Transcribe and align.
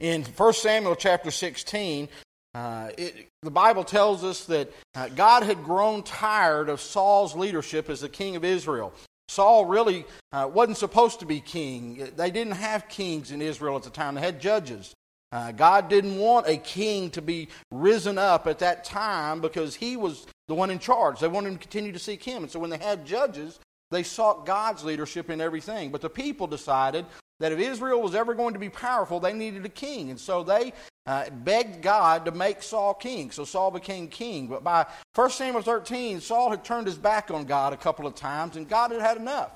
In 0.00 0.24
1 0.24 0.52
Samuel 0.54 0.96
chapter 0.96 1.30
16, 1.30 2.08
uh, 2.54 2.88
it, 2.96 3.28
the 3.42 3.50
Bible 3.50 3.84
tells 3.84 4.24
us 4.24 4.46
that 4.46 4.72
uh, 4.94 5.08
God 5.08 5.42
had 5.42 5.62
grown 5.62 6.02
tired 6.02 6.70
of 6.70 6.80
Saul's 6.80 7.36
leadership 7.36 7.90
as 7.90 8.00
the 8.00 8.08
king 8.08 8.34
of 8.34 8.42
Israel. 8.42 8.94
Saul 9.28 9.66
really 9.66 10.06
uh, 10.32 10.50
wasn't 10.52 10.78
supposed 10.78 11.20
to 11.20 11.26
be 11.26 11.38
king. 11.38 12.08
They 12.16 12.30
didn't 12.30 12.54
have 12.54 12.88
kings 12.88 13.30
in 13.30 13.42
Israel 13.42 13.76
at 13.76 13.82
the 13.82 13.90
time, 13.90 14.14
they 14.14 14.22
had 14.22 14.40
judges. 14.40 14.94
Uh, 15.32 15.52
God 15.52 15.88
didn't 15.88 16.16
want 16.18 16.48
a 16.48 16.56
king 16.56 17.10
to 17.10 17.22
be 17.22 17.48
risen 17.70 18.18
up 18.18 18.48
at 18.48 18.58
that 18.60 18.84
time 18.84 19.40
because 19.40 19.76
he 19.76 19.96
was 19.96 20.26
the 20.48 20.54
one 20.54 20.70
in 20.70 20.80
charge. 20.80 21.20
They 21.20 21.28
wanted 21.28 21.52
to 21.52 21.58
continue 21.58 21.92
to 21.92 22.00
seek 22.00 22.24
him. 22.24 22.42
And 22.42 22.50
so 22.50 22.58
when 22.58 22.70
they 22.70 22.78
had 22.78 23.06
judges, 23.06 23.60
they 23.90 24.02
sought 24.02 24.46
God's 24.46 24.84
leadership 24.84 25.30
in 25.30 25.40
everything. 25.40 25.90
But 25.90 26.00
the 26.00 26.10
people 26.10 26.46
decided 26.46 27.06
that 27.40 27.52
if 27.52 27.58
Israel 27.58 28.00
was 28.00 28.14
ever 28.14 28.34
going 28.34 28.54
to 28.54 28.60
be 28.60 28.68
powerful, 28.68 29.18
they 29.18 29.32
needed 29.32 29.64
a 29.64 29.70
king. 29.70 30.10
And 30.10 30.20
so 30.20 30.44
they 30.44 30.72
uh, 31.06 31.30
begged 31.30 31.82
God 31.82 32.26
to 32.26 32.30
make 32.30 32.62
Saul 32.62 32.94
king. 32.94 33.30
So 33.30 33.44
Saul 33.44 33.70
became 33.70 34.08
king. 34.08 34.46
But 34.46 34.62
by 34.62 34.86
1 35.14 35.30
Samuel 35.30 35.62
13, 35.62 36.20
Saul 36.20 36.50
had 36.50 36.64
turned 36.64 36.86
his 36.86 36.98
back 36.98 37.30
on 37.30 37.44
God 37.46 37.72
a 37.72 37.78
couple 37.78 38.06
of 38.06 38.14
times, 38.14 38.56
and 38.56 38.68
God 38.68 38.92
had 38.92 39.00
had 39.00 39.16
enough. 39.16 39.50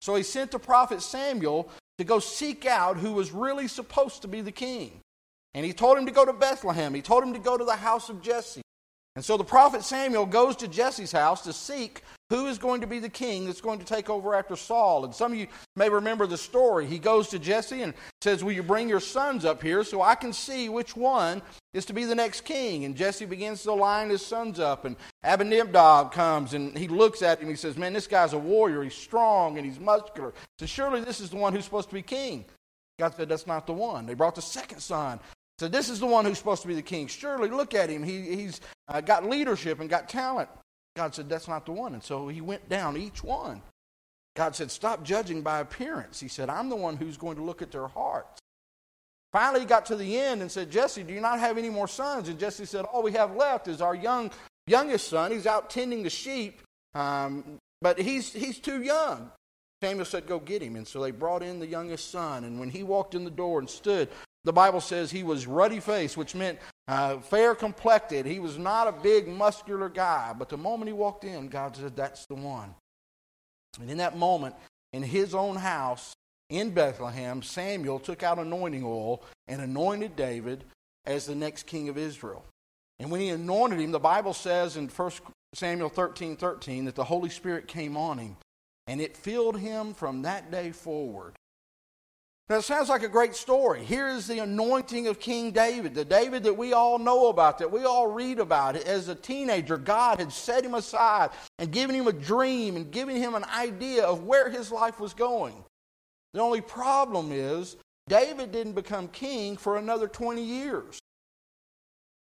So 0.00 0.14
he 0.14 0.22
sent 0.22 0.50
the 0.50 0.58
prophet 0.58 1.02
Samuel 1.02 1.70
to 1.98 2.04
go 2.04 2.18
seek 2.18 2.66
out 2.66 2.96
who 2.96 3.12
was 3.12 3.32
really 3.32 3.68
supposed 3.68 4.22
to 4.22 4.28
be 4.28 4.40
the 4.40 4.52
king. 4.52 5.00
And 5.54 5.64
he 5.64 5.72
told 5.72 5.96
him 5.96 6.06
to 6.06 6.12
go 6.12 6.24
to 6.24 6.32
Bethlehem. 6.32 6.92
He 6.92 7.02
told 7.02 7.22
him 7.22 7.32
to 7.32 7.38
go 7.38 7.56
to 7.56 7.64
the 7.64 7.76
house 7.76 8.08
of 8.08 8.20
Jesse. 8.20 8.62
And 9.16 9.24
so 9.24 9.38
the 9.38 9.44
prophet 9.44 9.82
Samuel 9.82 10.26
goes 10.26 10.56
to 10.56 10.68
Jesse's 10.68 11.10
house 11.10 11.40
to 11.42 11.52
seek 11.52 12.02
who 12.28 12.46
is 12.46 12.58
going 12.58 12.82
to 12.82 12.86
be 12.86 12.98
the 12.98 13.08
king 13.08 13.46
that's 13.46 13.60
going 13.60 13.78
to 13.78 13.84
take 13.84 14.10
over 14.10 14.34
after 14.34 14.56
Saul. 14.56 15.04
And 15.04 15.14
some 15.14 15.32
of 15.32 15.38
you 15.38 15.46
may 15.74 15.88
remember 15.88 16.26
the 16.26 16.36
story. 16.36 16.86
He 16.86 16.98
goes 16.98 17.28
to 17.28 17.38
Jesse 17.38 17.82
and 17.82 17.94
says, 18.20 18.44
Will 18.44 18.52
you 18.52 18.62
bring 18.62 18.88
your 18.88 19.00
sons 19.00 19.44
up 19.44 19.62
here 19.62 19.84
so 19.84 20.02
I 20.02 20.16
can 20.16 20.32
see 20.32 20.68
which 20.68 20.96
one 20.96 21.40
is 21.72 21.86
to 21.86 21.92
be 21.92 22.04
the 22.04 22.14
next 22.14 22.42
king? 22.42 22.84
And 22.84 22.96
Jesse 22.96 23.24
begins 23.24 23.62
to 23.62 23.72
line 23.72 24.10
his 24.10 24.26
sons 24.26 24.58
up. 24.58 24.84
And 24.84 24.96
Abinadab 25.24 26.12
comes 26.12 26.52
and 26.52 26.76
he 26.76 26.88
looks 26.88 27.22
at 27.22 27.40
him. 27.40 27.48
He 27.48 27.56
says, 27.56 27.78
Man, 27.78 27.92
this 27.92 28.06
guy's 28.06 28.32
a 28.32 28.38
warrior. 28.38 28.82
He's 28.82 28.94
strong 28.94 29.56
and 29.56 29.66
he's 29.66 29.80
muscular. 29.80 30.34
So 30.58 30.66
surely 30.66 31.00
this 31.00 31.20
is 31.20 31.30
the 31.30 31.36
one 31.36 31.54
who's 31.54 31.64
supposed 31.64 31.88
to 31.88 31.94
be 31.94 32.02
king. 32.02 32.44
God 32.98 33.14
said, 33.14 33.28
That's 33.28 33.46
not 33.46 33.66
the 33.66 33.72
one. 33.72 34.04
They 34.04 34.14
brought 34.14 34.34
the 34.34 34.42
second 34.42 34.80
son. 34.80 35.20
So 35.58 35.68
this 35.68 35.88
is 35.88 36.00
the 36.00 36.06
one 36.06 36.26
who's 36.26 36.36
supposed 36.36 36.62
to 36.62 36.68
be 36.68 36.74
the 36.74 36.82
king. 36.82 37.06
Surely, 37.06 37.48
look 37.48 37.72
at 37.72 37.88
him. 37.88 38.02
He, 38.02 38.20
he's 38.36 38.60
uh, 38.88 39.00
got 39.00 39.28
leadership 39.28 39.80
and 39.80 39.90
got 39.90 40.08
talent. 40.08 40.48
God 40.94 41.14
said, 41.14 41.28
That's 41.28 41.48
not 41.48 41.66
the 41.66 41.72
one. 41.72 41.94
And 41.94 42.02
so 42.02 42.28
he 42.28 42.40
went 42.40 42.68
down 42.68 42.96
each 42.96 43.22
one. 43.22 43.62
God 44.34 44.54
said, 44.54 44.70
Stop 44.70 45.02
judging 45.02 45.42
by 45.42 45.60
appearance. 45.60 46.20
He 46.20 46.28
said, 46.28 46.48
I'm 46.48 46.68
the 46.68 46.76
one 46.76 46.96
who's 46.96 47.16
going 47.16 47.36
to 47.36 47.42
look 47.42 47.62
at 47.62 47.70
their 47.70 47.88
hearts. 47.88 48.40
Finally, 49.32 49.60
he 49.60 49.66
got 49.66 49.86
to 49.86 49.96
the 49.96 50.18
end 50.18 50.40
and 50.40 50.50
said, 50.50 50.70
Jesse, 50.70 51.02
do 51.02 51.12
you 51.12 51.20
not 51.20 51.38
have 51.38 51.58
any 51.58 51.68
more 51.68 51.88
sons? 51.88 52.28
And 52.28 52.38
Jesse 52.38 52.64
said, 52.64 52.84
All 52.84 53.02
we 53.02 53.12
have 53.12 53.36
left 53.36 53.68
is 53.68 53.80
our 53.80 53.94
young, 53.94 54.30
youngest 54.66 55.08
son. 55.08 55.32
He's 55.32 55.46
out 55.46 55.68
tending 55.70 56.02
the 56.02 56.10
sheep, 56.10 56.62
um, 56.94 57.58
but 57.82 57.98
he's, 57.98 58.32
he's 58.32 58.58
too 58.58 58.82
young. 58.82 59.30
Samuel 59.82 60.06
said, 60.06 60.26
Go 60.26 60.38
get 60.38 60.62
him. 60.62 60.76
And 60.76 60.86
so 60.86 61.02
they 61.02 61.10
brought 61.10 61.42
in 61.42 61.58
the 61.58 61.66
youngest 61.66 62.10
son. 62.10 62.44
And 62.44 62.58
when 62.58 62.70
he 62.70 62.82
walked 62.82 63.14
in 63.14 63.24
the 63.24 63.30
door 63.30 63.58
and 63.58 63.68
stood, 63.68 64.08
the 64.46 64.52
Bible 64.52 64.80
says 64.80 65.10
he 65.10 65.24
was 65.24 65.46
ruddy 65.46 65.80
faced, 65.80 66.16
which 66.16 66.36
meant 66.36 66.60
uh, 66.86 67.18
fair 67.18 67.56
complected. 67.56 68.26
He 68.26 68.38
was 68.38 68.56
not 68.56 68.86
a 68.86 68.92
big, 68.92 69.26
muscular 69.26 69.88
guy. 69.88 70.32
But 70.38 70.48
the 70.48 70.56
moment 70.56 70.88
he 70.88 70.92
walked 70.92 71.24
in, 71.24 71.48
God 71.48 71.76
said, 71.76 71.96
That's 71.96 72.26
the 72.26 72.36
one. 72.36 72.72
And 73.80 73.90
in 73.90 73.98
that 73.98 74.16
moment, 74.16 74.54
in 74.92 75.02
his 75.02 75.34
own 75.34 75.56
house 75.56 76.14
in 76.48 76.70
Bethlehem, 76.70 77.42
Samuel 77.42 77.98
took 77.98 78.22
out 78.22 78.38
anointing 78.38 78.84
oil 78.84 79.24
and 79.48 79.60
anointed 79.60 80.14
David 80.14 80.62
as 81.04 81.26
the 81.26 81.34
next 81.34 81.64
king 81.64 81.88
of 81.88 81.98
Israel. 81.98 82.44
And 83.00 83.10
when 83.10 83.20
he 83.20 83.30
anointed 83.30 83.80
him, 83.80 83.90
the 83.90 83.98
Bible 83.98 84.32
says 84.32 84.76
in 84.76 84.88
1 84.88 85.10
Samuel 85.54 85.88
13 85.88 86.36
13 86.36 86.84
that 86.84 86.94
the 86.94 87.04
Holy 87.04 87.30
Spirit 87.30 87.66
came 87.66 87.96
on 87.96 88.18
him 88.18 88.36
and 88.86 89.00
it 89.00 89.16
filled 89.16 89.58
him 89.58 89.92
from 89.92 90.22
that 90.22 90.52
day 90.52 90.70
forward. 90.70 91.34
Now, 92.48 92.58
it 92.58 92.62
sounds 92.62 92.88
like 92.88 93.02
a 93.02 93.08
great 93.08 93.34
story. 93.34 93.84
Here 93.84 94.06
is 94.06 94.28
the 94.28 94.38
anointing 94.38 95.08
of 95.08 95.18
King 95.18 95.50
David, 95.50 95.96
the 95.96 96.04
David 96.04 96.44
that 96.44 96.56
we 96.56 96.72
all 96.72 96.96
know 96.96 97.26
about, 97.26 97.58
that 97.58 97.72
we 97.72 97.84
all 97.84 98.06
read 98.06 98.38
about. 98.38 98.76
As 98.76 99.08
a 99.08 99.16
teenager, 99.16 99.76
God 99.76 100.20
had 100.20 100.32
set 100.32 100.64
him 100.64 100.74
aside 100.74 101.30
and 101.58 101.72
given 101.72 101.96
him 101.96 102.06
a 102.06 102.12
dream 102.12 102.76
and 102.76 102.88
given 102.92 103.16
him 103.16 103.34
an 103.34 103.42
idea 103.44 104.04
of 104.04 104.22
where 104.22 104.48
his 104.48 104.70
life 104.70 105.00
was 105.00 105.12
going. 105.12 105.64
The 106.34 106.40
only 106.40 106.60
problem 106.60 107.32
is, 107.32 107.76
David 108.08 108.52
didn't 108.52 108.74
become 108.74 109.08
king 109.08 109.56
for 109.56 109.76
another 109.76 110.06
20 110.06 110.40
years. 110.40 111.00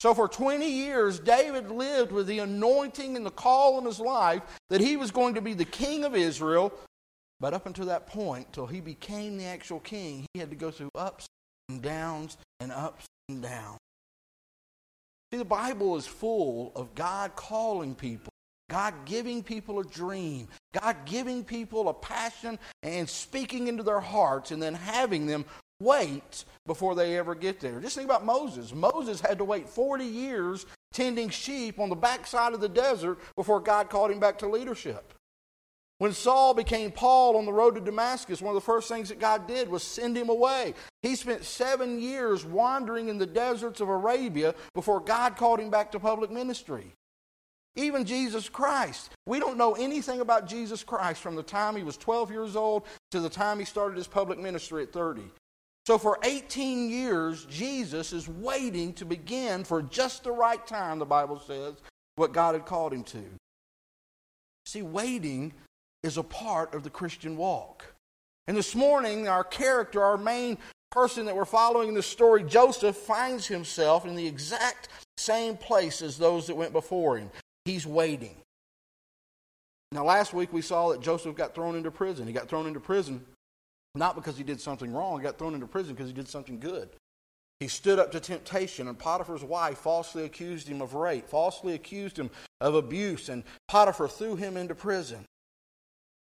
So, 0.02 0.14
for 0.14 0.28
20 0.28 0.70
years, 0.70 1.20
David 1.20 1.72
lived 1.72 2.12
with 2.12 2.28
the 2.28 2.40
anointing 2.40 3.16
and 3.16 3.26
the 3.26 3.32
call 3.32 3.80
in 3.80 3.86
his 3.86 4.02
life 4.02 4.42
that 4.70 4.82
he 4.82 4.98
was 4.98 5.12
going 5.12 5.36
to 5.36 5.42
be 5.42 5.54
the 5.54 5.64
king 5.64 6.04
of 6.04 6.14
Israel. 6.14 6.74
But 7.40 7.54
up 7.54 7.66
until 7.66 7.86
that 7.86 8.08
point, 8.08 8.52
till 8.52 8.68
he 8.68 8.82
became 8.82 9.38
the 9.38 9.46
actual 9.46 9.80
king, 9.80 10.26
he 10.34 10.40
had 10.40 10.50
to 10.50 10.56
go 10.56 10.72
through 10.72 10.90
ups 10.96 11.26
and 11.70 11.82
downs 11.82 12.38
and 12.60 12.72
ups 12.72 13.06
and 13.30 13.42
downs. 13.42 13.78
See, 15.32 15.38
the 15.38 15.46
Bible 15.46 15.96
is 15.96 16.08
full 16.08 16.72
of 16.76 16.96
God 16.96 17.36
calling 17.36 17.96
people, 17.96 18.34
God 18.70 18.94
giving 19.06 19.44
people 19.44 19.80
a 19.80 19.84
dream, 19.84 20.48
God 20.74 20.98
giving 21.06 21.44
people 21.44 21.88
a 21.88 21.94
passion 21.94 22.60
and 22.84 23.08
speaking 23.08 23.68
into 23.68 23.84
their 23.84 24.00
hearts, 24.00 24.52
and 24.52 24.62
then 24.62 24.74
having 24.74 25.28
them 25.28 25.46
wait 25.80 26.44
before 26.66 26.96
they 26.96 27.18
ever 27.18 27.36
get 27.36 27.60
there. 27.60 27.80
Just 27.80 27.96
think 27.96 28.10
about 28.10 28.26
Moses. 28.26 28.74
Moses 28.74 29.22
had 29.22 29.38
to 29.38 29.46
wait 29.46 29.70
40 29.70 30.04
years 30.04 30.66
tending 30.92 31.30
sheep 31.30 31.80
on 31.80 31.90
the 31.90 31.96
backside 31.96 32.54
of 32.54 32.60
the 32.60 32.68
desert 32.68 33.20
before 33.36 33.60
God 33.60 33.90
called 33.90 34.12
him 34.12 34.20
back 34.20 34.40
to 34.40 34.48
leadership. 34.48 35.14
When 36.00 36.14
Saul 36.14 36.54
became 36.54 36.92
Paul 36.92 37.36
on 37.36 37.46
the 37.46 37.54
road 37.54 37.76
to 37.76 37.82
Damascus, 37.82 38.42
one 38.42 38.56
of 38.56 38.62
the 38.62 38.66
first 38.66 38.88
things 38.88 39.10
that 39.10 39.20
God 39.20 39.48
did 39.48 39.68
was 39.68 39.84
send 39.84 40.18
him 40.18 40.30
away. 40.30 40.74
He 41.02 41.16
spent 41.16 41.44
seven 41.44 42.00
years 42.00 42.46
wandering 42.46 43.10
in 43.10 43.18
the 43.18 43.26
deserts 43.26 43.82
of 43.82 43.90
Arabia 43.90 44.56
before 44.74 45.02
God 45.02 45.36
called 45.36 45.60
him 45.60 45.70
back 45.70 45.92
to 45.92 46.00
public 46.00 46.32
ministry. 46.32 46.94
Even 47.76 48.06
Jesus 48.06 48.48
Christ. 48.48 49.12
We 49.26 49.40
don't 49.40 49.58
know 49.58 49.74
anything 49.74 50.22
about 50.22 50.48
Jesus 50.48 50.84
Christ 50.86 51.22
from 51.22 51.36
the 51.36 51.44
time 51.44 51.76
he 51.76 51.84
was 51.84 51.98
12 51.98 52.32
years 52.32 52.56
old 52.56 52.84
to 53.12 53.20
the 53.20 53.30
time 53.30 53.60
he 53.60 53.66
started 53.66 53.98
his 53.98 54.08
public 54.08 54.40
ministry 54.40 54.84
at 54.84 54.94
30. 54.94 55.24
So 55.86 55.98
for 55.98 56.18
18 56.24 56.90
years, 56.90 57.46
Jesus 57.46 58.14
is 58.14 58.28
waiting 58.28 58.94
to 58.94 59.06
begin 59.06 59.66
for 59.66 59.82
just 59.82 60.24
the 60.24 60.32
right 60.32 60.66
time, 60.66 60.98
the 60.98 61.06
Bible 61.06 61.40
says, 61.40 61.76
what 62.16 62.32
God 62.32 62.56
had 62.56 62.66
called 62.66 62.94
him 62.94 63.04
to. 63.06 63.24
See, 64.66 64.82
waiting 64.82 65.54
is 66.04 66.18
a 66.18 66.24
part 66.24 66.74
of 66.74 66.84
the 66.84 66.90
Christian 66.90 67.38
walk. 67.38 67.86
And 68.48 68.58
this 68.58 68.76
morning, 68.76 69.28
our 69.28 69.44
character, 69.44 70.04
our 70.04 70.18
main 70.18 70.58
person 70.92 71.26
that 71.26 71.36
we're 71.36 71.46
following 71.46 71.90
in 71.90 71.94
this 71.94 72.08
story, 72.08 72.44
Joseph, 72.44 72.96
finds 72.96 73.46
himself 73.46 74.06
in 74.06 74.16
the 74.16 74.26
exact 74.26 74.90
same 75.18 75.56
place 75.56 76.02
as 76.02 76.18
those 76.18 76.48
that 76.48 76.56
went 76.56 76.74
before 76.74 77.18
him. 77.18 77.30
He's 77.66 77.86
waiting. 77.86 78.36
Now, 79.92 80.06
last 80.06 80.34
week 80.34 80.54
we 80.54 80.62
saw 80.62 80.90
that 80.90 81.02
Joseph 81.02 81.36
got 81.36 81.54
thrown 81.54 81.76
into 81.76 81.92
prison. 81.92 82.28
He 82.28 82.34
got 82.34 82.48
thrown 82.48 82.68
into 82.68 82.80
prison 82.80 83.26
not 83.96 84.16
because 84.16 84.38
he 84.38 84.44
did 84.44 84.62
something 84.62 84.94
wrong, 84.94 85.20
he 85.20 85.24
got 85.24 85.38
thrown 85.38 85.54
into 85.54 85.68
prison 85.68 85.94
because 85.94 86.08
he 86.08 86.14
did 86.14 86.28
something 86.28 86.60
good. 86.60 86.90
He 87.60 87.68
stood 87.68 88.00
up 88.00 88.12
to 88.14 88.20
temptation, 88.20 88.88
and 88.88 88.98
Potiphar's 88.98 89.44
wife 89.44 89.80
falsely 89.80 90.24
accused 90.24 90.68
him 90.68 90.82
of 90.82 90.94
rape, 90.94 91.28
falsely 91.28 91.74
accused 91.74 92.18
him 92.18 92.30
of 92.62 92.76
abuse, 92.76 93.28
and 93.28 93.44
Potiphar 93.68 94.08
threw 94.08 94.36
him 94.36 94.56
into 94.56 94.76
prison. 94.76 95.26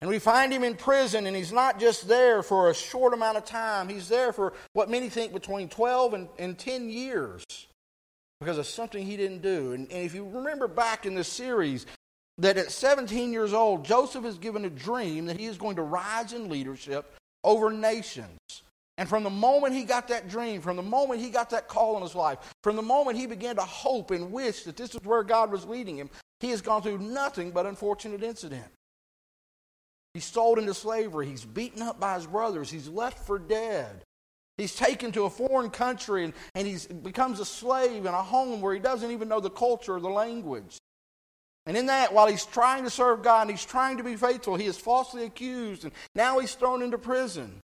And 0.01 0.09
we 0.09 0.21
find 0.21 0.53
him 0.53 0.63
in 0.63 0.77
prison, 0.77 1.27
and 1.27 1.37
he's 1.37 1.53
not 1.53 1.81
just 1.81 2.07
there 2.07 2.43
for 2.43 2.71
a 2.71 2.75
short 2.75 3.15
amount 3.15 3.37
of 3.37 3.45
time. 3.45 3.89
He's 3.89 4.09
there 4.09 4.33
for 4.33 4.53
what 4.73 4.89
many 4.89 5.09
think 5.09 5.33
between 5.33 5.69
12 5.69 6.15
and, 6.15 6.29
and 6.39 6.57
10 6.57 6.89
years 6.89 7.45
because 8.41 8.59
of 8.59 8.67
something 8.67 9.05
he 9.05 9.17
didn't 9.17 9.43
do. 9.43 9.73
And, 9.73 9.91
and 9.91 10.05
if 10.05 10.15
you 10.15 10.29
remember 10.29 10.69
back 10.69 11.05
in 11.05 11.17
the 11.17 11.25
series, 11.25 11.87
that 12.39 12.57
at 12.57 12.71
17 12.71 13.33
years 13.33 13.53
old, 13.53 13.85
Joseph 13.85 14.25
is 14.25 14.39
given 14.39 14.65
a 14.65 14.71
dream 14.71 15.27
that 15.27 15.39
he 15.39 15.47
is 15.47 15.59
going 15.59 15.77
to 15.77 15.83
rise 15.83 16.33
in 16.33 16.49
leadership 16.49 17.17
over 17.45 17.71
nations. 17.73 18.39
And 18.97 19.09
from 19.09 19.23
the 19.25 19.31
moment 19.31 19.75
he 19.75 19.85
got 19.85 20.09
that 20.09 20.29
dream, 20.29 20.61
from 20.61 20.77
the 20.77 20.83
moment 20.83 21.21
he 21.21 21.31
got 21.31 21.51
that 21.51 21.69
call 21.69 21.97
in 21.97 22.03
his 22.03 22.15
life, 22.15 22.39
from 22.63 22.77
the 22.77 22.83
moment 22.83 23.17
he 23.17 23.27
began 23.27 23.57
to 23.57 23.63
hope 23.63 24.11
and 24.11 24.33
wish 24.33 24.63
that 24.65 24.77
this 24.77 24.95
is 24.95 25.05
where 25.05 25.23
God 25.23 25.51
was 25.51 25.67
leading 25.67 25.97
him, 25.97 26.11
he 26.41 26.51
has 26.51 26.63
gone 26.63 26.83
through 26.83 26.99
nothing 26.99 27.51
but 27.51 27.67
unfortunate 27.67 28.23
incident. 28.23 28.67
He's 30.19 30.25
sold 30.25 30.59
into 30.59 30.75
slavery. 30.75 31.29
He's 31.29 31.45
beaten 31.45 31.81
up 31.81 32.01
by 32.01 32.17
his 32.17 32.27
brothers. 32.27 32.69
He's 32.69 32.89
left 32.89 33.25
for 33.25 33.39
dead. 33.39 34.03
He's 34.57 34.75
taken 34.75 35.13
to 35.13 35.27
a 35.27 35.31
foreign 35.31 35.71
country 35.71 36.25
and, 36.25 36.33
and 36.57 36.67
he 36.67 36.77
becomes 36.93 37.39
a 37.39 37.45
slave 37.45 38.05
in 38.05 38.13
a 38.13 38.23
home 38.25 38.61
where 38.61 38.75
he 38.75 38.81
doesn't 38.81 39.13
even 39.13 39.29
know 39.29 39.39
the 39.39 39.49
culture 39.49 39.95
or 39.95 40.01
the 40.01 40.09
language. 40.09 40.77
And 41.67 41.77
in 41.77 41.87
that, 41.87 42.13
while 42.13 42.27
he's 42.27 42.45
trying 42.45 42.83
to 42.83 42.91
serve 42.91 43.23
God 43.23 43.43
and 43.43 43.51
he's 43.53 43.65
trying 43.65 43.99
to 43.99 44.03
be 44.03 44.17
faithful, 44.17 44.57
he 44.57 44.67
is 44.67 44.77
falsely 44.77 45.23
accused 45.23 45.85
and 45.85 45.93
now 46.17 46.41
he's 46.41 46.57
thrown 46.57 46.83
into 46.83 46.99
prison. 46.99 47.61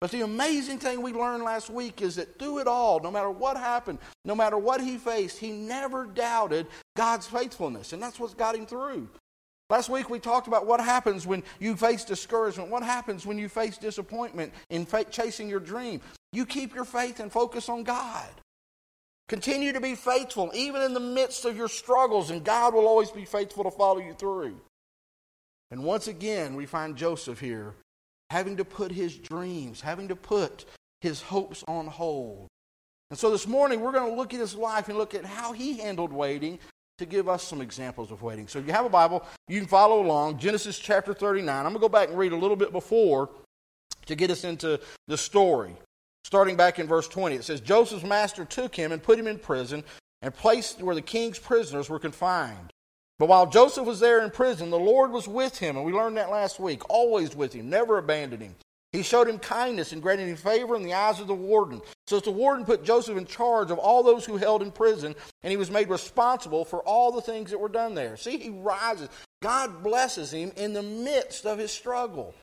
But 0.00 0.10
the 0.12 0.22
amazing 0.22 0.78
thing 0.78 1.02
we 1.02 1.12
learned 1.12 1.44
last 1.44 1.68
week 1.68 2.00
is 2.00 2.16
that 2.16 2.38
through 2.38 2.60
it 2.60 2.66
all, 2.66 3.00
no 3.00 3.10
matter 3.10 3.30
what 3.30 3.58
happened, 3.58 3.98
no 4.24 4.34
matter 4.34 4.56
what 4.56 4.80
he 4.80 4.96
faced, 4.96 5.36
he 5.36 5.50
never 5.50 6.06
doubted 6.06 6.68
God's 6.96 7.26
faithfulness. 7.26 7.92
And 7.92 8.02
that's 8.02 8.18
what 8.18 8.34
got 8.38 8.56
him 8.56 8.64
through. 8.64 9.10
Last 9.68 9.88
week 9.88 10.08
we 10.08 10.20
talked 10.20 10.46
about 10.46 10.66
what 10.66 10.80
happens 10.80 11.26
when 11.26 11.42
you 11.58 11.76
face 11.76 12.04
discouragement, 12.04 12.70
what 12.70 12.84
happens 12.84 13.26
when 13.26 13.38
you 13.38 13.48
face 13.48 13.78
disappointment 13.78 14.52
in 14.70 14.86
chasing 15.10 15.48
your 15.48 15.60
dream. 15.60 16.00
You 16.32 16.46
keep 16.46 16.74
your 16.74 16.84
faith 16.84 17.18
and 17.18 17.32
focus 17.32 17.68
on 17.68 17.82
God. 17.82 18.28
Continue 19.28 19.72
to 19.72 19.80
be 19.80 19.96
faithful, 19.96 20.52
even 20.54 20.82
in 20.82 20.94
the 20.94 21.00
midst 21.00 21.44
of 21.44 21.56
your 21.56 21.68
struggles, 21.68 22.30
and 22.30 22.44
God 22.44 22.74
will 22.74 22.86
always 22.86 23.10
be 23.10 23.24
faithful 23.24 23.64
to 23.64 23.72
follow 23.72 23.98
you 23.98 24.14
through. 24.14 24.60
And 25.72 25.82
once 25.82 26.06
again, 26.06 26.54
we 26.54 26.66
find 26.66 26.96
Joseph 26.96 27.40
here 27.40 27.74
having 28.30 28.56
to 28.58 28.64
put 28.64 28.92
his 28.92 29.16
dreams, 29.16 29.80
having 29.80 30.08
to 30.08 30.16
put 30.16 30.64
his 31.00 31.22
hopes 31.22 31.64
on 31.66 31.88
hold. 31.88 32.46
And 33.10 33.18
so 33.18 33.30
this 33.30 33.48
morning, 33.48 33.80
we're 33.80 33.92
going 33.92 34.08
to 34.08 34.16
look 34.16 34.32
at 34.32 34.40
his 34.40 34.54
life 34.54 34.88
and 34.88 34.96
look 34.96 35.14
at 35.14 35.24
how 35.24 35.52
he 35.52 35.78
handled 35.78 36.12
waiting 36.12 36.60
to 36.98 37.06
give 37.06 37.28
us 37.28 37.42
some 37.42 37.60
examples 37.60 38.10
of 38.10 38.22
waiting. 38.22 38.48
So 38.48 38.58
if 38.58 38.66
you 38.66 38.72
have 38.72 38.86
a 38.86 38.90
Bible, 38.90 39.24
you 39.48 39.60
can 39.60 39.68
follow 39.68 40.00
along. 40.00 40.38
Genesis 40.38 40.78
chapter 40.78 41.12
39. 41.12 41.54
I'm 41.54 41.64
going 41.64 41.74
to 41.74 41.80
go 41.80 41.88
back 41.88 42.08
and 42.08 42.16
read 42.16 42.32
a 42.32 42.36
little 42.36 42.56
bit 42.56 42.72
before 42.72 43.28
to 44.06 44.14
get 44.14 44.30
us 44.30 44.44
into 44.44 44.80
the 45.06 45.18
story. 45.18 45.76
Starting 46.24 46.56
back 46.56 46.78
in 46.78 46.86
verse 46.86 47.06
20, 47.06 47.36
it 47.36 47.44
says 47.44 47.60
Joseph's 47.60 48.04
master 48.04 48.44
took 48.44 48.74
him 48.74 48.92
and 48.92 49.02
put 49.02 49.18
him 49.18 49.26
in 49.26 49.38
prison 49.38 49.84
and 50.22 50.34
placed 50.34 50.82
where 50.82 50.94
the 50.94 51.02
king's 51.02 51.38
prisoners 51.38 51.88
were 51.88 51.98
confined. 51.98 52.72
But 53.18 53.28
while 53.28 53.46
Joseph 53.46 53.86
was 53.86 54.00
there 54.00 54.22
in 54.22 54.30
prison, 54.30 54.70
the 54.70 54.78
Lord 54.78 55.10
was 55.10 55.28
with 55.28 55.58
him, 55.58 55.76
and 55.76 55.86
we 55.86 55.92
learned 55.92 56.16
that 56.16 56.30
last 56.30 56.58
week, 56.58 56.82
always 56.90 57.34
with 57.36 57.52
him, 57.52 57.70
never 57.70 57.98
abandoned 57.98 58.42
him. 58.42 58.54
He 58.92 59.02
showed 59.02 59.28
him 59.28 59.38
kindness 59.38 59.92
and 59.92 60.00
granted 60.00 60.28
him 60.28 60.36
favor 60.36 60.74
in 60.76 60.82
the 60.82 60.94
eyes 60.94 61.20
of 61.20 61.26
the 61.26 61.34
warden. 61.34 61.82
So 62.06 62.20
the 62.20 62.30
warden 62.30 62.64
put 62.64 62.84
Joseph 62.84 63.18
in 63.18 63.26
charge 63.26 63.70
of 63.70 63.78
all 63.78 64.02
those 64.02 64.24
who 64.24 64.36
held 64.36 64.62
in 64.62 64.70
prison, 64.70 65.14
and 65.42 65.50
he 65.50 65.56
was 65.56 65.70
made 65.70 65.88
responsible 65.88 66.64
for 66.64 66.80
all 66.82 67.12
the 67.12 67.20
things 67.20 67.50
that 67.50 67.58
were 67.58 67.68
done 67.68 67.94
there. 67.94 68.16
See, 68.16 68.38
he 68.38 68.50
rises. 68.50 69.08
God 69.42 69.82
blesses 69.82 70.32
him 70.32 70.52
in 70.56 70.72
the 70.72 70.82
midst 70.82 71.46
of 71.46 71.58
his 71.58 71.72
struggle. 71.72 72.34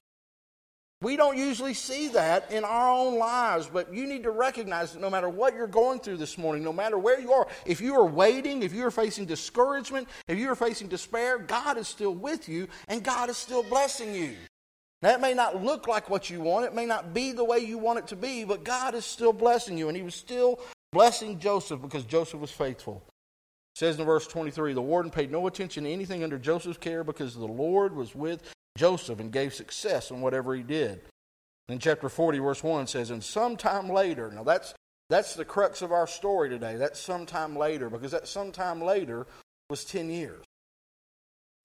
We 1.04 1.18
don't 1.18 1.38
usually 1.38 1.74
see 1.74 2.08
that 2.10 2.50
in 2.50 2.64
our 2.64 2.90
own 2.90 3.20
lives, 3.20 3.68
but 3.68 3.94
you 3.94 4.08
need 4.08 4.24
to 4.24 4.32
recognize 4.32 4.94
that 4.94 5.02
no 5.02 5.10
matter 5.10 5.28
what 5.28 5.54
you're 5.54 5.68
going 5.68 6.00
through 6.00 6.16
this 6.16 6.38
morning, 6.38 6.64
no 6.64 6.72
matter 6.72 6.98
where 6.98 7.20
you 7.20 7.34
are, 7.34 7.46
if 7.66 7.82
you 7.82 7.94
are 7.96 8.06
waiting, 8.06 8.64
if 8.64 8.74
you 8.74 8.86
are 8.86 8.92
facing 8.92 9.26
discouragement, 9.26 10.08
if 10.30 10.38
you 10.38 10.50
are 10.50 10.56
facing 10.56 10.88
despair, 10.88 11.40
God 11.40 11.78
is 11.78 11.90
still 11.90 12.16
with 12.16 12.48
you 12.48 12.70
and 12.88 13.04
God 13.04 13.30
is 13.30 13.36
still 13.36 13.64
blessing 13.64 14.16
you. 14.16 14.36
That 15.04 15.20
may 15.20 15.34
not 15.34 15.62
look 15.62 15.86
like 15.86 16.10
what 16.10 16.30
you 16.30 16.40
want, 16.40 16.66
it 16.66 16.74
may 16.74 16.86
not 16.86 17.14
be 17.14 17.34
the 17.34 17.44
way 17.44 17.60
you 17.60 17.78
want 17.78 18.00
it 18.00 18.08
to 18.08 18.16
be, 18.16 18.46
but 18.46 18.64
God 18.64 18.96
is 18.96 19.06
still 19.06 19.34
blessing 19.34 19.78
you. 19.78 19.90
And 19.90 19.98
He 19.98 20.04
was 20.04 20.16
still 20.16 20.62
blessing 20.94 21.40
Joseph 21.40 21.82
because 21.82 22.06
Joseph 22.06 22.40
was 22.40 22.52
faithful. 22.52 23.04
It 23.76 23.80
says 23.80 24.00
in 24.00 24.06
verse 24.06 24.26
23 24.28 24.74
the 24.74 24.82
warden 24.82 25.12
paid 25.12 25.30
no 25.30 25.46
attention 25.48 25.84
to 25.84 25.92
anything 25.92 26.24
under 26.24 26.38
Joseph's 26.38 26.78
care 26.78 27.04
because 27.04 27.36
the 27.36 27.46
Lord 27.46 27.94
was 27.94 28.16
with 28.16 28.50
Joseph 28.78 29.20
and 29.20 29.30
gave 29.32 29.54
success 29.54 30.10
in 30.10 30.22
whatever 30.22 30.56
he 30.56 30.64
did. 30.64 31.02
In 31.68 31.80
chapter 31.80 32.08
40, 32.08 32.40
verse 32.40 32.64
1 32.64 32.88
says, 32.88 33.10
And 33.10 33.24
sometime 33.24 33.90
later, 33.90 34.32
now 34.32 34.44
that's, 34.44 34.74
that's 35.10 35.36
the 35.36 35.46
crux 35.46 35.82
of 35.82 35.92
our 35.92 36.08
story 36.08 36.48
today. 36.50 36.78
That's 36.78 37.00
sometime 37.00 37.58
later, 37.58 37.90
because 37.90 38.12
that 38.12 38.28
sometime 38.28 38.82
later 38.82 39.28
was 39.70 39.84
10 39.84 40.10
years. 40.10 40.44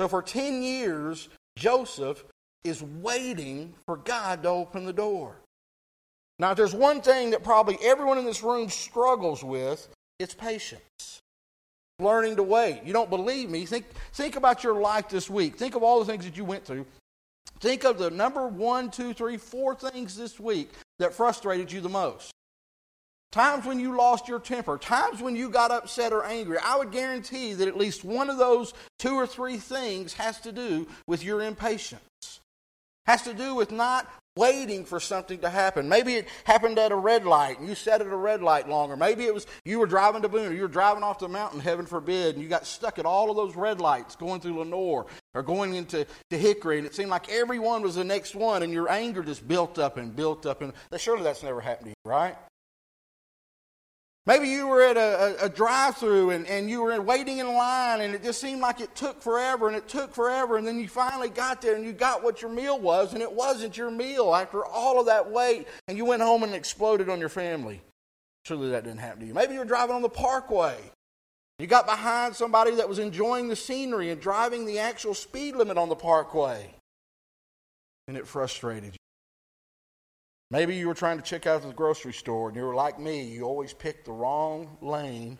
So 0.00 0.08
for 0.08 0.22
10 0.22 0.62
years, 0.62 1.28
Joseph 1.56 2.24
is 2.64 2.82
waiting 2.82 3.74
for 3.86 3.96
God 3.96 4.42
to 4.42 4.48
open 4.48 4.84
the 4.84 4.92
door. 4.92 5.36
Now, 6.38 6.52
if 6.52 6.56
there's 6.56 6.74
one 6.74 7.00
thing 7.00 7.30
that 7.30 7.42
probably 7.42 7.78
everyone 7.82 8.18
in 8.18 8.24
this 8.24 8.42
room 8.42 8.68
struggles 8.68 9.42
with, 9.42 9.88
it's 10.18 10.34
patience 10.34 11.22
learning 12.00 12.36
to 12.36 12.42
wait. 12.44 12.82
You 12.84 12.92
don't 12.92 13.10
believe 13.10 13.50
me? 13.50 13.66
Think, 13.66 13.86
think 14.12 14.36
about 14.36 14.62
your 14.62 14.80
life 14.80 15.08
this 15.08 15.28
week. 15.28 15.56
Think 15.56 15.74
of 15.74 15.82
all 15.82 15.98
the 15.98 16.04
things 16.04 16.24
that 16.24 16.36
you 16.36 16.44
went 16.44 16.64
through. 16.64 16.86
Think 17.60 17.82
of 17.82 17.98
the 17.98 18.10
number 18.10 18.46
one, 18.46 18.90
two, 18.90 19.12
three, 19.12 19.36
four 19.36 19.74
things 19.74 20.16
this 20.16 20.38
week 20.38 20.70
that 21.00 21.12
frustrated 21.12 21.72
you 21.72 21.80
the 21.80 21.88
most. 21.88 22.30
Times 23.32 23.66
when 23.66 23.80
you 23.80 23.96
lost 23.96 24.28
your 24.28 24.38
temper, 24.38 24.78
times 24.78 25.20
when 25.20 25.34
you 25.34 25.50
got 25.50 25.70
upset 25.70 26.12
or 26.12 26.24
angry. 26.24 26.56
I 26.64 26.78
would 26.78 26.92
guarantee 26.92 27.52
that 27.54 27.68
at 27.68 27.76
least 27.76 28.04
one 28.04 28.30
of 28.30 28.38
those 28.38 28.74
two 28.98 29.14
or 29.14 29.26
three 29.26 29.58
things 29.58 30.14
has 30.14 30.40
to 30.42 30.52
do 30.52 30.86
with 31.06 31.24
your 31.24 31.42
impatience. 31.42 32.00
Has 33.08 33.22
to 33.22 33.32
do 33.32 33.54
with 33.54 33.72
not 33.72 34.06
waiting 34.36 34.84
for 34.84 35.00
something 35.00 35.38
to 35.40 35.48
happen. 35.48 35.88
Maybe 35.88 36.16
it 36.16 36.28
happened 36.44 36.78
at 36.78 36.92
a 36.92 36.94
red 36.94 37.24
light 37.24 37.58
and 37.58 37.66
you 37.66 37.74
sat 37.74 38.02
at 38.02 38.06
a 38.06 38.14
red 38.14 38.42
light 38.42 38.68
longer. 38.68 38.98
Maybe 38.98 39.24
it 39.24 39.32
was 39.32 39.46
you 39.64 39.78
were 39.78 39.86
driving 39.86 40.20
to 40.20 40.28
Boone 40.28 40.52
or 40.52 40.54
you 40.54 40.60
were 40.60 40.68
driving 40.68 41.02
off 41.02 41.18
the 41.18 41.26
mountain, 41.26 41.58
heaven 41.58 41.86
forbid, 41.86 42.34
and 42.34 42.44
you 42.44 42.50
got 42.50 42.66
stuck 42.66 42.98
at 42.98 43.06
all 43.06 43.30
of 43.30 43.36
those 43.36 43.56
red 43.56 43.80
lights 43.80 44.14
going 44.14 44.42
through 44.42 44.58
Lenoir 44.58 45.06
or 45.34 45.42
going 45.42 45.74
into 45.74 46.06
to 46.28 46.38
Hickory, 46.38 46.76
and 46.76 46.86
it 46.86 46.94
seemed 46.94 47.08
like 47.08 47.30
everyone 47.30 47.80
was 47.80 47.94
the 47.94 48.04
next 48.04 48.34
one, 48.34 48.62
and 48.62 48.74
your 48.74 48.90
anger 48.90 49.22
just 49.22 49.48
built 49.48 49.78
up 49.78 49.96
and 49.96 50.14
built 50.14 50.44
up. 50.44 50.60
And 50.60 50.74
surely 50.98 51.22
that's 51.22 51.42
never 51.42 51.62
happened 51.62 51.86
to 51.86 51.90
you, 51.90 52.10
right? 52.10 52.36
Maybe 54.28 54.48
you 54.48 54.68
were 54.68 54.82
at 54.82 54.98
a, 54.98 55.40
a, 55.42 55.46
a 55.46 55.48
drive 55.48 55.96
through 55.96 56.32
and, 56.32 56.46
and 56.46 56.68
you 56.68 56.82
were 56.82 57.00
waiting 57.00 57.38
in 57.38 57.46
line 57.46 58.02
and 58.02 58.14
it 58.14 58.22
just 58.22 58.42
seemed 58.42 58.60
like 58.60 58.78
it 58.78 58.94
took 58.94 59.22
forever 59.22 59.68
and 59.68 59.76
it 59.76 59.88
took 59.88 60.14
forever. 60.14 60.58
And 60.58 60.66
then 60.66 60.78
you 60.78 60.86
finally 60.86 61.30
got 61.30 61.62
there 61.62 61.74
and 61.74 61.82
you 61.82 61.94
got 61.94 62.22
what 62.22 62.42
your 62.42 62.50
meal 62.50 62.78
was 62.78 63.14
and 63.14 63.22
it 63.22 63.32
wasn't 63.32 63.78
your 63.78 63.90
meal 63.90 64.34
after 64.34 64.66
all 64.66 65.00
of 65.00 65.06
that 65.06 65.30
wait. 65.30 65.66
And 65.88 65.96
you 65.96 66.04
went 66.04 66.20
home 66.20 66.42
and 66.42 66.54
exploded 66.54 67.08
on 67.08 67.20
your 67.20 67.30
family. 67.30 67.80
Surely 68.44 68.68
that 68.68 68.84
didn't 68.84 69.00
happen 69.00 69.20
to 69.20 69.26
you. 69.26 69.32
Maybe 69.32 69.54
you 69.54 69.60
were 69.60 69.64
driving 69.64 69.96
on 69.96 70.02
the 70.02 70.10
parkway. 70.10 70.76
You 71.58 71.66
got 71.66 71.86
behind 71.86 72.36
somebody 72.36 72.74
that 72.74 72.88
was 72.88 72.98
enjoying 72.98 73.48
the 73.48 73.56
scenery 73.56 74.10
and 74.10 74.20
driving 74.20 74.66
the 74.66 74.78
actual 74.78 75.14
speed 75.14 75.56
limit 75.56 75.78
on 75.78 75.88
the 75.88 75.96
parkway. 75.96 76.74
And 78.06 78.16
it 78.18 78.26
frustrated 78.26 78.92
you. 78.92 78.97
Maybe 80.50 80.76
you 80.76 80.88
were 80.88 80.94
trying 80.94 81.18
to 81.18 81.22
check 81.22 81.46
out 81.46 81.62
the 81.62 81.72
grocery 81.72 82.12
store 82.12 82.48
and 82.48 82.56
you 82.56 82.64
were 82.64 82.74
like 82.74 82.98
me, 82.98 83.22
you 83.22 83.44
always 83.44 83.74
pick 83.74 84.04
the 84.04 84.12
wrong 84.12 84.78
lane. 84.80 85.38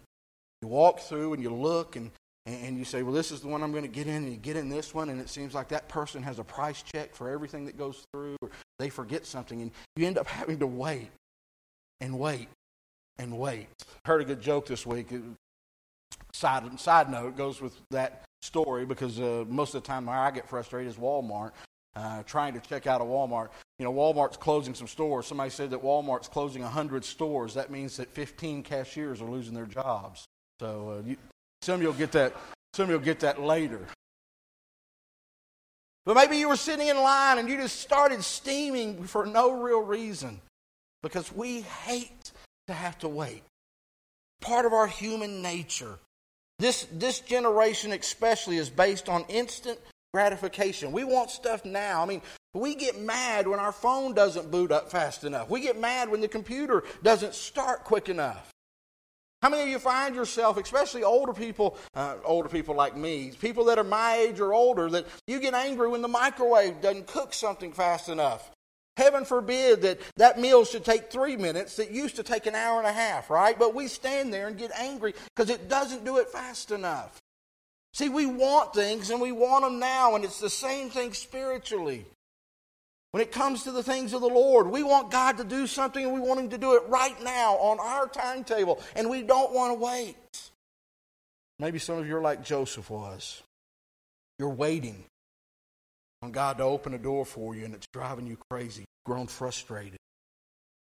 You 0.60 0.68
walk 0.68 1.00
through 1.00 1.34
and 1.34 1.42
you 1.42 1.50
look 1.50 1.96
and, 1.96 2.10
and 2.44 2.76
you 2.76 2.84
say, 2.84 3.02
Well, 3.02 3.14
this 3.14 3.30
is 3.30 3.40
the 3.40 3.48
one 3.48 3.62
I'm 3.62 3.70
going 3.72 3.84
to 3.84 3.88
get 3.88 4.06
in, 4.06 4.16
and 4.24 4.30
you 4.30 4.36
get 4.36 4.56
in 4.56 4.68
this 4.68 4.94
one, 4.94 5.08
and 5.10 5.20
it 5.20 5.28
seems 5.28 5.54
like 5.54 5.68
that 5.68 5.88
person 5.88 6.22
has 6.22 6.38
a 6.38 6.44
price 6.44 6.82
check 6.82 7.14
for 7.14 7.30
everything 7.30 7.66
that 7.66 7.76
goes 7.76 8.04
through, 8.12 8.36
or 8.40 8.50
they 8.78 8.88
forget 8.88 9.26
something, 9.26 9.62
and 9.62 9.70
you 9.96 10.06
end 10.06 10.18
up 10.18 10.26
having 10.28 10.58
to 10.58 10.66
wait 10.66 11.10
and 12.00 12.18
wait 12.18 12.48
and 13.18 13.38
wait. 13.38 13.68
Heard 14.04 14.22
a 14.22 14.24
good 14.24 14.40
joke 14.40 14.66
this 14.66 14.86
week. 14.86 15.12
Side, 16.32 16.78
side 16.80 17.10
note 17.10 17.36
goes 17.36 17.60
with 17.60 17.74
that 17.90 18.24
story 18.42 18.84
because 18.84 19.20
uh, 19.20 19.44
most 19.48 19.74
of 19.74 19.82
the 19.82 19.86
time 19.86 20.06
where 20.06 20.16
I 20.16 20.30
get 20.30 20.48
frustrated 20.48 20.90
is 20.90 20.98
Walmart 20.98 21.52
uh, 21.98 22.22
trying 22.22 22.54
to 22.54 22.60
check 22.60 22.86
out 22.86 23.00
a 23.00 23.04
Walmart. 23.04 23.48
You 23.78 23.84
know, 23.84 23.92
Walmart's 23.92 24.36
closing 24.36 24.74
some 24.74 24.86
stores. 24.86 25.26
Somebody 25.26 25.50
said 25.50 25.70
that 25.70 25.82
Walmart's 25.82 26.28
closing 26.28 26.62
100 26.62 27.04
stores. 27.04 27.54
That 27.54 27.70
means 27.70 27.96
that 27.96 28.08
15 28.10 28.62
cashiers 28.62 29.20
are 29.20 29.28
losing 29.28 29.54
their 29.54 29.66
jobs. 29.66 30.24
So 30.60 30.98
uh, 30.98 31.08
you, 31.08 31.16
some 31.62 31.76
of 31.76 31.82
you'll 31.82 31.92
get 31.92 32.12
that. 32.12 32.34
Some 32.74 32.84
of 32.84 32.90
you'll 32.90 33.00
get 33.00 33.20
that 33.20 33.40
later. 33.40 33.80
But 36.06 36.14
maybe 36.14 36.36
you 36.38 36.48
were 36.48 36.56
sitting 36.56 36.86
in 36.86 36.96
line 36.96 37.38
and 37.38 37.48
you 37.48 37.56
just 37.56 37.80
started 37.80 38.22
steaming 38.22 39.04
for 39.04 39.26
no 39.26 39.60
real 39.60 39.82
reason 39.82 40.40
because 41.02 41.32
we 41.32 41.62
hate 41.62 42.32
to 42.68 42.72
have 42.72 42.96
to 43.00 43.08
wait. 43.08 43.42
Part 44.40 44.66
of 44.66 44.72
our 44.72 44.86
human 44.86 45.42
nature. 45.42 45.98
This, 46.58 46.86
this 46.92 47.20
generation, 47.20 47.92
especially, 47.92 48.56
is 48.56 48.70
based 48.70 49.08
on 49.08 49.24
instant 49.28 49.78
gratification. 50.12 50.92
We 50.92 51.04
want 51.04 51.30
stuff 51.30 51.64
now. 51.64 52.02
I 52.02 52.06
mean, 52.06 52.22
we 52.54 52.74
get 52.74 53.00
mad 53.00 53.46
when 53.46 53.60
our 53.60 53.72
phone 53.72 54.14
doesn't 54.14 54.50
boot 54.50 54.72
up 54.72 54.90
fast 54.90 55.24
enough. 55.24 55.50
We 55.50 55.60
get 55.60 55.78
mad 55.78 56.10
when 56.10 56.20
the 56.20 56.28
computer 56.28 56.84
doesn't 57.02 57.34
start 57.34 57.84
quick 57.84 58.08
enough. 58.08 58.50
How 59.42 59.50
many 59.50 59.62
of 59.62 59.68
you 59.68 59.78
find 59.78 60.16
yourself, 60.16 60.56
especially 60.56 61.04
older 61.04 61.32
people, 61.32 61.76
uh, 61.94 62.16
older 62.24 62.48
people 62.48 62.74
like 62.74 62.96
me, 62.96 63.32
people 63.40 63.66
that 63.66 63.78
are 63.78 63.84
my 63.84 64.16
age 64.16 64.40
or 64.40 64.52
older, 64.52 64.90
that 64.90 65.06
you 65.28 65.38
get 65.38 65.54
angry 65.54 65.88
when 65.88 66.02
the 66.02 66.08
microwave 66.08 66.80
doesn't 66.80 67.06
cook 67.06 67.32
something 67.32 67.72
fast 67.72 68.08
enough? 68.08 68.50
Heaven 68.96 69.24
forbid 69.24 69.82
that 69.82 70.00
that 70.16 70.40
meal 70.40 70.64
should 70.64 70.84
take 70.84 71.12
three 71.12 71.36
minutes 71.36 71.76
that 71.76 71.92
used 71.92 72.16
to 72.16 72.24
take 72.24 72.46
an 72.46 72.56
hour 72.56 72.78
and 72.78 72.88
a 72.88 72.92
half, 72.92 73.30
right? 73.30 73.56
But 73.56 73.72
we 73.72 73.86
stand 73.86 74.34
there 74.34 74.48
and 74.48 74.58
get 74.58 74.72
angry 74.76 75.14
because 75.36 75.50
it 75.50 75.68
doesn't 75.68 76.04
do 76.04 76.16
it 76.16 76.30
fast 76.30 76.72
enough. 76.72 77.20
See, 77.94 78.08
we 78.08 78.26
want 78.26 78.74
things 78.74 79.10
and 79.10 79.20
we 79.20 79.32
want 79.32 79.64
them 79.64 79.78
now, 79.78 80.14
and 80.14 80.24
it's 80.24 80.40
the 80.40 80.50
same 80.50 80.90
thing 80.90 81.12
spiritually. 81.12 82.06
When 83.12 83.22
it 83.22 83.32
comes 83.32 83.64
to 83.64 83.72
the 83.72 83.82
things 83.82 84.12
of 84.12 84.20
the 84.20 84.28
Lord, 84.28 84.68
we 84.68 84.82
want 84.82 85.10
God 85.10 85.38
to 85.38 85.44
do 85.44 85.66
something 85.66 86.04
and 86.04 86.12
we 86.12 86.20
want 86.20 86.40
Him 86.40 86.50
to 86.50 86.58
do 86.58 86.76
it 86.76 86.82
right 86.88 87.20
now 87.22 87.54
on 87.54 87.80
our 87.80 88.06
timetable, 88.06 88.82
and 88.94 89.08
we 89.08 89.22
don't 89.22 89.52
want 89.52 89.72
to 89.72 89.84
wait. 89.84 90.50
Maybe 91.58 91.78
some 91.78 91.98
of 91.98 92.06
you 92.06 92.16
are 92.16 92.22
like 92.22 92.44
Joseph 92.44 92.90
was. 92.90 93.42
You're 94.38 94.50
waiting 94.50 95.04
on 96.22 96.30
God 96.30 96.58
to 96.58 96.64
open 96.64 96.94
a 96.94 96.98
door 96.98 97.24
for 97.24 97.54
you, 97.54 97.64
and 97.64 97.74
it's 97.74 97.86
driving 97.92 98.26
you 98.26 98.38
crazy. 98.50 98.82
You've 98.82 99.14
grown 99.14 99.26
frustrated. 99.26 99.98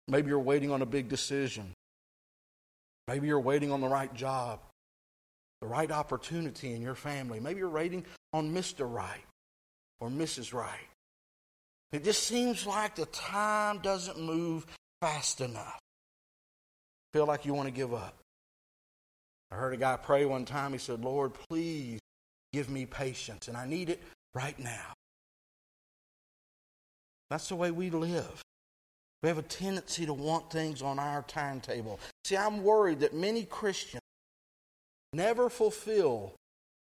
Maybe 0.07 0.29
you're 0.29 0.39
waiting 0.39 0.71
on 0.71 0.81
a 0.81 0.85
big 0.85 1.07
decision. 1.07 1.73
Maybe 3.07 3.27
you're 3.27 3.39
waiting 3.39 3.71
on 3.71 3.81
the 3.81 3.87
right 3.87 4.13
job, 4.13 4.59
the 5.61 5.67
right 5.67 5.91
opportunity 5.91 6.73
in 6.73 6.81
your 6.81 6.95
family. 6.95 7.39
Maybe 7.39 7.59
you're 7.59 7.69
waiting 7.69 8.05
on 8.33 8.53
Mr. 8.53 8.91
Right 8.91 9.23
or 9.99 10.09
Mrs. 10.09 10.53
Right. 10.53 10.87
It 11.91 12.03
just 12.03 12.23
seems 12.23 12.65
like 12.65 12.95
the 12.95 13.07
time 13.07 13.79
doesn't 13.79 14.19
move 14.19 14.65
fast 15.01 15.41
enough. 15.41 15.79
Feel 17.13 17.25
like 17.25 17.45
you 17.45 17.53
want 17.53 17.67
to 17.67 17.73
give 17.73 17.93
up. 17.93 18.15
I 19.51 19.55
heard 19.55 19.73
a 19.73 19.77
guy 19.77 19.97
pray 19.97 20.25
one 20.25 20.45
time. 20.45 20.73
He 20.73 20.77
said, 20.77 21.03
Lord, 21.03 21.33
please 21.33 21.99
give 22.53 22.69
me 22.69 22.85
patience, 22.85 23.47
and 23.47 23.57
I 23.57 23.65
need 23.65 23.89
it 23.89 24.01
right 24.35 24.57
now. 24.59 24.93
That's 27.31 27.49
the 27.49 27.55
way 27.55 27.71
we 27.71 27.89
live. 27.89 28.41
We 29.23 29.29
have 29.29 29.37
a 29.37 29.43
tendency 29.43 30.05
to 30.05 30.13
want 30.13 30.51
things 30.51 30.81
on 30.81 30.99
our 30.99 31.23
timetable. 31.23 31.99
See, 32.23 32.37
I'm 32.37 32.63
worried 32.63 33.01
that 33.01 33.13
many 33.13 33.43
Christians 33.43 34.01
never 35.13 35.49
fulfill 35.49 36.33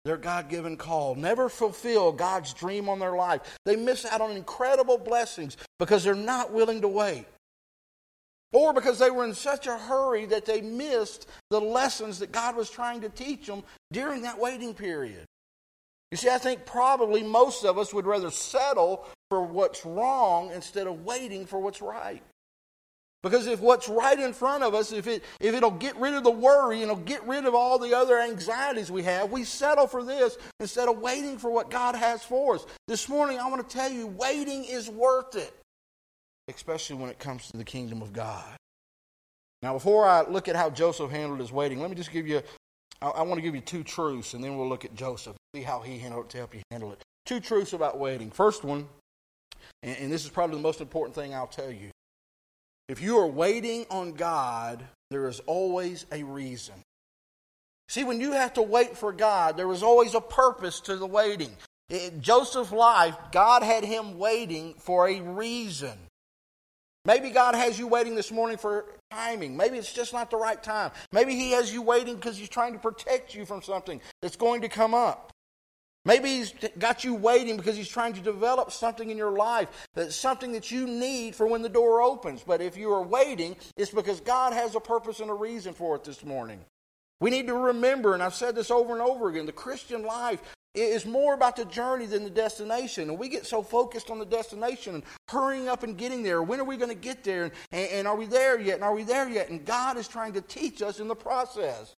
their 0.05 0.17
God 0.17 0.49
given 0.49 0.77
call, 0.77 1.15
never 1.15 1.49
fulfill 1.49 2.13
God's 2.13 2.53
dream 2.53 2.89
on 2.89 2.99
their 2.99 3.17
life. 3.17 3.41
They 3.65 3.77
miss 3.77 4.05
out 4.05 4.21
on 4.21 4.33
incredible 4.33 4.99
blessings 4.99 5.57
because 5.79 6.05
they're 6.05 6.15
not 6.15 6.53
willing 6.53 6.83
to 6.83 6.89
wait. 6.89 7.27
Or 8.53 8.73
because 8.73 8.99
they 8.99 9.11
were 9.11 9.25
in 9.25 9.35
such 9.35 9.67
a 9.67 9.77
hurry 9.77 10.27
that 10.27 10.45
they 10.45 10.61
missed 10.61 11.27
the 11.51 11.61
lessons 11.61 12.21
that 12.21 12.31
God 12.31 12.55
was 12.55 12.71
trying 12.71 13.01
to 13.01 13.09
teach 13.09 13.47
them 13.47 13.65
during 13.91 14.23
that 14.23 14.39
waiting 14.39 14.75
period. 14.75 15.25
You 16.13 16.19
see, 16.19 16.29
I 16.29 16.39
think 16.39 16.65
probably 16.65 17.25
most 17.25 17.65
of 17.65 17.79
us 17.79 17.93
would 17.93 18.07
rather 18.07 18.31
settle 18.31 19.07
for 19.31 19.43
what's 19.43 19.85
wrong 19.85 20.53
instead 20.53 20.87
of 20.87 21.05
waiting 21.05 21.47
for 21.47 21.59
what's 21.59 21.83
right. 21.83 22.23
Because 23.25 23.47
if 23.47 23.61
what's 23.61 23.89
right 23.89 24.21
in 24.21 24.35
front 24.35 24.63
of 24.63 24.75
us, 24.75 24.93
if, 24.93 25.07
it, 25.07 25.25
if 25.41 25.55
it'll 25.55 25.71
get 25.71 25.97
rid 25.97 26.13
of 26.13 26.25
the 26.25 26.31
worry 26.31 26.83
and 26.83 26.91
it'll 26.91 27.03
get 27.05 27.27
rid 27.27 27.47
of 27.47 27.55
all 27.55 27.79
the 27.79 27.97
other 27.97 28.21
anxieties 28.21 28.93
we 28.93 29.03
have, 29.05 29.33
we 29.33 29.45
settle 29.45 29.87
for 29.87 30.05
this 30.05 30.37
instead 30.61 30.91
of 30.91 30.99
waiting 30.99 31.39
for 31.39 31.51
what 31.51 31.71
God 31.71 31.95
has 31.95 32.23
for 32.23 32.57
us. 32.57 32.67
This 32.87 33.09
morning, 33.09 33.39
I 33.39 33.49
want 33.49 33.67
to 33.67 33.77
tell 33.77 33.91
you, 33.91 34.09
waiting 34.09 34.67
is 34.67 34.91
worth 34.91 35.37
it, 35.37 35.55
especially 36.49 36.97
when 36.97 37.09
it 37.09 37.19
comes 37.19 37.51
to 37.51 37.57
the 37.57 37.65
kingdom 37.65 38.03
of 38.03 38.13
God. 38.13 38.45
Now, 39.63 39.73
before 39.73 40.07
I 40.07 40.29
look 40.29 40.47
at 40.47 40.55
how 40.55 40.69
Joseph 40.69 41.11
handled 41.11 41.41
his 41.41 41.51
waiting, 41.51 41.81
let 41.81 41.89
me 41.89 41.97
just 41.97 42.13
give 42.13 42.29
you, 42.29 42.43
I, 43.01 43.09
I 43.09 43.23
want 43.23 43.39
to 43.39 43.43
give 43.43 43.55
you 43.55 43.63
two 43.63 43.85
truths, 43.85 44.35
and 44.35 44.45
then 44.45 44.59
we'll 44.59 44.69
look 44.69 44.85
at 44.85 44.95
Joseph, 44.95 45.35
see 45.57 45.63
how 45.63 45.81
he 45.81 45.99
handled 45.99 46.27
it 46.27 46.29
to 46.33 46.37
help 46.37 46.55
you 46.55 46.61
handle 46.71 46.93
it. 46.93 47.01
Two 47.25 47.41
truths 47.41 47.73
about 47.73 47.99
waiting. 47.99 48.31
First 48.31 48.65
one, 48.65 48.87
and, 49.83 49.97
and 49.97 50.13
this 50.13 50.27
is 50.27 50.31
probably 50.31 50.57
the 50.57 50.63
most 50.63 50.83
important 50.83 51.15
thing 51.15 51.33
I'll 51.33 51.47
tell 51.47 51.71
you 51.71 51.89
if 52.89 53.01
you 53.01 53.19
are 53.19 53.27
waiting 53.27 53.87
on 53.91 54.13
God, 54.13 54.85
there 55.11 55.29
is 55.29 55.41
always 55.41 56.07
a 56.13 56.23
reason. 56.23 56.75
See, 57.89 58.05
when 58.05 58.21
you 58.21 58.33
have 58.33 58.55
to 58.55 58.63
wait 58.63 58.97
for 58.97 59.13
God, 59.13 59.57
there 59.57 59.71
is 59.73 59.83
always 59.83 60.15
a 60.15 60.21
purpose 60.21 60.81
to 60.81 60.97
the 60.97 61.07
waiting. 61.07 61.53
In 61.91 62.23
Joseph's 62.23 62.73
life, 62.73 63.17
God 63.31 63.63
had 63.63 63.85
him 63.85 64.19
waiting 64.19 64.75
for 64.79 65.09
a 65.09 65.21
reason. 65.21 65.99
Maybe 67.05 67.31
God 67.31 67.55
has 67.55 67.79
you 67.79 67.87
waiting 67.87 68.15
this 68.15 68.33
morning 68.33 68.57
for 68.57 68.87
timing. 69.11 69.57
Maybe 69.57 69.77
it's 69.77 69.93
just 69.93 70.15
not 70.15 70.31
the 70.31 70.39
right 70.39 70.63
time. 70.63 70.91
Maybe 71.13 71.35
He 71.35 71.51
has 71.51 71.73
you 71.73 71.83
waiting 71.83 72.15
because 72.15 72.39
He's 72.39 72.49
trying 72.49 72.73
to 72.73 72.79
protect 72.79 73.35
you 73.35 73.45
from 73.45 73.63
something 73.63 74.01
that's 74.23 74.37
going 74.37 74.63
to 74.63 74.69
come 74.69 74.95
up. 74.95 75.31
Maybe 76.07 76.29
he's 76.29 76.55
got 76.79 77.03
you 77.03 77.15
waiting 77.15 77.57
because 77.57 77.77
he's 77.77 77.89
trying 77.89 78.13
to 78.13 78.21
develop 78.21 78.71
something 78.73 79.09
in 79.09 79.17
your 79.17 79.33
life, 79.33 79.69
that's 79.95 80.15
something 80.15 80.53
that 80.53 80.71
you 80.71 80.87
need 80.87 81.35
for 81.35 81.47
when 81.47 81.63
the 81.63 81.69
door 81.69 82.03
opens. 82.03 82.43
But 82.43 82.61
if 82.61 82.77
you 82.77 82.93
are 82.93 83.03
waiting, 83.03 83.57
it's 83.77 83.91
because 83.91 84.21
God 84.21 84.53
has 84.53 84.75
a 84.75 84.81
purpose 84.81 85.21
and 85.21 85.31
a 85.31 85.35
reason 85.35 85.73
for 85.73 85.97
it 85.97 86.05
this 86.05 86.23
morning. 86.23 86.61
We 87.21 87.31
need 87.31 87.47
to 87.47 87.55
remember, 87.55 88.13
and 88.13 88.23
I've 88.23 88.35
said 88.35 88.55
this 88.55 88.71
over 88.71 88.93
and 88.93 89.01
over 89.01 89.31
again, 89.31 89.47
the 89.47 89.53
Christian 89.53 90.05
life 90.05 90.43
is 90.75 91.07
more 91.07 91.35
about 91.35 91.57
the 91.57 91.65
journey 91.65 92.05
than 92.05 92.25
the 92.25 92.31
destination. 92.31 93.09
And 93.09 93.19
we 93.19 93.29
get 93.29 93.47
so 93.47 93.63
focused 93.63 94.11
on 94.11 94.19
the 94.19 94.27
destination 94.27 94.97
and 94.97 95.05
hurrying 95.29 95.69
up 95.69 95.85
and 95.85 95.97
getting 95.97 96.23
there. 96.23 96.43
When 96.43 96.61
are 96.61 96.65
we 96.65 96.77
going 96.77 96.91
to 96.91 96.97
get 96.97 97.25
there? 97.25 97.45
And, 97.45 97.53
and 97.73 98.09
are 98.09 98.17
we 98.17 98.27
there 98.27 98.61
yet? 98.61 98.75
And 98.75 98.85
are 98.85 98.95
we 98.95 99.05
there 99.05 99.29
yet? 99.29 99.49
And 99.49 99.65
God 99.65 99.97
is 99.97 100.09
trying 100.09 100.33
to 100.35 100.41
teach 100.41 100.83
us 100.83 101.01
in 101.01 101.09
the 101.09 101.15
process. 101.15 101.95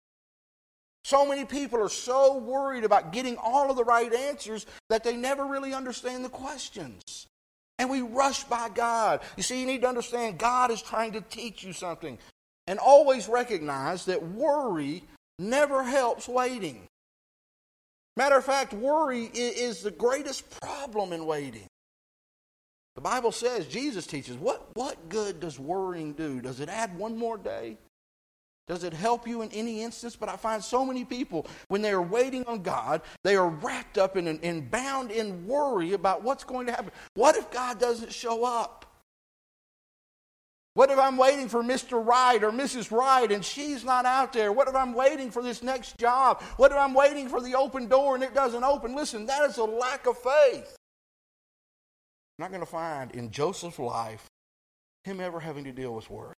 So 1.06 1.24
many 1.24 1.44
people 1.44 1.80
are 1.80 1.88
so 1.88 2.36
worried 2.36 2.82
about 2.82 3.12
getting 3.12 3.36
all 3.36 3.70
of 3.70 3.76
the 3.76 3.84
right 3.84 4.12
answers 4.12 4.66
that 4.88 5.04
they 5.04 5.16
never 5.16 5.46
really 5.46 5.72
understand 5.72 6.24
the 6.24 6.28
questions. 6.28 7.28
And 7.78 7.88
we 7.88 8.00
rush 8.00 8.42
by 8.42 8.70
God. 8.70 9.20
You 9.36 9.44
see, 9.44 9.60
you 9.60 9.66
need 9.66 9.82
to 9.82 9.88
understand 9.88 10.36
God 10.36 10.72
is 10.72 10.82
trying 10.82 11.12
to 11.12 11.20
teach 11.20 11.62
you 11.62 11.72
something. 11.72 12.18
And 12.66 12.80
always 12.80 13.28
recognize 13.28 14.06
that 14.06 14.20
worry 14.20 15.04
never 15.38 15.84
helps 15.84 16.26
waiting. 16.26 16.88
Matter 18.16 18.38
of 18.38 18.44
fact, 18.44 18.72
worry 18.72 19.30
is 19.32 19.82
the 19.82 19.92
greatest 19.92 20.58
problem 20.60 21.12
in 21.12 21.24
waiting. 21.24 21.68
The 22.96 23.00
Bible 23.00 23.30
says, 23.30 23.68
Jesus 23.68 24.08
teaches, 24.08 24.36
what, 24.36 24.70
what 24.74 25.08
good 25.08 25.38
does 25.38 25.56
worrying 25.56 26.14
do? 26.14 26.40
Does 26.40 26.58
it 26.58 26.68
add 26.68 26.98
one 26.98 27.16
more 27.16 27.38
day? 27.38 27.78
Does 28.68 28.82
it 28.82 28.92
help 28.92 29.28
you 29.28 29.42
in 29.42 29.50
any 29.52 29.82
instance? 29.82 30.16
But 30.16 30.28
I 30.28 30.36
find 30.36 30.62
so 30.62 30.84
many 30.84 31.04
people, 31.04 31.46
when 31.68 31.82
they 31.82 31.92
are 31.92 32.02
waiting 32.02 32.44
on 32.46 32.62
God, 32.62 33.02
they 33.22 33.36
are 33.36 33.48
wrapped 33.48 33.96
up 33.96 34.16
in 34.16 34.26
and 34.26 34.70
bound 34.70 35.10
in 35.10 35.46
worry 35.46 35.92
about 35.92 36.22
what's 36.24 36.44
going 36.44 36.66
to 36.66 36.72
happen. 36.72 36.90
What 37.14 37.36
if 37.36 37.50
God 37.50 37.78
doesn't 37.78 38.12
show 38.12 38.44
up? 38.44 38.84
What 40.74 40.90
if 40.90 40.98
I'm 40.98 41.16
waiting 41.16 41.48
for 41.48 41.62
Mr. 41.62 42.04
Right 42.04 42.44
or 42.44 42.50
Mrs. 42.50 42.90
Right 42.90 43.32
and 43.32 43.42
she's 43.42 43.82
not 43.82 44.04
out 44.04 44.34
there? 44.34 44.52
What 44.52 44.68
if 44.68 44.74
I'm 44.74 44.92
waiting 44.92 45.30
for 45.30 45.42
this 45.42 45.62
next 45.62 45.96
job? 45.96 46.42
What 46.58 46.70
if 46.70 46.76
I'm 46.76 46.92
waiting 46.92 47.30
for 47.30 47.40
the 47.40 47.54
open 47.54 47.88
door 47.88 48.14
and 48.14 48.22
it 48.22 48.34
doesn't 48.34 48.62
open? 48.62 48.94
Listen, 48.94 49.24
that 49.24 49.48
is 49.48 49.56
a 49.56 49.64
lack 49.64 50.06
of 50.06 50.18
faith. 50.18 50.76
I'm 52.38 52.42
not 52.42 52.50
going 52.50 52.60
to 52.60 52.66
find 52.66 53.10
in 53.12 53.30
Joseph's 53.30 53.78
life 53.78 54.26
him 55.04 55.18
ever 55.18 55.40
having 55.40 55.64
to 55.64 55.72
deal 55.72 55.94
with 55.94 56.10
worry. 56.10 56.35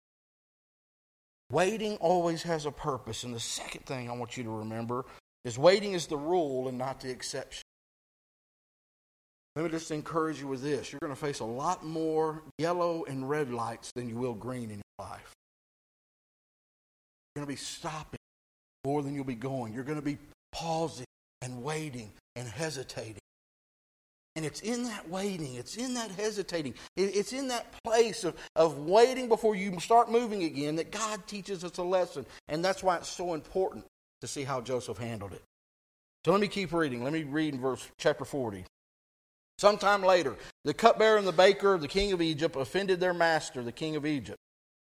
Waiting 1.51 1.97
always 1.99 2.43
has 2.43 2.67
a 2.67 2.73
purpose. 2.73 3.25
And 3.25 3.35
the 3.35 3.41
second 3.41 3.87
thing 3.87 4.11
I 4.11 4.13
want 4.13 4.37
you 4.37 4.45
to 4.45 4.51
remember 4.51 5.05
is 5.45 5.59
waiting 5.59 5.93
is 5.93 6.07
the 6.07 6.17
rule 6.17 6.69
and 6.69 6.77
not 6.77 7.01
the 7.01 7.11
exception. 7.11 7.63
Let 9.55 9.65
me 9.65 9.71
just 9.71 9.91
encourage 9.91 10.41
you 10.41 10.49
with 10.49 10.63
this. 10.63 10.93
You're 10.93 11.01
going 11.01 11.15
to 11.15 11.21
face 11.21 11.41
a 11.41 11.45
lot 11.45 11.85
more 11.85 12.43
yellow 12.59 13.05
and 13.05 13.29
red 13.29 13.51
lights 13.51 13.91
than 13.95 14.09
you 14.09 14.17
will 14.17 14.35
green 14.35 14.71
in 14.71 14.83
your 14.83 15.09
life. 15.09 15.33
You're 17.35 17.45
going 17.45 17.47
to 17.47 17.53
be 17.53 17.65
stopping 17.65 18.19
more 18.85 19.03
than 19.03 19.15
you'll 19.15 19.25
be 19.25 19.35
going. 19.35 19.73
You're 19.73 19.85
going 19.85 19.99
to 19.99 20.05
be 20.05 20.19
pausing 20.53 21.07
and 21.41 21.63
waiting 21.63 22.13
and 22.35 22.47
hesitating. 22.47 23.23
And 24.37 24.45
it's 24.45 24.61
in 24.61 24.85
that 24.85 25.09
waiting, 25.09 25.55
it's 25.55 25.77
in 25.77 25.95
that 25.95 26.11
hesitating, 26.11 26.75
it's 26.95 27.33
in 27.33 27.49
that 27.49 27.73
place 27.83 28.23
of, 28.23 28.37
of 28.55 28.79
waiting 28.79 29.29
before 29.29 29.57
you 29.57 29.81
start 29.81 30.11
moving 30.11 30.45
again 30.45 30.77
that 30.77 30.93
God 30.93 31.27
teaches 31.27 31.65
us 31.65 31.79
a 31.79 31.83
lesson. 31.83 32.27
And 32.47 32.63
that's 32.63 32.83
why 32.83 32.97
it's 32.97 33.09
so 33.09 33.33
important 33.33 33.87
to 34.21 34.27
see 34.27 34.45
how 34.45 34.61
Joseph 34.61 34.99
handled 34.99 35.33
it. 35.33 35.43
So 36.27 36.33
let 36.33 36.41
me 36.41 36.49
keep 36.49 36.75
reading. 36.75 37.03
Let 37.03 37.15
me 37.15 37.23
read 37.23 37.55
in 37.55 37.61
verse 37.61 37.89
chapter 37.97 38.27
40. 38.27 38.65
Sometime 39.59 40.03
later, 40.03 40.37
the 40.65 40.75
cupbearer 40.75 41.17
and 41.17 41.27
the 41.27 41.33
baker, 41.33 41.73
of 41.73 41.81
the 41.81 41.89
king 41.89 42.13
of 42.13 42.21
Egypt, 42.21 42.57
offended 42.57 43.01
their 43.01 43.15
master, 43.15 43.63
the 43.63 43.73
king 43.73 43.97
of 43.97 44.05
Egypt. 44.05 44.37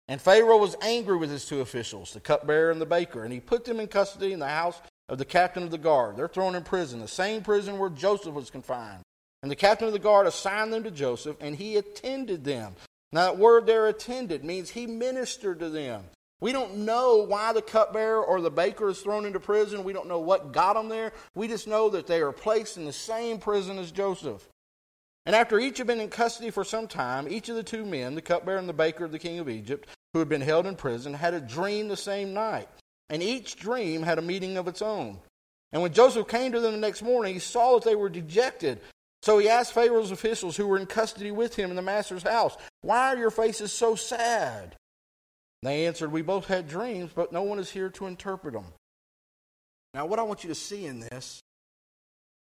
And 0.08 0.20
Pharaoh 0.20 0.58
was 0.58 0.76
angry 0.82 1.18
with 1.18 1.30
his 1.30 1.46
two 1.46 1.62
officials, 1.62 2.14
the 2.14 2.20
cupbearer 2.20 2.72
and 2.72 2.82
the 2.82 2.88
baker, 2.88 3.24
and 3.24 3.32
he 3.32 3.40
put 3.40 3.66
them 3.66 3.80
in 3.80 3.88
custody 3.88 4.34
in 4.34 4.40
the 4.40 4.48
house 4.48 4.82
of 5.10 5.20
the 5.20 5.26
captain 5.26 5.62
of 5.62 5.70
the 5.70 5.78
guard. 5.78 6.18
They're 6.18 6.28
thrown 6.28 6.56
in 6.56 6.64
prison, 6.64 7.02
the 7.02 7.08
same 7.08 7.44
prison 7.44 7.78
where 7.78 7.90
Joseph 7.90 8.34
was 8.34 8.50
confined. 8.50 9.04
And 9.42 9.52
the 9.52 9.56
captain 9.56 9.88
of 9.88 9.94
the 9.94 10.00
guard 10.00 10.28
assigned 10.28 10.74
them 10.74 10.84
to 10.84 10.92
Joseph, 10.92 11.38
and 11.40 11.56
he 11.56 11.78
attended 11.78 12.44
them. 12.44 12.76
Now, 13.12 13.26
that 13.26 13.38
word 13.38 13.66
there, 13.66 13.88
attended, 13.88 14.44
means 14.44 14.70
he 14.70 14.88
ministered 14.88 15.60
to 15.60 15.70
them. 15.70 16.04
We 16.40 16.52
don't 16.52 16.80
know 16.80 17.18
why 17.18 17.54
the 17.54 17.62
cupbearer 17.62 18.24
or 18.24 18.42
the 18.42 18.52
baker 18.52 18.90
is 18.90 19.02
thrown 19.02 19.26
into 19.26 19.40
prison. 19.40 19.84
We 19.84 19.94
don't 19.94 20.08
know 20.08 20.20
what 20.20 20.52
got 20.52 20.74
them 20.74 20.90
there. 20.90 21.14
We 21.34 21.48
just 21.48 21.68
know 21.68 21.90
that 21.90 22.06
they 22.06 22.22
are 22.22 22.32
placed 22.32 22.78
in 22.78 22.86
the 22.86 22.94
same 22.94 23.40
prison 23.40 23.80
as 23.80 23.92
Joseph. 23.92 24.48
And 25.26 25.36
after 25.36 25.60
each 25.60 25.80
had 25.80 25.88
been 25.88 26.00
in 26.00 26.10
custody 26.10 26.52
for 26.52 26.64
some 26.64 26.88
time, 26.88 27.28
each 27.28 27.50
of 27.50 27.56
the 27.56 27.64
two 27.64 27.86
men, 27.86 28.16
the 28.16 28.22
cupbearer 28.22 28.60
and 28.60 28.70
the 28.70 28.74
baker 28.74 29.06
of 29.06 29.12
the 29.12 29.20
king 29.20 29.40
of 29.40 29.50
Egypt, 29.50 29.90
who 30.14 30.20
had 30.20 30.30
been 30.30 30.42
held 30.42 30.68
in 30.68 30.76
prison, 30.76 31.14
had 31.14 31.34
a 31.34 31.42
dream 31.42 31.88
the 31.88 31.98
same 31.98 32.34
night. 32.34 32.70
And 33.10 33.24
each 33.24 33.56
dream 33.56 34.04
had 34.04 34.20
a 34.20 34.22
meaning 34.22 34.58
of 34.58 34.68
its 34.68 34.82
own. 34.82 35.20
And 35.72 35.82
when 35.82 35.94
Joseph 35.94 36.28
came 36.28 36.52
to 36.52 36.60
them 36.60 36.74
the 36.74 36.78
next 36.78 37.02
morning, 37.02 37.34
he 37.34 37.40
saw 37.40 37.76
that 37.76 37.84
they 37.84 37.96
were 37.96 38.10
dejected. 38.10 38.80
So 39.24 39.40
he 39.40 39.50
asked 39.50 39.74
Pharaoh's 39.74 40.12
officials 40.12 40.56
who 40.56 40.68
were 40.68 40.78
in 40.78 40.86
custody 40.86 41.32
with 41.32 41.56
him 41.56 41.70
in 41.70 41.76
the 41.76 41.82
master's 41.82 42.24
house, 42.24 42.56
Why 42.82 43.14
are 43.14 43.18
your 43.18 43.32
faces 43.32 43.72
so 43.72 43.96
sad? 43.96 44.76
They 45.64 45.88
answered, 45.88 46.12
We 46.12 46.22
both 46.22 46.46
had 46.46 46.68
dreams, 46.68 47.12
but 47.14 47.34
no 47.34 47.42
one 47.42 47.60
is 47.60 47.72
here 47.72 47.90
to 47.90 48.06
interpret 48.06 48.54
them. 48.54 48.66
Now, 49.94 50.06
what 50.06 50.20
I 50.20 50.24
want 50.24 50.44
you 50.44 50.50
to 50.50 50.56
see 50.56 50.86
in 50.86 51.00
this 51.00 51.42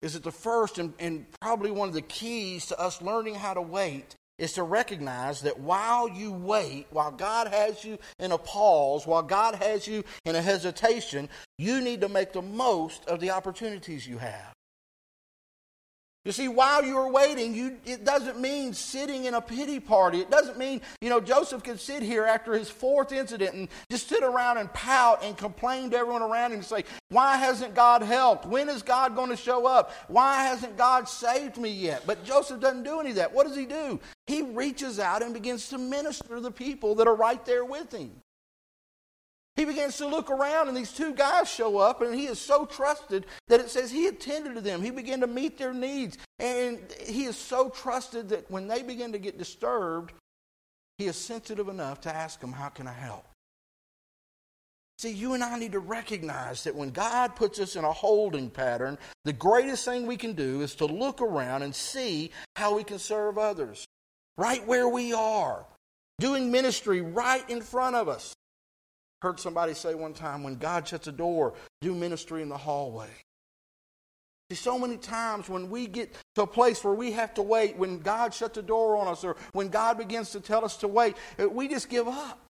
is 0.03 0.13
that 0.13 0.23
the 0.23 0.33
first 0.33 0.79
and, 0.79 0.93
and 0.99 1.27
probably 1.41 1.71
one 1.71 1.89
of 1.89 1.95
the 1.95 2.03
keys 2.03 2.67
to 2.67 2.79
us 2.79 3.01
learning 3.01 3.35
how 3.35 3.55
to 3.55 3.63
wait 3.63 4.15
is 4.39 4.53
to 4.53 4.63
recognize 4.63 5.41
that 5.41 5.59
while 5.59 6.09
you 6.09 6.33
wait, 6.33 6.87
while 6.91 7.11
God 7.11 7.49
has 7.49 7.83
you 7.85 7.99
in 8.19 8.33
a 8.33 8.39
pause, 8.39 9.07
while 9.07 9.23
God 9.23 9.55
has 9.55 9.87
you 9.87 10.05
in 10.27 10.37
a 10.37 10.43
hesitation, 10.43 11.29
you 11.57 11.81
need 11.81 12.03
to 12.03 12.09
make 12.09 12.33
the 12.33 12.43
most 12.43 13.07
of 13.07 13.21
the 13.21 13.31
opportunities 13.31 14.07
you 14.07 14.19
have. 14.19 14.53
You 16.27 16.33
see, 16.33 16.49
while 16.49 16.85
you're 16.85 17.09
waiting, 17.09 17.55
you, 17.55 17.77
it 17.85 18.05
doesn't 18.05 18.41
mean 18.41 18.75
sitting 18.75 19.27
in 19.27 19.35
a 19.35 19.41
pity 19.41 19.79
party. 19.79 20.19
It 20.19 20.29
doesn't 20.29 20.59
mean, 20.59 20.81
you 21.01 21.09
know, 21.09 21.21
Joseph 21.21 21.63
could 21.63 21.79
sit 21.79 22.03
here 22.03 22.25
after 22.25 22.53
his 22.55 22.69
fourth 22.69 23.13
incident 23.13 23.55
and 23.55 23.69
just 23.93 24.09
sit 24.09 24.25
around 24.25 24.59
and 24.59 24.73
pout 24.73 25.23
and 25.23 25.39
complain 25.39 25.89
to 25.91 25.97
everyone 25.97 26.23
around 26.23 26.51
him 26.51 26.59
and 26.59 26.65
say, 26.65 26.83
Why 27.11 27.37
hasn't 27.37 27.77
God 27.77 28.03
helped? 28.03 28.45
When 28.45 28.69
is 28.69 28.83
God 28.83 29.15
going 29.15 29.31
to 29.31 29.37
show 29.37 29.67
up? 29.67 29.93
Why 30.09 30.43
hasn't 30.43 30.77
God 30.77 31.09
saved 31.09 31.59
me 31.59 31.71
yet? 31.71 32.03
But 32.09 32.25
Joseph 32.25 32.59
doesn't 32.61 32.83
do 32.83 32.99
any 32.99 33.11
of 33.11 33.17
that. 33.17 33.33
What 33.33 33.47
does 33.47 33.55
he 33.55 33.65
do? 33.65 34.01
He 34.27 34.43
reaches 34.43 34.99
out 34.99 35.23
and 35.23 35.33
begins 35.33 35.69
to 35.69 35.79
minister 35.79 36.35
to 36.35 36.41
the 36.41 36.51
people 36.51 36.97
that 36.97 37.07
are 37.07 37.15
right 37.15 37.45
there 37.47 37.65
with 37.65 37.93
him. 37.93 38.11
He 39.57 39.65
begins 39.65 39.97
to 39.99 40.07
look 40.07 40.31
around, 40.31 40.69
and 40.69 40.77
these 40.77 40.93
two 40.93 41.15
guys 41.15 41.51
show 41.51 41.79
up, 41.79 42.03
and 42.03 42.15
he 42.15 42.27
is 42.27 42.39
so 42.39 42.67
trusted 42.67 43.25
that 43.49 43.59
it 43.59 43.71
says 43.71 43.91
he 43.91 44.07
attended 44.07 44.55
to 44.55 44.61
them. 44.61 44.83
He 44.83 44.91
began 44.91 45.21
to 45.21 45.27
meet 45.27 45.57
their 45.57 45.73
needs. 45.73 46.19
And 46.39 46.79
he 47.07 47.25
is 47.25 47.37
so 47.37 47.71
trusted 47.71 48.29
that 48.29 48.51
when 48.51 48.69
they 48.69 48.83
begin 48.83 49.13
to 49.13 49.19
get 49.19 49.39
disturbed, 49.39 50.13
he 50.99 51.07
is 51.07 51.17
sensitive 51.17 51.69
enough 51.69 52.03
to 52.03 52.15
ask 52.15 52.41
them, 52.41 52.53
How 52.53 52.69
can 52.69 52.87
I 52.87 52.93
help? 52.93 53.25
See, 54.99 55.13
you 55.13 55.35
and 55.35 55.45
I 55.45 55.59
need 55.59 55.73
to 55.73 55.79
recognize 55.79 56.65
that 56.65 56.75
when 56.75 56.91
God 56.91 57.37
puts 57.37 57.59
us 57.59 57.77
in 57.77 57.85
a 57.85 57.93
holding 57.93 58.49
pattern, 58.49 58.97
the 59.25 59.33
greatest 59.33 59.85
thing 59.85 60.07
we 60.07 60.17
can 60.17 60.33
do 60.33 60.63
is 60.63 60.75
to 60.77 60.87
look 60.87 61.21
around 61.21 61.63
and 61.63 61.75
see 61.75 62.31
how 62.57 62.75
we 62.75 62.85
can 62.85 62.99
serve 62.99 63.37
others 63.37 63.87
right 64.39 64.67
where 64.67 64.89
we 64.89 65.13
are, 65.13 65.67
doing 66.19 66.51
ministry 66.51 67.03
right 67.03 67.49
in 67.51 67.61
front 67.61 67.97
of 67.97 68.09
us. 68.09 68.35
Heard 69.23 69.41
somebody 69.41 69.75
say 69.75 69.95
one 69.95 70.13
time, 70.13 70.43
when 70.43 70.57
God 70.57 70.87
shuts 70.87 71.07
a 71.07 71.13
door, 71.13 71.55
do 71.81 71.95
ministry 71.95 72.43
in 72.43 72.49
the 72.49 72.57
hallway. 72.57 73.09
See, 74.51 74.57
so 74.57 74.79
many 74.79 74.97
times 74.97 75.49
when 75.49 75.71
we 75.71 75.87
get 75.87 76.15
to 76.37 76.43
a 76.43 76.47
place 76.47 76.85
where 76.85 76.95
we 76.95 77.13
have 77.13 77.35
to 77.35 77.43
wait, 77.43 77.77
when 77.77 77.99
God 77.99 78.33
shuts 78.33 78.59
a 78.59 78.63
door 78.63 78.97
on 78.97 79.09
us, 79.09 79.25
or 79.25 79.37
when 79.53 79.69
God 79.69 79.99
begins 79.99 80.31
to 80.31 80.41
tell 80.41 80.65
us 80.65 80.77
to 80.79 80.89
wait, 80.89 81.17
uh, 81.41 81.49
we 81.49 81.67
just 81.67 81.89
give 81.89 82.07
up. 82.07 82.41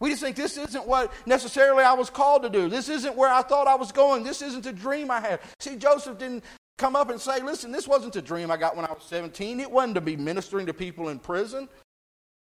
We 0.00 0.10
just 0.10 0.22
think 0.22 0.36
this 0.36 0.56
isn't 0.56 0.86
what 0.86 1.12
necessarily 1.26 1.84
I 1.84 1.92
was 1.94 2.10
called 2.10 2.42
to 2.42 2.50
do. 2.50 2.68
This 2.68 2.88
isn't 2.88 3.16
where 3.16 3.32
I 3.32 3.42
thought 3.42 3.66
I 3.66 3.74
was 3.74 3.92
going. 3.92 4.24
This 4.24 4.42
isn't 4.42 4.64
the 4.64 4.72
dream 4.72 5.10
I 5.10 5.20
had. 5.20 5.40
See, 5.60 5.76
Joseph 5.76 6.18
didn't 6.18 6.44
come 6.78 6.96
up 6.96 7.10
and 7.10 7.20
say, 7.20 7.40
Listen, 7.40 7.70
this 7.70 7.86
wasn't 7.86 8.14
the 8.14 8.22
dream 8.22 8.50
I 8.50 8.56
got 8.56 8.76
when 8.76 8.86
I 8.86 8.92
was 8.92 9.04
17. 9.04 9.60
It 9.60 9.70
wasn't 9.70 9.94
to 9.96 10.00
be 10.00 10.16
ministering 10.16 10.66
to 10.66 10.74
people 10.74 11.10
in 11.10 11.18
prison. 11.18 11.68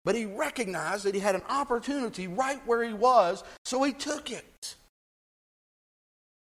But 0.05 0.15
he 0.15 0.27
recognized 0.27 1.05
that 1.05 1.15
he 1.15 1.21
had 1.21 1.35
an 1.35 1.43
opportunity 1.49 2.29
right 2.29 2.61
where 2.67 2.85
he 2.85 2.93
was, 2.93 3.43
so 3.65 3.83
he 3.83 3.93
took 3.93 4.31
it. 4.31 4.77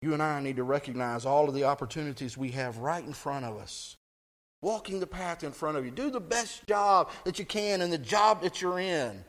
You 0.01 0.13
and 0.13 0.23
I 0.23 0.41
need 0.41 0.57
to 0.57 0.63
recognize 0.63 1.27
all 1.27 1.49
of 1.49 1.55
the 1.55 1.65
opportunities 1.65 2.39
we 2.39 2.51
have 2.53 2.79
right 2.79 3.05
in 3.05 3.13
front 3.13 3.45
of 3.45 3.57
us. 3.57 3.97
Walking 4.63 5.01
the 5.01 5.07
path 5.07 5.43
in 5.43 5.53
front 5.53 5.77
of 5.77 5.85
you. 5.85 5.91
Do 5.91 6.11
the 6.11 6.21
best 6.21 6.67
job 6.67 7.11
that 7.25 7.39
you 7.39 7.45
can 7.45 7.81
in 7.81 7.91
the 7.91 7.99
job 7.99 8.43
that 8.43 8.63
you're 8.63 8.79
in. 8.79 9.25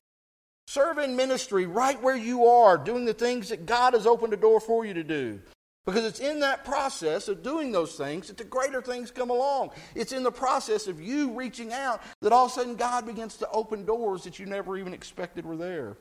Serve 0.68 1.00
in 1.00 1.16
ministry 1.16 1.66
right 1.66 2.00
where 2.02 2.16
you 2.16 2.46
are, 2.46 2.78
doing 2.78 3.06
the 3.06 3.14
things 3.14 3.50
that 3.50 3.66
God 3.66 3.94
has 3.94 4.06
opened 4.06 4.32
the 4.32 4.38
door 4.38 4.60
for 4.60 4.86
you 4.86 4.94
to 4.94 5.04
do. 5.04 5.40
Because 5.86 6.06
it's 6.06 6.20
in 6.20 6.40
that 6.42 6.66
process 6.66 7.28
of 7.28 7.42
doing 7.42 7.72
those 7.72 7.96
things 7.96 8.28
that 8.28 8.38
the 8.38 8.44
greater 8.44 8.82
things 8.82 9.12
come 9.12 9.30
along. 9.30 9.72
It's 9.96 10.12
in 10.12 10.24
the 10.24 10.32
process 10.32 10.88
of 10.88 11.02
you 11.02 11.32
reaching 11.32 11.74
out 11.74 12.02
that 12.22 12.32
all 12.32 12.46
of 12.46 12.52
a 12.52 12.56
sudden 12.56 12.76
God 12.76 13.06
begins 13.06 13.38
to 13.38 13.50
open 13.50 13.86
doors 13.86 14.24
that 14.24 14.38
you 14.38 14.46
never 14.46 14.78
even 14.78 14.94
expected 14.94 15.46
were 15.46 15.58
there. 15.58 15.98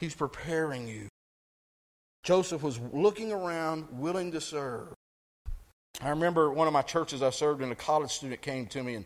He's 0.00 0.14
preparing 0.14 0.88
you. 0.88 1.08
Joseph 2.24 2.62
was 2.62 2.80
looking 2.92 3.32
around, 3.32 3.86
willing 3.92 4.32
to 4.32 4.40
serve. 4.40 4.94
I 6.02 6.10
remember 6.10 6.50
one 6.52 6.66
of 6.66 6.72
my 6.72 6.82
churches 6.82 7.22
I 7.22 7.30
served 7.30 7.62
in, 7.62 7.70
a 7.70 7.76
college 7.76 8.10
student 8.10 8.40
came 8.40 8.66
to 8.68 8.82
me 8.82 8.94
and 8.94 9.04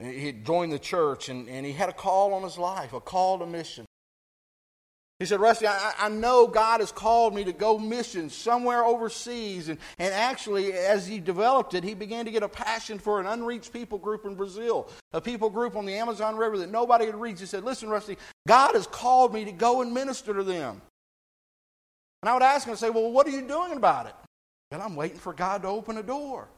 he 0.00 0.32
joined 0.32 0.72
the 0.72 0.78
church 0.78 1.28
and, 1.28 1.48
and 1.48 1.64
he 1.64 1.72
had 1.72 1.88
a 1.88 1.92
call 1.92 2.34
on 2.34 2.42
his 2.42 2.56
life, 2.56 2.92
a 2.92 3.00
call 3.00 3.38
to 3.38 3.46
mission. 3.46 3.84
He 5.20 5.26
said, 5.26 5.38
Rusty, 5.38 5.66
I, 5.66 5.92
I, 5.98 6.08
know 6.08 6.46
God 6.46 6.80
has 6.80 6.90
called 6.90 7.34
me 7.34 7.44
to 7.44 7.52
go 7.52 7.78
mission 7.78 8.30
somewhere 8.30 8.82
overseas. 8.82 9.68
And, 9.68 9.78
and 9.98 10.14
actually, 10.14 10.72
as 10.72 11.06
he 11.06 11.20
developed 11.20 11.74
it, 11.74 11.84
he 11.84 11.92
began 11.92 12.24
to 12.24 12.30
get 12.30 12.42
a 12.42 12.48
passion 12.48 12.98
for 12.98 13.20
an 13.20 13.26
unreached 13.26 13.70
people 13.70 13.98
group 13.98 14.24
in 14.24 14.34
Brazil, 14.34 14.88
a 15.12 15.20
people 15.20 15.50
group 15.50 15.76
on 15.76 15.84
the 15.84 15.92
Amazon 15.92 16.36
River 16.36 16.56
that 16.56 16.70
nobody 16.70 17.04
had 17.04 17.20
reached. 17.20 17.40
He 17.40 17.46
said, 17.46 17.64
Listen, 17.64 17.90
Rusty, 17.90 18.16
God 18.48 18.74
has 18.74 18.86
called 18.86 19.34
me 19.34 19.44
to 19.44 19.52
go 19.52 19.82
and 19.82 19.92
minister 19.92 20.32
to 20.32 20.42
them. 20.42 20.80
And 22.22 22.30
I 22.30 22.32
would 22.32 22.42
ask 22.42 22.66
him 22.66 22.70
and 22.70 22.78
say, 22.78 22.88
Well, 22.88 23.12
what 23.12 23.26
are 23.26 23.30
you 23.30 23.46
doing 23.46 23.72
about 23.72 24.06
it? 24.06 24.14
Well, 24.72 24.80
I'm 24.80 24.96
waiting 24.96 25.18
for 25.18 25.34
God 25.34 25.62
to 25.62 25.68
open 25.68 25.98
a 25.98 26.02
door. 26.02 26.48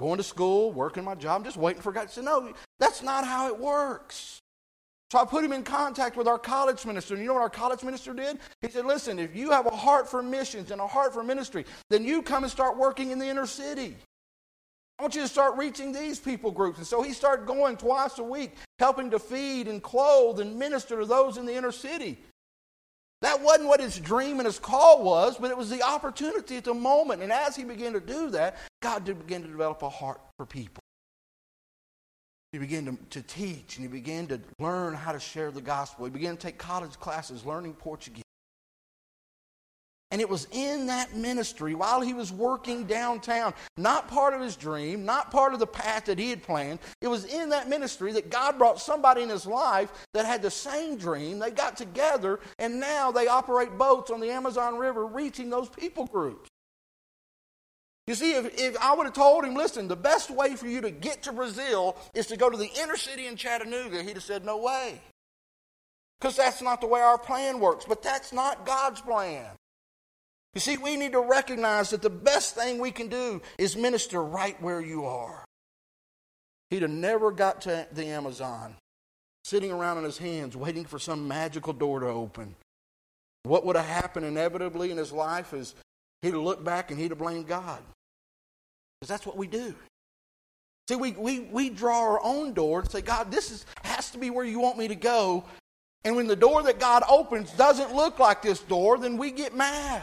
Going 0.00 0.16
to 0.16 0.24
school, 0.24 0.72
working 0.72 1.04
my 1.04 1.14
job, 1.14 1.38
I'm 1.38 1.44
just 1.44 1.56
waiting 1.56 1.82
for 1.82 1.92
God. 1.92 2.08
He 2.08 2.14
said, 2.14 2.24
No, 2.24 2.52
that's 2.80 3.00
not 3.00 3.24
how 3.24 3.46
it 3.46 3.56
works. 3.60 4.41
So 5.12 5.18
I 5.18 5.26
put 5.26 5.44
him 5.44 5.52
in 5.52 5.62
contact 5.62 6.16
with 6.16 6.26
our 6.26 6.38
college 6.38 6.86
minister. 6.86 7.12
And 7.12 7.22
you 7.22 7.28
know 7.28 7.34
what 7.34 7.42
our 7.42 7.50
college 7.50 7.82
minister 7.82 8.14
did? 8.14 8.38
He 8.62 8.70
said, 8.70 8.86
Listen, 8.86 9.18
if 9.18 9.36
you 9.36 9.50
have 9.50 9.66
a 9.66 9.76
heart 9.76 10.08
for 10.08 10.22
missions 10.22 10.70
and 10.70 10.80
a 10.80 10.86
heart 10.86 11.12
for 11.12 11.22
ministry, 11.22 11.66
then 11.90 12.02
you 12.02 12.22
come 12.22 12.44
and 12.44 12.50
start 12.50 12.78
working 12.78 13.10
in 13.10 13.18
the 13.18 13.26
inner 13.26 13.44
city. 13.44 13.94
I 14.98 15.02
want 15.02 15.14
you 15.14 15.20
to 15.20 15.28
start 15.28 15.58
reaching 15.58 15.92
these 15.92 16.18
people 16.18 16.50
groups. 16.50 16.78
And 16.78 16.86
so 16.86 17.02
he 17.02 17.12
started 17.12 17.44
going 17.44 17.76
twice 17.76 18.18
a 18.20 18.22
week, 18.22 18.56
helping 18.78 19.10
to 19.10 19.18
feed 19.18 19.68
and 19.68 19.82
clothe 19.82 20.40
and 20.40 20.58
minister 20.58 20.98
to 21.00 21.04
those 21.04 21.36
in 21.36 21.44
the 21.44 21.54
inner 21.54 21.72
city. 21.72 22.16
That 23.20 23.42
wasn't 23.42 23.68
what 23.68 23.80
his 23.82 23.98
dream 23.98 24.38
and 24.38 24.46
his 24.46 24.58
call 24.58 25.04
was, 25.04 25.36
but 25.36 25.50
it 25.50 25.58
was 25.58 25.68
the 25.68 25.82
opportunity 25.82 26.56
at 26.56 26.64
the 26.64 26.72
moment. 26.72 27.20
And 27.20 27.30
as 27.30 27.54
he 27.54 27.64
began 27.64 27.92
to 27.92 28.00
do 28.00 28.30
that, 28.30 28.56
God 28.80 29.04
did 29.04 29.18
begin 29.18 29.42
to 29.42 29.48
develop 29.48 29.82
a 29.82 29.90
heart 29.90 30.22
for 30.38 30.46
people. 30.46 30.82
He 32.52 32.58
began 32.58 32.84
to, 32.84 32.98
to 33.18 33.22
teach 33.26 33.76
and 33.76 33.84
he 33.84 33.88
began 33.88 34.26
to 34.26 34.38
learn 34.58 34.92
how 34.92 35.12
to 35.12 35.20
share 35.20 35.50
the 35.50 35.62
gospel. 35.62 36.04
He 36.04 36.10
began 36.10 36.36
to 36.36 36.42
take 36.42 36.58
college 36.58 36.92
classes 37.00 37.46
learning 37.46 37.74
Portuguese. 37.74 38.22
And 40.10 40.20
it 40.20 40.28
was 40.28 40.46
in 40.52 40.88
that 40.88 41.16
ministry 41.16 41.74
while 41.74 42.02
he 42.02 42.12
was 42.12 42.30
working 42.30 42.84
downtown, 42.84 43.54
not 43.78 44.08
part 44.08 44.34
of 44.34 44.42
his 44.42 44.56
dream, 44.56 45.06
not 45.06 45.30
part 45.30 45.54
of 45.54 45.58
the 45.58 45.66
path 45.66 46.04
that 46.04 46.18
he 46.18 46.28
had 46.28 46.42
planned. 46.42 46.80
It 47.00 47.08
was 47.08 47.24
in 47.24 47.48
that 47.48 47.70
ministry 47.70 48.12
that 48.12 48.28
God 48.28 48.58
brought 48.58 48.78
somebody 48.78 49.22
in 49.22 49.30
his 49.30 49.46
life 49.46 49.90
that 50.12 50.26
had 50.26 50.42
the 50.42 50.50
same 50.50 50.98
dream. 50.98 51.38
They 51.38 51.50
got 51.50 51.78
together 51.78 52.40
and 52.58 52.78
now 52.78 53.10
they 53.10 53.26
operate 53.26 53.78
boats 53.78 54.10
on 54.10 54.20
the 54.20 54.30
Amazon 54.30 54.76
River 54.76 55.06
reaching 55.06 55.48
those 55.48 55.70
people 55.70 56.04
groups. 56.04 56.50
You 58.06 58.14
see, 58.14 58.32
if, 58.32 58.58
if 58.58 58.76
I 58.78 58.94
would 58.94 59.04
have 59.04 59.14
told 59.14 59.44
him, 59.44 59.54
listen, 59.54 59.86
the 59.86 59.96
best 59.96 60.30
way 60.30 60.56
for 60.56 60.66
you 60.66 60.80
to 60.80 60.90
get 60.90 61.22
to 61.24 61.32
Brazil 61.32 61.96
is 62.14 62.26
to 62.26 62.36
go 62.36 62.50
to 62.50 62.56
the 62.56 62.70
inner 62.80 62.96
city 62.96 63.26
in 63.26 63.36
Chattanooga, 63.36 64.02
he'd 64.02 64.14
have 64.14 64.22
said, 64.22 64.44
no 64.44 64.58
way. 64.58 65.00
Because 66.20 66.36
that's 66.36 66.62
not 66.62 66.80
the 66.80 66.86
way 66.86 67.00
our 67.00 67.18
plan 67.18 67.60
works. 67.60 67.84
But 67.88 68.02
that's 68.02 68.32
not 68.32 68.66
God's 68.66 69.00
plan. 69.00 69.46
You 70.54 70.60
see, 70.60 70.76
we 70.76 70.96
need 70.96 71.12
to 71.12 71.20
recognize 71.20 71.90
that 71.90 72.02
the 72.02 72.10
best 72.10 72.54
thing 72.54 72.78
we 72.78 72.90
can 72.90 73.08
do 73.08 73.40
is 73.56 73.76
minister 73.76 74.22
right 74.22 74.60
where 74.60 74.80
you 74.80 75.04
are. 75.06 75.44
He'd 76.70 76.82
have 76.82 76.90
never 76.90 77.30
got 77.30 77.62
to 77.62 77.86
the 77.92 78.06
Amazon 78.06 78.76
sitting 79.44 79.72
around 79.72 79.98
on 79.98 80.04
his 80.04 80.18
hands 80.18 80.56
waiting 80.56 80.84
for 80.84 80.98
some 80.98 81.26
magical 81.26 81.72
door 81.72 82.00
to 82.00 82.06
open. 82.06 82.54
What 83.44 83.66
would 83.66 83.76
have 83.76 83.86
happened 83.86 84.26
inevitably 84.26 84.90
in 84.90 84.96
his 84.96 85.12
life 85.12 85.52
is 85.52 85.74
he'd 86.22 86.32
have 86.32 86.42
looked 86.42 86.64
back 86.64 86.90
and 86.90 86.98
he'd 86.98 87.10
have 87.10 87.18
blamed 87.18 87.46
God. 87.46 87.80
Because 89.00 89.08
that's 89.08 89.26
what 89.26 89.36
we 89.36 89.46
do. 89.46 89.74
See, 90.88 90.96
we, 90.96 91.12
we, 91.12 91.40
we 91.40 91.70
draw 91.70 92.00
our 92.00 92.20
own 92.22 92.54
door 92.54 92.80
and 92.80 92.90
say, 92.90 93.02
God, 93.02 93.30
this 93.30 93.50
is, 93.50 93.66
has 93.84 94.10
to 94.10 94.18
be 94.18 94.30
where 94.30 94.44
you 94.44 94.58
want 94.58 94.78
me 94.78 94.88
to 94.88 94.94
go. 94.94 95.44
And 96.04 96.16
when 96.16 96.26
the 96.26 96.36
door 96.36 96.62
that 96.64 96.80
God 96.80 97.04
opens 97.08 97.52
doesn't 97.52 97.94
look 97.94 98.18
like 98.18 98.42
this 98.42 98.60
door, 98.60 98.98
then 98.98 99.16
we 99.16 99.30
get 99.30 99.54
mad. 99.54 100.02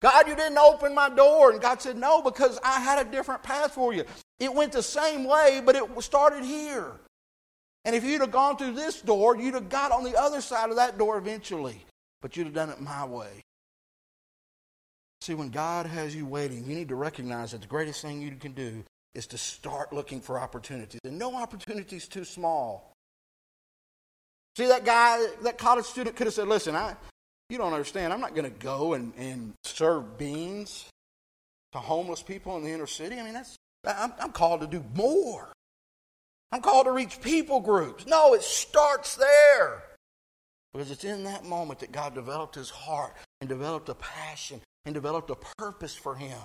God, 0.00 0.28
you 0.28 0.36
didn't 0.36 0.58
open 0.58 0.94
my 0.94 1.10
door. 1.10 1.50
And 1.50 1.60
God 1.60 1.82
said, 1.82 1.96
No, 1.96 2.22
because 2.22 2.58
I 2.64 2.80
had 2.80 3.04
a 3.04 3.10
different 3.10 3.42
path 3.42 3.72
for 3.72 3.92
you. 3.92 4.04
It 4.38 4.54
went 4.54 4.72
the 4.72 4.82
same 4.82 5.24
way, 5.24 5.60
but 5.64 5.76
it 5.76 5.84
started 6.02 6.44
here. 6.44 6.92
And 7.84 7.94
if 7.94 8.04
you'd 8.04 8.20
have 8.20 8.30
gone 8.30 8.56
through 8.56 8.72
this 8.72 9.00
door, 9.00 9.36
you'd 9.36 9.54
have 9.54 9.68
got 9.68 9.92
on 9.92 10.04
the 10.04 10.18
other 10.18 10.40
side 10.40 10.70
of 10.70 10.76
that 10.76 10.98
door 10.98 11.18
eventually. 11.18 11.84
But 12.22 12.36
you'd 12.36 12.46
have 12.46 12.54
done 12.54 12.70
it 12.70 12.80
my 12.80 13.04
way. 13.04 13.42
See, 15.22 15.34
when 15.34 15.50
God 15.50 15.86
has 15.86 16.14
you 16.14 16.24
waiting, 16.24 16.64
you 16.64 16.74
need 16.74 16.88
to 16.88 16.94
recognize 16.94 17.52
that 17.52 17.60
the 17.60 17.66
greatest 17.66 18.00
thing 18.00 18.22
you 18.22 18.30
can 18.36 18.52
do 18.52 18.84
is 19.14 19.26
to 19.28 19.38
start 19.38 19.92
looking 19.92 20.20
for 20.20 20.38
opportunities. 20.38 21.00
And 21.04 21.18
no 21.18 21.36
opportunity 21.36 21.96
is 21.96 22.08
too 22.08 22.24
small. 22.24 22.92
See, 24.56 24.66
that 24.66 24.84
guy, 24.84 25.26
that 25.42 25.58
college 25.58 25.84
student 25.84 26.16
could 26.16 26.26
have 26.26 26.34
said, 26.34 26.48
Listen, 26.48 26.74
I, 26.74 26.96
you 27.50 27.58
don't 27.58 27.72
understand. 27.72 28.12
I'm 28.12 28.20
not 28.20 28.34
going 28.34 28.50
to 28.50 28.58
go 28.58 28.94
and, 28.94 29.12
and 29.18 29.52
serve 29.64 30.16
beans 30.16 30.88
to 31.72 31.78
homeless 31.78 32.22
people 32.22 32.56
in 32.56 32.64
the 32.64 32.70
inner 32.70 32.86
city. 32.86 33.18
I 33.18 33.22
mean, 33.22 33.34
that's 33.34 33.56
I'm, 33.86 34.12
I'm 34.20 34.32
called 34.32 34.60
to 34.62 34.66
do 34.66 34.84
more. 34.94 35.52
I'm 36.52 36.62
called 36.62 36.86
to 36.86 36.92
reach 36.92 37.20
people 37.20 37.60
groups. 37.60 38.06
No, 38.06 38.34
it 38.34 38.42
starts 38.42 39.16
there. 39.16 39.82
Because 40.72 40.90
it's 40.90 41.04
in 41.04 41.24
that 41.24 41.44
moment 41.44 41.80
that 41.80 41.92
God 41.92 42.14
developed 42.14 42.54
his 42.54 42.70
heart 42.70 43.14
and 43.40 43.48
developed 43.48 43.88
a 43.88 43.94
passion 43.94 44.60
and 44.84 44.94
developed 44.94 45.30
a 45.30 45.36
purpose 45.58 45.94
for 45.94 46.14
him. 46.14 46.38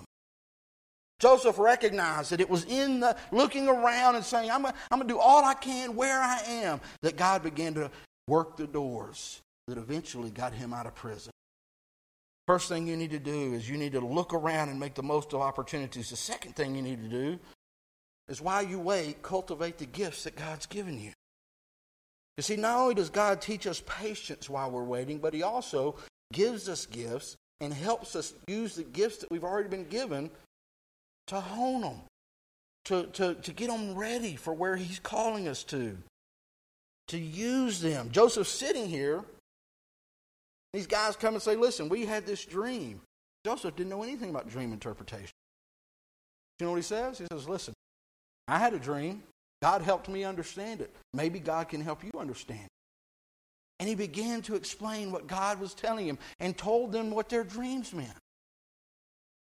Joseph 1.20 1.58
recognized 1.58 2.32
that 2.32 2.42
it 2.42 2.50
was 2.50 2.66
in 2.66 3.00
the 3.00 3.16
looking 3.32 3.70
around 3.70 4.16
and 4.16 4.26
saying, 4.26 4.52
I'm 4.52 4.64
going 4.64 5.02
to 5.02 5.08
do 5.08 5.18
all 5.18 5.44
I 5.46 5.54
can 5.54 5.96
where 5.96 6.20
I 6.20 6.42
am, 6.46 6.82
that 7.02 7.16
God 7.16 7.42
began 7.42 7.74
to 7.76 7.90
work 8.28 8.58
the 8.58 8.68
doors 8.68 9.42
that 9.68 9.78
eventually 9.78 10.30
got 10.30 10.54
him 10.54 10.74
out 10.74 10.86
of 10.86 10.96
prison. 10.96 11.32
First 12.48 12.70
thing 12.70 12.86
you 12.86 12.98
need 12.98 13.12
to 13.12 13.20
do 13.20 13.54
is 13.54 13.68
you 13.68 13.78
need 13.78 13.94
to 13.94 14.02
look 14.02 14.34
around 14.34 14.70
and 14.70 14.80
make 14.80 14.94
the 14.94 15.02
most 15.02 15.34
of 15.34 15.42
opportunities. 15.42 16.10
The 16.10 16.16
second 16.16 16.56
thing 16.56 16.76
you 16.76 16.82
need 16.82 17.02
to 17.02 17.10
do 17.10 17.40
is 18.28 18.42
while 18.42 18.62
you 18.62 18.80
wait, 18.80 19.24
cultivate 19.24 19.78
the 19.78 19.86
gifts 19.86 20.26
that 20.26 20.36
God's 20.36 20.66
given 20.66 21.00
you. 21.00 21.14
You 22.38 22.44
see, 22.44 22.58
not 22.58 22.78
only 22.78 22.94
does 22.94 23.10
God 23.10 23.42
teach 23.42 23.66
us 23.66 23.82
patience 23.88 24.50
while 24.50 24.70
we're 24.70 24.84
waiting, 24.84 25.20
but 25.20 25.34
He 25.34 25.42
also 25.42 25.96
gives 26.34 26.68
us 26.68 26.86
gifts 26.86 27.38
and 27.62 27.74
helps 27.74 28.16
us 28.16 28.34
use 28.48 28.76
the 28.76 28.84
gifts 28.84 29.18
that 29.18 29.32
we've 29.32 29.44
already 29.44 29.70
been 29.70 29.88
given 29.88 30.30
to 31.28 31.40
hone 31.40 31.82
them, 31.82 32.02
to, 32.86 33.06
to, 33.08 33.36
to 33.36 33.54
get 33.54 33.70
them 33.70 33.96
ready 33.96 34.36
for 34.36 34.54
where 34.54 34.76
He's 34.76 35.00
calling 35.00 35.48
us 35.48 35.64
to, 35.66 35.98
to 37.08 37.18
use 37.18 37.82
them. 37.82 38.10
Joseph's 38.12 38.50
sitting 38.50 38.88
here. 38.88 39.24
These 40.74 40.88
guys 40.88 41.16
come 41.16 41.36
and 41.36 41.44
say, 41.44 41.56
Listen, 41.56 41.88
we 41.88 42.06
had 42.06 42.26
this 42.26 42.44
dream. 42.44 43.02
Joseph 43.46 43.76
didn't 43.76 43.90
know 43.90 44.04
anything 44.04 44.30
about 44.30 44.50
dream 44.50 44.74
interpretation. 44.74 45.32
You 46.60 46.66
know 46.66 46.72
what 46.72 46.78
he 46.78 46.84
says? 46.84 47.18
He 47.18 47.26
says, 47.32 47.48
Listen, 47.48 47.74
I 48.48 48.60
had 48.60 48.74
a 48.74 48.80
dream. 48.80 49.24
God 49.62 49.82
helped 49.82 50.10
me 50.10 50.24
understand 50.24 50.82
it. 50.82 50.94
Maybe 51.14 51.40
God 51.40 51.70
can 51.70 51.82
help 51.82 52.04
you 52.04 52.12
understand. 52.20 52.68
And 53.80 53.90
he 53.90 53.96
began 53.96 54.42
to 54.44 54.56
explain 54.56 55.12
what 55.12 55.28
God 55.28 55.60
was 55.60 55.74
telling 55.74 56.08
him 56.08 56.18
and 56.40 56.58
told 56.58 56.92
them 56.92 57.12
what 57.12 57.30
their 57.30 57.44
dreams 57.44 57.94
meant. 57.94 58.18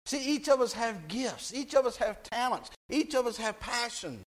See, 0.05 0.35
each 0.35 0.49
of 0.49 0.59
us 0.59 0.73
have 0.73 1.07
gifts, 1.07 1.53
each 1.53 1.75
of 1.75 1.85
us 1.85 1.97
have 1.97 2.23
talents, 2.23 2.71
each 2.89 3.13
of 3.13 3.27
us 3.27 3.37
have 3.37 3.59
passion. 3.59 4.23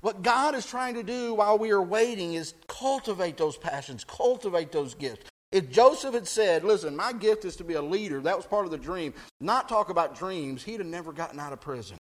What 0.00 0.22
God 0.22 0.54
is 0.54 0.66
trying 0.66 0.94
to 0.94 1.02
do 1.02 1.34
while 1.34 1.58
we 1.58 1.70
are 1.70 1.82
waiting 1.82 2.34
is 2.34 2.54
cultivate 2.66 3.36
those 3.36 3.56
passions, 3.56 4.04
cultivate 4.04 4.72
those 4.72 4.94
gifts. 4.94 5.30
If 5.52 5.70
Joseph 5.70 6.14
had 6.14 6.26
said, 6.26 6.64
Listen, 6.64 6.96
my 6.96 7.12
gift 7.12 7.44
is 7.44 7.56
to 7.56 7.64
be 7.64 7.74
a 7.74 7.82
leader, 7.82 8.20
that 8.22 8.36
was 8.36 8.46
part 8.46 8.64
of 8.64 8.70
the 8.70 8.78
dream, 8.78 9.12
not 9.40 9.68
talk 9.68 9.90
about 9.90 10.18
dreams, 10.18 10.62
he'd 10.62 10.80
have 10.80 10.88
never 10.88 11.12
gotten 11.12 11.38
out 11.38 11.52
of 11.52 11.60
prison. 11.60 11.98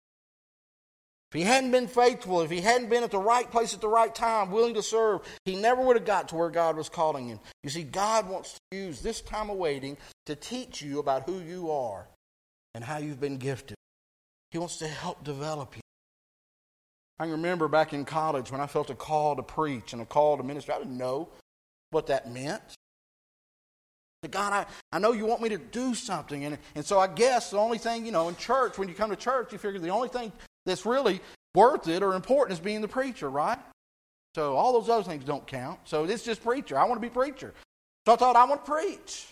If 1.32 1.38
he 1.38 1.44
hadn't 1.44 1.70
been 1.70 1.88
faithful, 1.88 2.42
if 2.42 2.50
he 2.50 2.60
hadn't 2.60 2.90
been 2.90 3.04
at 3.04 3.12
the 3.12 3.20
right 3.20 3.50
place 3.50 3.76
at 3.76 3.82
the 3.82 3.88
right 3.88 4.14
time, 4.14 4.50
willing 4.50 4.74
to 4.74 4.82
serve, 4.82 5.22
he 5.46 5.56
never 5.56 5.80
would 5.80 5.96
have 5.96 6.06
got 6.06 6.30
to 6.30 6.36
where 6.36 6.50
God 6.50 6.76
was 6.76 6.90
calling 6.90 7.28
him. 7.28 7.40
You 7.64 7.70
see, 7.70 7.84
God 7.84 8.28
wants 8.28 8.58
to 8.72 8.78
use 8.78 9.02
this 9.02 9.22
time 9.22 9.52
of 9.52 9.58
waiting 9.58 9.96
to 10.26 10.36
teach 10.36 10.82
you 10.82 10.98
about 10.98 11.30
who 11.30 11.40
you 11.40 11.70
are 11.70 12.08
and 12.74 12.84
how 12.84 12.98
you've 12.98 13.20
been 13.20 13.38
gifted. 13.38 13.78
He 14.50 14.58
wants 14.58 14.78
to 14.78 14.88
help 14.88 15.24
develop 15.24 15.76
you. 15.76 15.82
I 17.20 17.26
can 17.26 17.34
remember 17.34 17.68
back 17.68 17.94
in 17.94 18.06
college 18.06 18.52
when 18.52 18.62
I 18.62 18.66
felt 18.66 18.90
a 18.90 18.96
call 18.96 19.36
to 19.36 19.44
preach 19.44 19.94
and 19.94 20.02
a 20.02 20.06
call 20.06 20.38
to 20.38 20.44
ministry. 20.44 20.74
I 20.74 20.80
didn't 20.80 20.98
know 20.98 21.30
what 21.92 22.08
that 22.08 22.32
meant. 22.32 22.62
God, 24.32 24.52
I, 24.52 24.66
I 24.92 25.00
know 25.00 25.12
you 25.12 25.26
want 25.26 25.42
me 25.42 25.50
to 25.50 25.58
do 25.58 25.94
something. 25.94 26.44
And, 26.44 26.58
and 26.74 26.84
so 26.84 27.00
I 27.00 27.08
guess 27.08 27.52
the 27.52 27.58
only 27.58 27.78
thing, 27.78 28.06
you 28.06 28.12
know, 28.12 28.30
in 28.30 28.36
church, 28.36 28.78
when 28.78 28.90
you 28.90 28.96
come 28.96 29.12
to 29.12 29.16
church, 29.16 29.52
you 29.52 29.60
figure 29.60 29.80
the 29.80 29.90
only 29.90 30.10
thing 30.10 30.32
that's 30.70 30.86
really 30.86 31.20
worth 31.56 31.88
it 31.88 32.02
or 32.04 32.16
important 32.16 32.58
is 32.58 32.64
being 32.64 32.82
the 32.82 32.88
preacher, 32.88 33.30
right? 33.30 33.60
So 34.36 34.56
all 34.56 34.74
those 34.74 34.90
other 34.90 35.04
things 35.04 35.24
don't 35.24 35.46
count. 35.46 35.80
So 35.86 36.06
it's 36.06 36.24
just 36.24 36.44
preacher. 36.44 36.78
I 36.78 36.86
want 36.86 37.02
to 37.02 37.08
be 37.08 37.12
preacher. 37.12 37.54
So 38.06 38.14
I 38.14 38.16
thought 38.16 38.36
I 38.36 38.46
want 38.46 38.66
to 38.66 38.72
preach. 38.72 39.28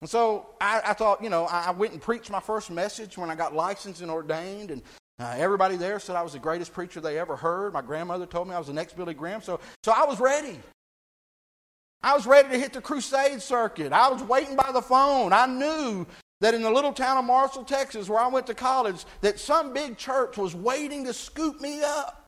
And 0.00 0.10
so 0.10 0.50
I, 0.60 0.80
I 0.84 0.92
thought, 0.92 1.22
you 1.22 1.30
know, 1.30 1.46
I, 1.46 1.66
I, 1.66 1.70
went 1.72 1.92
and 1.92 2.00
preached 2.00 2.30
my 2.30 2.40
first 2.40 2.70
message 2.70 3.18
when 3.18 3.30
I 3.30 3.34
got 3.34 3.54
licensed 3.54 4.00
and 4.00 4.10
ordained, 4.10 4.70
and 4.70 4.82
uh, 5.18 5.34
everybody 5.36 5.76
there 5.76 5.98
said 5.98 6.14
I 6.14 6.22
was 6.22 6.34
the 6.34 6.38
greatest 6.38 6.72
preacher 6.72 7.00
they 7.00 7.18
ever 7.18 7.34
heard. 7.34 7.72
My 7.72 7.82
grandmother 7.82 8.26
told 8.26 8.46
me 8.46 8.54
I 8.54 8.58
was 8.58 8.68
the 8.68 8.72
next 8.72 8.96
Billy 8.96 9.14
Graham. 9.14 9.42
So, 9.42 9.58
so 9.82 9.92
I 9.92 10.04
was 10.04 10.20
ready. 10.20 10.60
I 12.00 12.14
was 12.14 12.26
ready 12.26 12.50
to 12.50 12.58
hit 12.58 12.72
the 12.72 12.80
crusade 12.80 13.42
circuit. 13.42 13.92
I 13.92 14.08
was 14.08 14.22
waiting 14.22 14.54
by 14.54 14.70
the 14.72 14.82
phone. 14.82 15.32
I 15.32 15.46
knew 15.46 16.06
that 16.40 16.54
in 16.54 16.62
the 16.62 16.70
little 16.70 16.92
town 16.92 17.16
of 17.16 17.24
Marshall, 17.24 17.64
Texas, 17.64 18.08
where 18.08 18.20
I 18.20 18.28
went 18.28 18.46
to 18.46 18.54
college, 18.54 19.04
that 19.22 19.40
some 19.40 19.72
big 19.72 19.96
church 19.96 20.36
was 20.36 20.54
waiting 20.54 21.04
to 21.04 21.12
scoop 21.12 21.60
me 21.60 21.82
up. 21.82 22.26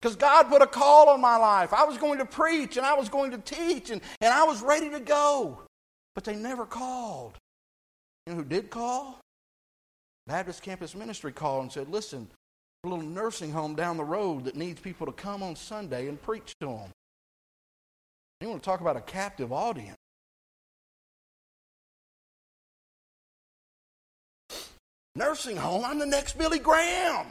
Because 0.00 0.16
God 0.16 0.48
put 0.48 0.62
a 0.62 0.66
call 0.66 1.08
on 1.08 1.20
my 1.20 1.36
life. 1.36 1.72
I 1.72 1.84
was 1.84 1.96
going 1.96 2.18
to 2.18 2.26
preach 2.26 2.76
and 2.76 2.84
I 2.84 2.94
was 2.94 3.08
going 3.08 3.30
to 3.30 3.38
teach 3.38 3.90
and, 3.90 4.02
and 4.20 4.32
I 4.34 4.44
was 4.44 4.62
ready 4.62 4.90
to 4.90 5.00
go. 5.00 5.62
But 6.14 6.24
they 6.24 6.36
never 6.36 6.66
called. 6.66 7.38
You 8.26 8.32
know 8.32 8.38
who 8.38 8.44
did 8.44 8.70
call? 8.70 9.18
Baptist 10.26 10.62
Campus 10.62 10.94
Ministry 10.94 11.32
called 11.32 11.62
and 11.62 11.72
said, 11.72 11.88
listen, 11.88 12.28
a 12.84 12.88
little 12.88 13.04
nursing 13.04 13.50
home 13.50 13.74
down 13.74 13.96
the 13.96 14.04
road 14.04 14.44
that 14.44 14.56
needs 14.56 14.80
people 14.80 15.06
to 15.06 15.12
come 15.12 15.42
on 15.42 15.56
Sunday 15.56 16.08
and 16.08 16.20
preach 16.20 16.54
to 16.60 16.66
them. 16.66 16.90
You 18.40 18.48
want 18.48 18.62
to 18.62 18.66
talk 18.66 18.80
about 18.80 18.96
a 18.96 19.00
captive 19.00 19.52
audience. 19.52 19.96
Nursing 25.16 25.56
home, 25.56 25.84
I'm 25.84 25.98
the 25.98 26.06
next 26.06 26.36
Billy 26.36 26.58
Graham. 26.58 27.26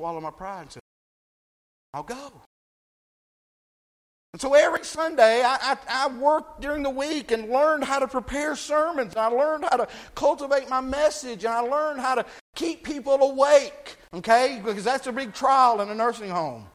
Swallow 0.00 0.20
my 0.20 0.30
pride 0.30 0.62
and 0.62 0.72
say, 0.72 0.80
I'll 1.94 2.02
go. 2.02 2.32
And 4.32 4.42
so 4.42 4.54
every 4.54 4.84
Sunday, 4.84 5.42
I, 5.42 5.56
I, 5.60 5.76
I, 5.88 6.08
worked 6.08 6.60
during 6.60 6.82
the 6.82 6.90
week 6.90 7.30
and 7.30 7.48
learned 7.48 7.84
how 7.84 7.98
to 7.98 8.06
prepare 8.06 8.54
sermons. 8.56 9.16
I 9.16 9.28
learned 9.28 9.64
how 9.64 9.78
to 9.78 9.88
cultivate 10.14 10.68
my 10.68 10.80
message. 10.80 11.44
And 11.44 11.54
I 11.54 11.60
learned 11.60 12.00
how 12.00 12.14
to 12.16 12.26
keep 12.54 12.84
people 12.84 13.14
awake, 13.14 13.96
okay? 14.12 14.60
Because 14.62 14.84
that's 14.84 15.06
a 15.06 15.12
big 15.12 15.32
trial 15.32 15.80
in 15.80 15.88
a 15.88 15.94
nursing 15.94 16.28
home. 16.28 16.66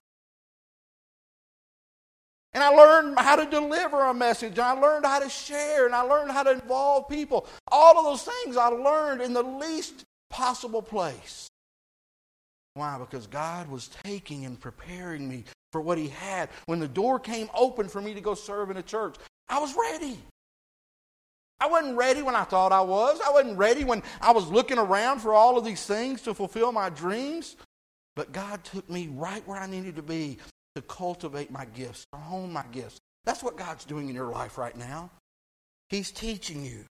And 2.54 2.64
I 2.64 2.70
learned 2.70 3.18
how 3.18 3.36
to 3.36 3.50
deliver 3.50 4.04
a 4.04 4.14
message, 4.14 4.54
and 4.54 4.62
I 4.62 4.74
learned 4.74 5.06
how 5.06 5.20
to 5.20 5.30
share, 5.30 5.86
and 5.88 5.96
I 5.96 6.02
learned 6.02 6.32
how 6.32 6.44
to 6.44 6.52
involve 6.52 7.10
people. 7.10 7.48
All 7.72 7.98
of 7.98 8.06
those 8.06 8.24
things 8.24 8.58
I 8.58 8.68
learned 8.68 9.22
in 9.22 9.34
the 9.34 9.42
least 9.42 10.06
possible 10.30 10.82
place. 10.82 11.50
Why? 12.76 12.98
Because 13.00 13.28
God 13.28 13.70
was 13.70 13.90
taking 14.04 14.46
and 14.46 14.60
preparing 14.60 15.28
me 15.28 15.46
for 15.72 15.82
what 15.82 15.98
He 15.98 16.10
had. 16.10 16.50
When 16.68 16.80
the 16.80 16.88
door 16.88 17.20
came 17.20 17.50
open 17.56 17.88
for 17.88 18.02
me 18.02 18.14
to 18.14 18.22
go 18.22 18.36
serve 18.36 18.70
in 18.70 18.78
a 18.78 18.84
church, 18.84 19.16
I 19.50 19.60
was 19.60 19.76
ready. 19.76 20.20
I 21.60 21.68
wasn't 21.68 21.98
ready 21.98 22.22
when 22.22 22.36
I 22.36 22.44
thought 22.44 22.72
I 22.72 22.82
was. 22.82 23.20
I 23.26 23.32
wasn't 23.32 23.58
ready 23.58 23.84
when 23.84 24.04
I 24.22 24.32
was 24.32 24.48
looking 24.48 24.78
around 24.78 25.20
for 25.20 25.34
all 25.34 25.58
of 25.58 25.66
these 25.66 25.86
things 25.86 26.22
to 26.24 26.34
fulfill 26.34 26.72
my 26.72 26.90
dreams. 26.90 27.56
But 28.16 28.32
God 28.32 28.64
took 28.64 28.88
me 28.90 29.08
right 29.12 29.48
where 29.48 29.58
I 29.58 29.66
needed 29.66 29.96
to 29.96 30.04
be 30.04 30.38
to 30.76 30.82
cultivate 30.82 31.52
my 31.52 31.66
gifts, 31.66 32.06
to 32.14 32.20
hone 32.20 32.52
my 32.52 32.64
gifts. 32.72 33.00
That's 33.26 33.44
what 33.44 33.58
God's 33.58 33.86
doing 33.86 34.10
in 34.10 34.16
your 34.16 34.32
life 34.32 34.58
right 34.58 34.76
now. 34.76 35.10
He's 35.90 36.12
teaching 36.12 36.66
you, 36.66 36.86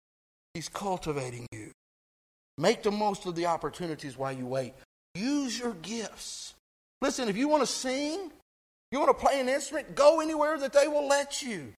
He's 0.54 0.68
cultivating 0.68 1.46
you. 1.52 1.70
Make 2.56 2.82
the 2.82 2.90
most 2.90 3.26
of 3.26 3.36
the 3.36 3.46
opportunities 3.46 4.18
while 4.18 4.32
you 4.32 4.46
wait. 4.46 4.74
Use 5.14 5.58
your 5.58 5.74
gifts. 5.74 6.54
Listen, 7.00 7.28
if 7.28 7.36
you 7.36 7.48
want 7.48 7.62
to 7.62 7.66
sing, 7.66 8.32
you 8.90 8.98
want 8.98 9.16
to 9.16 9.24
play 9.24 9.40
an 9.40 9.48
instrument, 9.48 9.94
go 9.94 10.20
anywhere 10.20 10.58
that 10.58 10.72
they 10.72 10.88
will 10.88 11.06
let 11.06 11.42
you. 11.42 11.72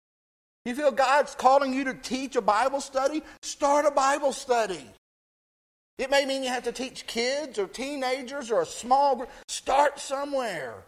You 0.65 0.75
feel 0.75 0.91
God's 0.91 1.35
calling 1.35 1.73
you 1.75 1.85
to 1.85 1.95
teach 1.95 2.37
a 2.37 2.41
Bible 2.41 2.81
study? 2.81 3.23
Start 3.43 3.87
a 3.87 3.91
Bible 3.91 4.33
study. 4.33 4.85
It 5.99 6.11
may 6.11 6.25
mean 6.25 6.43
you 6.43 6.49
have 6.49 6.63
to 6.65 6.73
teach 6.73 7.07
kids 7.07 7.59
or 7.59 7.67
teenagers 7.67 8.51
or 8.51 8.63
a 8.63 8.67
small 8.67 9.17
group. 9.17 9.31
Start 9.49 10.01
somewhere. 10.01 10.85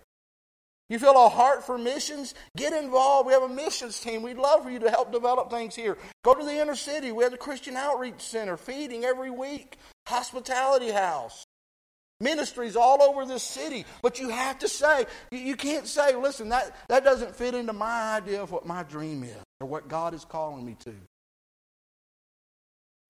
You 0.88 0.98
feel 0.98 1.24
a 1.24 1.28
heart 1.28 1.64
for 1.64 1.78
missions? 1.78 2.34
Get 2.56 2.72
involved. 2.72 3.26
We 3.26 3.32
have 3.32 3.42
a 3.42 3.48
missions 3.48 3.98
team. 4.00 4.22
We'd 4.22 4.36
love 4.36 4.62
for 4.62 4.70
you 4.70 4.78
to 4.80 4.90
help 4.90 5.10
develop 5.10 5.50
things 5.50 5.74
here. 5.74 5.96
Go 6.22 6.34
to 6.34 6.44
the 6.44 6.60
inner 6.60 6.74
city. 6.74 7.12
We 7.12 7.22
have 7.22 7.32
the 7.32 7.38
Christian 7.38 7.76
Outreach 7.76 8.20
Center 8.20 8.56
feeding 8.56 9.04
every 9.04 9.30
week, 9.30 9.78
hospitality 10.06 10.90
house, 10.90 11.46
ministries 12.20 12.76
all 12.76 13.02
over 13.02 13.24
this 13.24 13.42
city. 13.42 13.86
But 14.02 14.18
you 14.18 14.28
have 14.28 14.58
to 14.58 14.68
say, 14.68 15.06
you 15.30 15.56
can't 15.56 15.86
say, 15.86 16.14
listen, 16.14 16.50
that, 16.50 16.76
that 16.88 17.04
doesn't 17.04 17.36
fit 17.36 17.54
into 17.54 17.72
my 17.72 18.16
idea 18.16 18.42
of 18.42 18.50
what 18.50 18.66
my 18.66 18.82
dream 18.82 19.24
is 19.24 19.36
or 19.60 19.66
what 19.66 19.88
God 19.88 20.14
is 20.14 20.24
calling 20.24 20.64
me 20.64 20.76
to. 20.84 20.94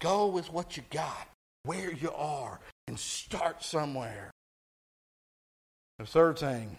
Go 0.00 0.26
with 0.26 0.52
what 0.52 0.76
you 0.76 0.82
got, 0.90 1.28
where 1.64 1.92
you 1.92 2.11
are, 2.12 2.61
and 2.88 2.98
start 2.98 3.64
somewhere. 3.64 4.30
The 5.98 6.06
third 6.06 6.38
thing 6.38 6.76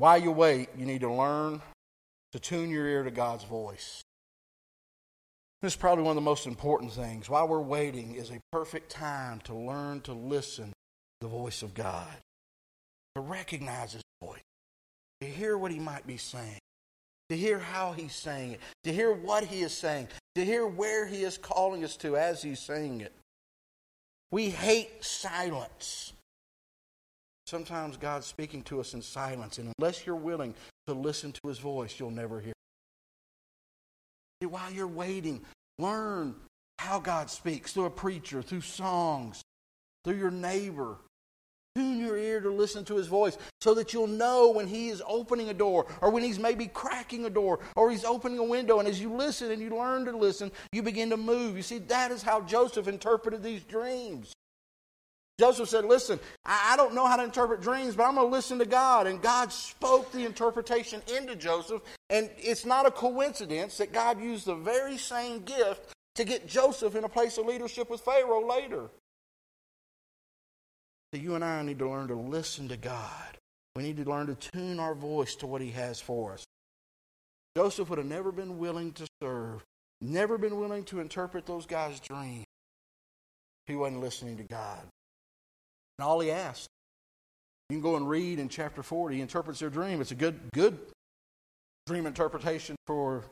while 0.00 0.18
you 0.18 0.32
wait, 0.32 0.70
you 0.78 0.86
need 0.86 1.02
to 1.02 1.12
learn 1.12 1.60
to 2.32 2.38
tune 2.38 2.70
your 2.70 2.86
ear 2.86 3.02
to 3.02 3.10
God's 3.10 3.44
voice. 3.44 4.02
This 5.60 5.74
is 5.74 5.76
probably 5.76 6.04
one 6.04 6.12
of 6.12 6.16
the 6.16 6.22
most 6.22 6.46
important 6.46 6.92
things. 6.92 7.28
While 7.28 7.46
we're 7.46 7.60
waiting 7.60 8.14
is 8.14 8.30
a 8.30 8.40
perfect 8.50 8.90
time 8.90 9.40
to 9.40 9.54
learn 9.54 10.00
to 10.02 10.14
listen 10.14 10.68
to 10.68 10.72
the 11.20 11.28
voice 11.28 11.62
of 11.62 11.74
God, 11.74 12.08
to 13.14 13.20
recognize 13.20 13.92
His 13.92 14.02
voice, 14.24 14.40
to 15.20 15.26
hear 15.26 15.58
what 15.58 15.70
He 15.70 15.78
might 15.78 16.06
be 16.06 16.16
saying, 16.16 16.58
to 17.28 17.36
hear 17.36 17.58
how 17.58 17.92
He's 17.92 18.14
saying 18.14 18.52
it, 18.52 18.60
to 18.84 18.92
hear 18.92 19.12
what 19.12 19.44
He 19.44 19.60
is 19.60 19.76
saying, 19.76 20.08
to 20.34 20.42
hear 20.42 20.66
where 20.66 21.06
He 21.06 21.24
is 21.24 21.36
calling 21.36 21.84
us 21.84 21.98
to 21.98 22.16
as 22.16 22.40
He's 22.40 22.60
saying 22.60 23.02
it. 23.02 23.12
We 24.30 24.48
hate 24.48 25.04
silence. 25.04 26.14
Sometimes 27.50 27.96
God's 27.96 28.26
speaking 28.26 28.62
to 28.62 28.78
us 28.78 28.94
in 28.94 29.02
silence, 29.02 29.58
and 29.58 29.74
unless 29.76 30.06
you're 30.06 30.14
willing 30.14 30.54
to 30.86 30.94
listen 30.94 31.32
to 31.32 31.48
His 31.48 31.58
voice, 31.58 31.98
you'll 31.98 32.12
never 32.12 32.38
hear 32.38 32.52
while 34.46 34.70
you're 34.70 34.86
waiting, 34.86 35.42
learn 35.76 36.36
how 36.78 37.00
God 37.00 37.28
speaks 37.28 37.72
through 37.72 37.86
a 37.86 37.90
preacher, 37.90 38.40
through 38.40 38.60
songs, 38.60 39.42
through 40.04 40.16
your 40.16 40.30
neighbor. 40.30 40.96
Tune 41.74 41.98
your 41.98 42.16
ear 42.16 42.40
to 42.40 42.50
listen 42.50 42.84
to 42.84 42.96
his 42.96 43.08
voice 43.08 43.36
so 43.60 43.74
that 43.74 43.92
you'll 43.92 44.06
know 44.06 44.50
when 44.50 44.68
he 44.68 44.88
is 44.88 45.02
opening 45.06 45.48
a 45.48 45.54
door 45.54 45.86
or 46.00 46.10
when 46.10 46.22
he's 46.22 46.38
maybe 46.38 46.68
cracking 46.68 47.24
a 47.24 47.30
door 47.30 47.58
or 47.74 47.90
he's 47.90 48.04
opening 48.04 48.38
a 48.38 48.44
window. 48.44 48.78
And 48.78 48.88
as 48.88 49.00
you 49.00 49.12
listen 49.12 49.50
and 49.50 49.60
you 49.60 49.70
learn 49.70 50.04
to 50.04 50.16
listen, 50.16 50.52
you 50.72 50.82
begin 50.82 51.10
to 51.10 51.16
move. 51.16 51.56
You 51.56 51.62
see, 51.62 51.78
that 51.78 52.12
is 52.12 52.22
how 52.22 52.42
Joseph 52.42 52.88
interpreted 52.88 53.42
these 53.42 53.62
dreams. 53.62 54.32
Joseph 55.40 55.70
said, 55.70 55.86
Listen, 55.86 56.20
I 56.44 56.76
don't 56.76 56.94
know 56.94 57.06
how 57.06 57.16
to 57.16 57.24
interpret 57.24 57.62
dreams, 57.62 57.96
but 57.96 58.04
I'm 58.04 58.16
going 58.16 58.26
to 58.26 58.30
listen 58.30 58.58
to 58.58 58.66
God. 58.66 59.06
And 59.06 59.22
God 59.22 59.50
spoke 59.50 60.12
the 60.12 60.26
interpretation 60.26 61.00
into 61.16 61.34
Joseph. 61.34 61.80
And 62.10 62.28
it's 62.36 62.66
not 62.66 62.86
a 62.86 62.90
coincidence 62.90 63.78
that 63.78 63.90
God 63.90 64.22
used 64.22 64.44
the 64.44 64.54
very 64.54 64.98
same 64.98 65.40
gift 65.40 65.94
to 66.16 66.24
get 66.24 66.46
Joseph 66.46 66.94
in 66.94 67.04
a 67.04 67.08
place 67.08 67.38
of 67.38 67.46
leadership 67.46 67.88
with 67.88 68.02
Pharaoh 68.02 68.46
later. 68.46 68.90
So 71.14 71.20
you 71.20 71.36
and 71.36 71.42
I 71.42 71.62
need 71.62 71.78
to 71.78 71.88
learn 71.88 72.08
to 72.08 72.16
listen 72.16 72.68
to 72.68 72.76
God. 72.76 73.38
We 73.76 73.82
need 73.82 73.96
to 73.96 74.04
learn 74.04 74.26
to 74.26 74.34
tune 74.34 74.78
our 74.78 74.94
voice 74.94 75.36
to 75.36 75.46
what 75.46 75.62
He 75.62 75.70
has 75.70 75.98
for 75.98 76.34
us. 76.34 76.44
Joseph 77.56 77.88
would 77.88 77.98
have 77.98 78.06
never 78.06 78.30
been 78.30 78.58
willing 78.58 78.92
to 78.92 79.06
serve, 79.22 79.64
never 80.02 80.36
been 80.36 80.60
willing 80.60 80.84
to 80.84 81.00
interpret 81.00 81.46
those 81.46 81.64
guys' 81.64 81.98
dreams. 81.98 82.44
He 83.66 83.74
wasn't 83.74 84.02
listening 84.02 84.36
to 84.36 84.42
God. 84.42 84.80
And 86.00 86.08
all 86.08 86.20
he 86.20 86.30
asked. 86.30 86.66
You 87.68 87.76
can 87.76 87.82
go 87.82 87.96
and 87.96 88.08
read 88.08 88.38
in 88.38 88.48
chapter 88.48 88.82
40. 88.82 89.16
He 89.16 89.20
interprets 89.20 89.60
their 89.60 89.68
dream. 89.68 90.00
It's 90.00 90.12
a 90.12 90.14
good, 90.14 90.40
good 90.54 90.78
dream 91.86 92.06
interpretation 92.06 92.74
for 92.86 93.26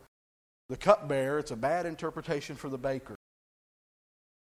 the 0.68 0.76
cupbearer. 0.76 1.38
It's 1.38 1.50
a 1.50 1.56
bad 1.56 1.86
interpretation 1.86 2.56
for 2.56 2.68
the 2.68 2.76
baker. 2.76 3.14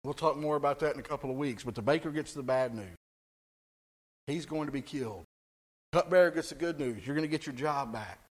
We'll 0.06 0.14
talk 0.14 0.38
more 0.38 0.56
about 0.56 0.80
that 0.80 0.94
in 0.94 1.02
a 1.02 1.04
couple 1.04 1.32
of 1.32 1.36
weeks. 1.36 1.64
But 1.64 1.76
the 1.76 1.82
baker 1.82 2.12
gets 2.12 2.32
the 2.32 2.44
bad 2.44 2.74
news. 2.74 2.96
He's 4.28 4.46
going 4.46 4.68
to 4.68 4.72
be 4.72 4.82
killed. 4.82 5.26
Cupbearer 5.92 6.32
gets 6.32 6.48
the 6.48 6.56
good 6.56 6.80
news. 6.80 7.06
You're 7.06 7.18
going 7.18 7.28
to 7.28 7.32
get 7.32 7.46
your 7.46 7.56
job 7.56 7.92
back. 7.92 8.22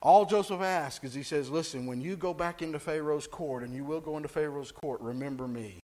All 0.00 0.24
Joseph 0.26 0.60
asks 0.60 1.04
is 1.04 1.12
he 1.12 1.24
says, 1.24 1.50
Listen, 1.50 1.86
when 1.86 2.00
you 2.00 2.14
go 2.14 2.34
back 2.34 2.62
into 2.62 2.78
Pharaoh's 2.78 3.26
court, 3.26 3.64
and 3.64 3.74
you 3.74 3.82
will 3.82 4.00
go 4.00 4.16
into 4.16 4.28
Pharaoh's 4.28 4.70
court, 4.70 5.00
remember 5.00 5.48
me. 5.48 5.80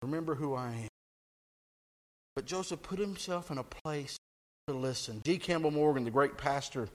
Remember 0.00 0.36
who 0.36 0.54
I 0.54 0.68
am. 0.68 0.88
But 2.38 2.46
Joseph 2.46 2.82
put 2.82 3.00
himself 3.00 3.50
in 3.50 3.58
a 3.58 3.64
place 3.64 4.16
to 4.68 4.72
listen. 4.72 5.22
G. 5.24 5.38
Campbell 5.38 5.72
Morgan, 5.72 6.04
the 6.04 6.12
great 6.12 6.38
pastor, 6.38 6.88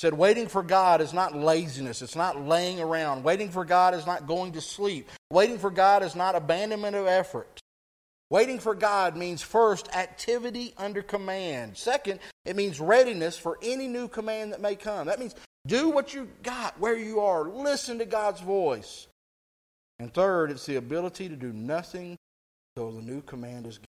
said, 0.00 0.14
Waiting 0.14 0.48
for 0.48 0.64
God 0.64 1.00
is 1.00 1.12
not 1.12 1.32
laziness. 1.32 2.02
It's 2.02 2.16
not 2.16 2.44
laying 2.44 2.80
around. 2.80 3.22
Waiting 3.22 3.52
for 3.52 3.64
God 3.64 3.94
is 3.94 4.04
not 4.04 4.26
going 4.26 4.54
to 4.54 4.60
sleep. 4.60 5.08
Waiting 5.30 5.58
for 5.58 5.70
God 5.70 6.02
is 6.02 6.16
not 6.16 6.34
abandonment 6.34 6.96
of 6.96 7.06
effort. 7.06 7.60
Waiting 8.30 8.58
for 8.58 8.74
God 8.74 9.16
means 9.16 9.42
first, 9.42 9.94
activity 9.94 10.74
under 10.76 11.02
command. 11.02 11.76
Second, 11.76 12.18
it 12.44 12.56
means 12.56 12.80
readiness 12.80 13.38
for 13.38 13.60
any 13.62 13.86
new 13.86 14.08
command 14.08 14.52
that 14.52 14.60
may 14.60 14.74
come. 14.74 15.06
That 15.06 15.20
means 15.20 15.36
do 15.68 15.88
what 15.88 16.14
you 16.14 16.28
got 16.42 16.80
where 16.80 16.98
you 16.98 17.20
are, 17.20 17.44
listen 17.44 18.00
to 18.00 18.06
God's 18.06 18.40
voice. 18.40 19.06
And 20.00 20.12
third, 20.12 20.50
it's 20.50 20.66
the 20.66 20.74
ability 20.74 21.28
to 21.28 21.36
do 21.36 21.52
nothing 21.52 22.16
until 22.74 22.90
the 22.90 23.02
new 23.02 23.22
command 23.22 23.64
is 23.64 23.78
given 23.78 23.87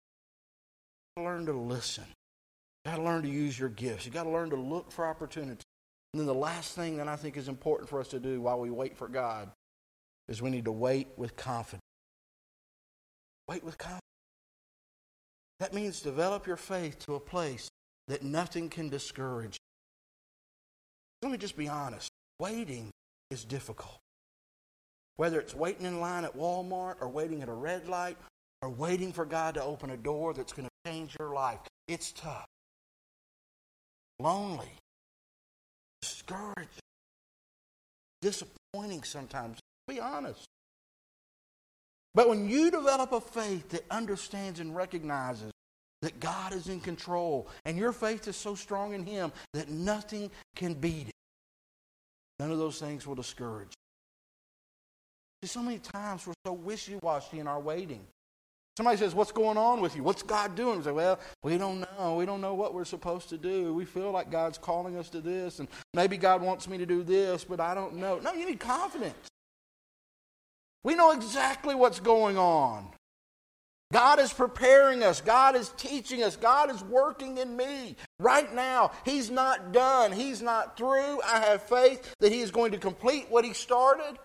learn 1.17 1.45
to 1.45 1.54
listen. 1.54 2.06
You 2.86 2.91
got 2.91 2.97
to 2.97 3.04
learn 3.04 3.24
to 3.24 3.30
use 3.30 3.60
your 3.60 3.69
gifts. 3.69 4.06
You 4.06 4.12
got 4.12 4.24
to 4.24 4.30
learn 4.30 4.50
to 4.52 4.56
look 4.56 4.91
for 4.91 5.06
opportunities. 5.06 5.63
And 6.13 6.19
then 6.19 6.28
the 6.28 6.34
last 6.34 6.76
thing 6.76 6.97
that 6.97 7.08
I 7.08 7.15
think 7.15 7.38
is 7.38 7.47
important 7.47 7.89
for 7.89 8.00
us 8.00 8.10
to 8.10 8.19
do 8.19 8.41
while 8.41 8.60
we 8.60 8.69
wait 8.69 8.97
for 8.97 9.08
God 9.08 9.50
is 10.28 10.41
we 10.41 10.50
need 10.50 10.65
to 10.65 10.71
wait 10.71 11.08
with 11.17 11.36
confidence. 11.36 11.82
Wait 13.47 13.63
with 13.63 13.78
confidence. 13.78 14.02
That 15.60 15.74
means 15.74 16.02
develop 16.02 16.47
your 16.47 16.58
faith 16.58 17.00
to 17.06 17.15
a 17.15 17.19
place 17.19 17.69
that 18.08 18.24
nothing 18.24 18.69
can 18.69 18.89
discourage 18.89 19.58
you. 19.58 21.28
Let 21.28 21.32
me 21.32 21.38
just 21.38 21.56
be 21.56 21.67
honest. 21.67 22.10
Waiting 22.39 22.89
is 23.30 23.45
difficult. 23.45 24.00
Whether 25.17 25.39
it's 25.39 25.54
waiting 25.54 25.86
in 25.86 26.00
line 26.00 26.26
at 26.26 26.36
Walmart 26.36 26.95
or 27.00 27.10
waiting 27.10 27.43
at 27.43 27.50
a 27.50 27.54
red 27.54 27.88
light 27.88 28.17
or 28.63 28.69
waiting 28.69 29.13
for 29.13 29.26
God 29.26 29.54
to 29.54 29.63
open 29.63 29.91
a 29.91 29.97
door 29.97 30.34
that's 30.34 30.52
going 30.52 30.65
to 30.65 30.71
change 30.86 31.15
your 31.20 31.34
life. 31.34 31.60
It's 31.88 32.12
tough, 32.12 32.48
lonely, 34.20 34.72
discouraging, 36.02 36.67
disappointing 38.22 39.04
sometimes. 39.04 39.60
Be 39.88 40.00
honest. 40.00 40.46
But 42.13 42.30
when 42.30 42.50
you 42.50 42.72
develop 42.72 43.12
a 43.13 43.22
faith 43.22 43.70
that 43.70 43.86
understands 43.89 44.60
and 44.60 44.76
recognizes 44.76 45.52
that 46.02 46.20
God 46.20 46.54
is 46.54 46.67
in 46.67 46.80
control 46.80 47.48
and 47.65 47.78
your 47.78 47.94
faith 47.94 48.28
is 48.28 48.36
so 48.36 48.56
strong 48.56 48.94
in 48.94 49.06
Him 49.06 49.32
that 49.54 49.70
nothing 49.70 50.30
can 50.56 50.74
beat 50.74 51.08
it, 51.08 51.15
none 52.39 52.52
of 52.52 52.58
those 52.58 52.80
things 52.80 53.08
will 53.08 53.15
discourage 53.15 53.70
you. 53.70 55.48
See, 55.48 55.54
so 55.54 55.63
many 55.63 55.80
times 55.80 56.28
we're 56.28 56.34
so 56.46 56.54
wishy 56.54 56.98
washy 57.02 57.39
in 57.39 57.48
our 57.48 57.60
waiting. 57.60 58.06
Somebody 58.78 58.98
says, 58.98 59.14
What's 59.14 59.32
going 59.32 59.58
on 59.58 59.82
with 59.82 59.96
you? 59.96 60.04
What's 60.04 60.24
God 60.24 60.56
doing? 60.56 60.78
We 60.78 60.84
say, 60.84 60.92
Well, 60.92 61.20
we 61.44 61.58
don't 61.58 61.86
know. 61.98 62.16
We 62.16 62.26
don't 62.26 62.42
know 62.42 62.54
what 62.54 62.74
we're 62.74 62.86
supposed 62.86 63.30
to 63.30 63.38
do. 63.38 63.74
We 63.74 63.86
feel 63.86 64.12
like 64.12 64.32
God's 64.32 64.58
calling 64.58 64.98
us 64.98 65.10
to 65.10 65.22
this, 65.22 65.60
and 65.60 65.68
maybe 65.94 66.18
God 66.18 66.42
wants 66.42 66.68
me 66.68 66.78
to 66.78 66.86
do 66.86 67.04
this, 67.04 67.44
but 67.44 67.60
I 67.60 67.74
don't 67.74 67.96
know. 67.96 68.20
No, 68.20 68.34
you 68.34 68.46
need 68.46 68.60
confidence. 68.60 69.28
We 70.84 70.96
know 70.96 71.12
exactly 71.12 71.76
what's 71.76 72.00
going 72.00 72.38
on. 72.38 72.90
God 73.92 74.20
is 74.20 74.32
preparing 74.32 75.04
us. 75.04 75.20
God 75.20 75.56
is 75.56 75.70
teaching 75.78 76.24
us. 76.24 76.38
God 76.38 76.72
is 76.74 76.82
working 76.84 77.38
in 77.38 77.58
me 77.58 77.98
right 78.20 78.54
now. 78.56 78.92
He's 79.04 79.30
not 79.30 79.74
done. 79.74 80.14
He's 80.14 80.42
not 80.42 80.78
through. 80.78 81.22
I 81.24 81.42
have 81.42 81.62
faith 81.64 82.16
that 82.22 82.32
He 82.32 82.40
is 82.40 82.52
going 82.52 82.72
to 82.72 82.78
complete 82.78 83.28
what 83.30 83.44
He 83.44 83.54
started. 83.54 84.18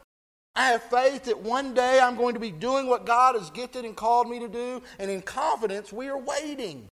I 0.56 0.68
have 0.68 0.82
faith 0.84 1.24
that 1.24 1.38
one 1.38 1.74
day 1.74 2.00
I'm 2.00 2.16
going 2.16 2.32
to 2.32 2.40
be 2.40 2.50
doing 2.50 2.86
what 2.86 3.04
God 3.04 3.34
has 3.34 3.50
gifted 3.50 3.84
and 3.84 3.94
called 3.94 4.28
me 4.28 4.38
to 4.40 4.48
do, 4.48 4.82
and 4.98 5.10
in 5.10 5.20
confidence, 5.20 5.92
we 5.92 6.08
are 6.08 6.18
waiting. 6.18 6.88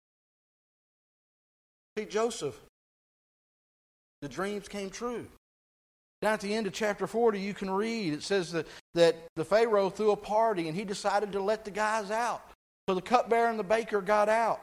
See, 1.99 2.05
Joseph, 2.05 2.59
the 4.23 4.29
dreams 4.29 4.69
came 4.69 4.91
true. 4.91 5.27
Down 6.23 6.35
at 6.35 6.41
the 6.41 6.55
end 6.55 6.69
of 6.69 6.73
chapter 6.73 7.07
40, 7.07 7.41
you 7.41 7.55
can 7.55 7.71
read 7.71 8.13
it 8.13 8.23
says 8.23 8.53
that, 8.53 8.67
that 8.95 9.17
the 9.35 9.45
Pharaoh 9.45 9.91
threw 9.91 10.13
a 10.13 10.17
party 10.17 10.69
and 10.69 10.77
he 10.77 10.85
decided 10.85 11.33
to 11.33 11.41
let 11.41 11.65
the 11.65 11.71
guys 11.71 12.11
out. 12.11 12.43
So 12.89 12.95
the 12.95 13.03
cupbearer 13.03 13.51
and 13.51 13.59
the 13.59 13.65
baker 13.65 14.01
got 14.01 14.29
out. 14.29 14.61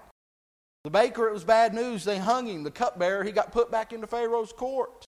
The 0.84 0.89
baker, 0.89 1.27
it 1.27 1.34
was 1.34 1.43
bad 1.43 1.73
news. 1.73 2.03
They 2.03 2.17
hung 2.17 2.47
him. 2.47 2.63
The 2.63 2.71
cupbearer, 2.71 3.23
he 3.23 3.31
got 3.31 3.51
put 3.51 3.71
back 3.71 3.93
into 3.93 4.08
Pharaoh's 4.08 4.53
court. 4.53 5.05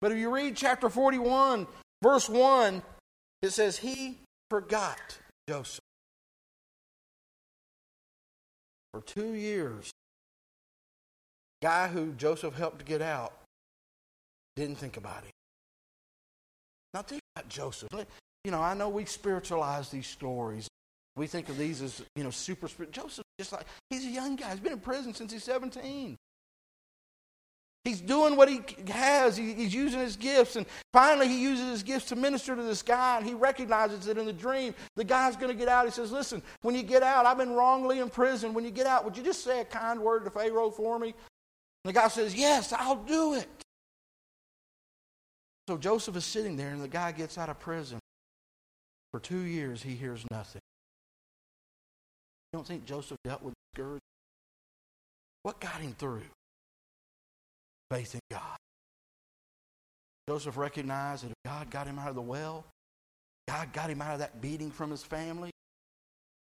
But 0.00 0.12
if 0.12 0.18
you 0.18 0.34
read 0.34 0.56
chapter 0.56 0.90
41, 0.90 1.66
Verse 2.02 2.28
1, 2.28 2.82
it 3.42 3.50
says, 3.50 3.78
He 3.78 4.18
forgot 4.50 4.98
Joseph. 5.48 5.80
For 8.92 9.00
two 9.00 9.34
years, 9.34 9.90
guy 11.62 11.88
who 11.88 12.12
Joseph 12.12 12.54
helped 12.54 12.80
to 12.80 12.84
get 12.84 13.00
out 13.00 13.32
didn't 14.56 14.76
think 14.76 14.96
about 14.96 15.22
him. 15.22 15.30
Now 16.92 17.02
think 17.02 17.22
about 17.34 17.48
Joseph. 17.48 17.88
You 18.44 18.50
know, 18.50 18.60
I 18.60 18.74
know 18.74 18.88
we 18.88 19.04
spiritualize 19.04 19.88
these 19.88 20.08
stories. 20.08 20.68
We 21.14 21.26
think 21.26 21.48
of 21.48 21.56
these 21.56 21.80
as, 21.80 22.02
you 22.16 22.24
know, 22.24 22.30
super 22.30 22.68
spiritual. 22.68 23.04
Joseph, 23.04 23.24
just 23.38 23.52
like, 23.52 23.64
he's 23.88 24.04
a 24.04 24.10
young 24.10 24.36
guy. 24.36 24.50
He's 24.50 24.60
been 24.60 24.72
in 24.72 24.80
prison 24.80 25.14
since 25.14 25.32
he's 25.32 25.44
17. 25.44 26.16
He's 27.84 28.00
doing 28.00 28.36
what 28.36 28.48
he 28.48 28.62
has. 28.92 29.36
he's 29.36 29.74
using 29.74 29.98
his 29.98 30.14
gifts. 30.14 30.54
And 30.54 30.66
finally, 30.92 31.26
he 31.26 31.42
uses 31.42 31.68
his 31.68 31.82
gifts 31.82 32.06
to 32.06 32.16
minister 32.16 32.54
to 32.54 32.62
this 32.62 32.80
guy. 32.80 33.18
And 33.18 33.26
he 33.26 33.34
recognizes 33.34 34.04
that 34.04 34.18
in 34.18 34.26
the 34.26 34.32
dream, 34.32 34.72
the 34.94 35.02
guy's 35.02 35.34
going 35.34 35.50
to 35.50 35.58
get 35.58 35.66
out. 35.68 35.84
He 35.84 35.90
says, 35.90 36.12
Listen, 36.12 36.42
when 36.60 36.76
you 36.76 36.84
get 36.84 37.02
out, 37.02 37.26
I've 37.26 37.38
been 37.38 37.54
wrongly 37.54 37.98
imprisoned. 37.98 38.54
When 38.54 38.64
you 38.64 38.70
get 38.70 38.86
out, 38.86 39.04
would 39.04 39.16
you 39.16 39.24
just 39.24 39.42
say 39.42 39.60
a 39.60 39.64
kind 39.64 40.00
word 40.00 40.24
to 40.24 40.30
Pharaoh 40.30 40.70
for 40.70 40.98
me? 40.98 41.08
And 41.08 41.92
the 41.92 41.92
guy 41.92 42.06
says, 42.06 42.36
Yes, 42.36 42.72
I'll 42.72 43.02
do 43.02 43.34
it. 43.34 43.48
So 45.68 45.76
Joseph 45.76 46.16
is 46.16 46.24
sitting 46.24 46.56
there, 46.56 46.70
and 46.70 46.82
the 46.82 46.88
guy 46.88 47.10
gets 47.10 47.36
out 47.36 47.48
of 47.48 47.58
prison. 47.58 47.98
For 49.10 49.18
two 49.18 49.40
years, 49.40 49.82
he 49.82 49.94
hears 49.94 50.24
nothing. 50.30 50.60
You 52.52 52.58
don't 52.58 52.66
think 52.66 52.84
Joseph 52.84 53.18
dealt 53.24 53.42
with 53.42 53.54
discouragement? 53.72 54.02
What 55.42 55.60
got 55.60 55.80
him 55.80 55.94
through? 55.98 56.22
Faith 57.92 58.14
in 58.14 58.20
God. 58.30 58.56
Joseph 60.26 60.56
recognized 60.56 61.28
that 61.28 61.34
God 61.44 61.70
got 61.70 61.86
him 61.86 61.98
out 61.98 62.08
of 62.08 62.14
the 62.14 62.22
well, 62.22 62.64
God 63.46 63.70
got 63.74 63.90
him 63.90 64.00
out 64.00 64.14
of 64.14 64.20
that 64.20 64.40
beating 64.40 64.70
from 64.70 64.90
his 64.90 65.02
family, 65.02 65.50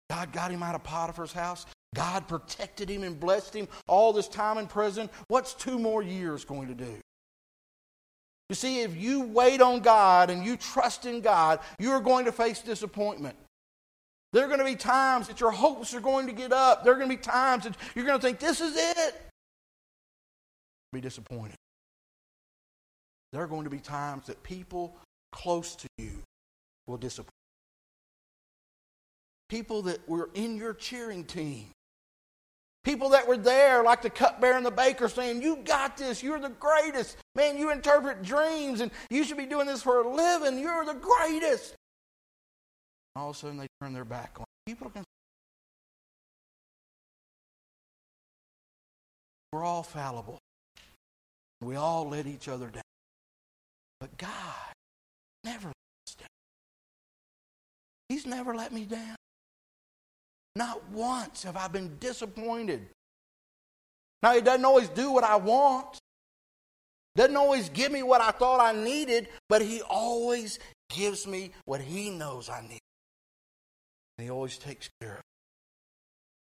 God 0.09 0.33
got 0.33 0.49
him 0.49 0.63
out 0.63 0.73
of 0.73 0.83
Potiphar's 0.83 1.33
house, 1.33 1.67
God 1.93 2.27
protected 2.27 2.89
him 2.89 3.03
and 3.03 3.19
blessed 3.19 3.55
him 3.55 3.67
all 3.87 4.13
this 4.13 4.27
time 4.27 4.57
in 4.57 4.65
prison. 4.65 5.11
What's 5.27 5.53
two 5.53 5.77
more 5.77 6.01
years 6.01 6.43
going 6.43 6.69
to 6.69 6.73
do? 6.73 6.97
You 8.49 8.55
see, 8.55 8.81
if 8.81 8.95
you 8.95 9.21
wait 9.21 9.61
on 9.61 9.81
God 9.81 10.31
and 10.31 10.43
you 10.43 10.57
trust 10.57 11.05
in 11.05 11.21
God, 11.21 11.59
you 11.77 11.91
are 11.91 12.01
going 12.01 12.25
to 12.25 12.31
face 12.31 12.61
disappointment. 12.61 13.35
There 14.33 14.43
are 14.43 14.47
going 14.47 14.59
to 14.59 14.65
be 14.65 14.75
times 14.75 15.27
that 15.27 15.39
your 15.39 15.51
hopes 15.51 15.93
are 15.93 16.01
going 16.01 16.25
to 16.25 16.33
get 16.33 16.51
up. 16.51 16.83
There 16.83 16.93
are 16.93 16.97
going 16.97 17.11
to 17.11 17.15
be 17.15 17.21
times 17.21 17.65
that 17.65 17.77
you're 17.93 18.05
going 18.05 18.19
to 18.19 18.25
think, 18.25 18.39
this 18.39 18.59
is 18.59 18.75
it. 18.75 19.26
Be 20.93 21.01
disappointed. 21.01 21.55
There 23.33 23.41
are 23.41 23.47
going 23.47 23.65
to 23.65 23.69
be 23.69 23.79
times 23.79 24.27
that 24.27 24.41
people 24.43 24.95
close 25.31 25.75
to 25.75 25.87
you 25.97 26.23
will 26.87 26.97
disappoint. 26.97 27.31
People 29.49 29.83
that 29.83 30.07
were 30.07 30.29
in 30.33 30.57
your 30.57 30.73
cheering 30.73 31.23
team. 31.23 31.67
People 32.83 33.09
that 33.09 33.27
were 33.27 33.37
there, 33.37 33.83
like 33.83 34.01
the 34.01 34.09
cupbearer 34.09 34.55
and 34.55 34.65
the 34.65 34.71
baker, 34.71 35.09
saying, 35.09 35.41
You 35.41 35.57
got 35.57 35.97
this. 35.97 36.23
You're 36.23 36.39
the 36.39 36.49
greatest. 36.49 37.17
Man, 37.35 37.57
you 37.57 37.71
interpret 37.71 38.23
dreams 38.23 38.79
and 38.79 38.91
you 39.09 39.25
should 39.25 39.37
be 39.37 39.45
doing 39.45 39.67
this 39.67 39.83
for 39.83 40.01
a 40.01 40.09
living. 40.09 40.57
You're 40.57 40.85
the 40.85 40.93
greatest. 40.93 41.75
All 43.15 43.31
of 43.31 43.35
a 43.35 43.39
sudden, 43.39 43.57
they 43.57 43.67
turn 43.81 43.93
their 43.93 44.05
back 44.05 44.37
on 44.39 44.45
people. 44.65 44.89
Can... 44.89 45.03
We're 49.51 49.65
all 49.65 49.83
fallible. 49.83 50.39
We 51.61 51.75
all 51.75 52.09
let 52.09 52.27
each 52.27 52.47
other 52.47 52.67
down. 52.67 52.83
But 53.99 54.17
God 54.17 54.73
never 55.43 55.67
lets 55.67 56.07
us 56.07 56.15
down. 56.15 56.27
He's 58.09 58.25
never 58.25 58.55
let 58.55 58.71
me 58.71 58.85
down. 58.85 59.15
Not 60.55 60.89
once 60.89 61.43
have 61.43 61.57
I 61.57 61.67
been 61.67 61.97
disappointed. 61.99 62.87
Now, 64.23 64.33
He 64.33 64.41
doesn't 64.41 64.65
always 64.65 64.89
do 64.89 65.11
what 65.11 65.23
I 65.23 65.35
want, 65.35 65.99
doesn't 67.15 67.35
always 67.35 67.69
give 67.69 67.91
me 67.91 68.03
what 68.03 68.21
I 68.21 68.31
thought 68.31 68.59
I 68.59 68.71
needed, 68.71 69.27
but 69.49 69.61
He 69.61 69.81
always 69.81 70.59
gives 70.89 71.27
me 71.27 71.51
what 71.65 71.81
He 71.81 72.09
knows 72.09 72.49
I 72.49 72.61
need. 72.61 72.79
And 74.17 74.25
He 74.25 74.31
always 74.31 74.57
takes 74.57 74.89
care 75.01 75.17
of. 75.17 75.26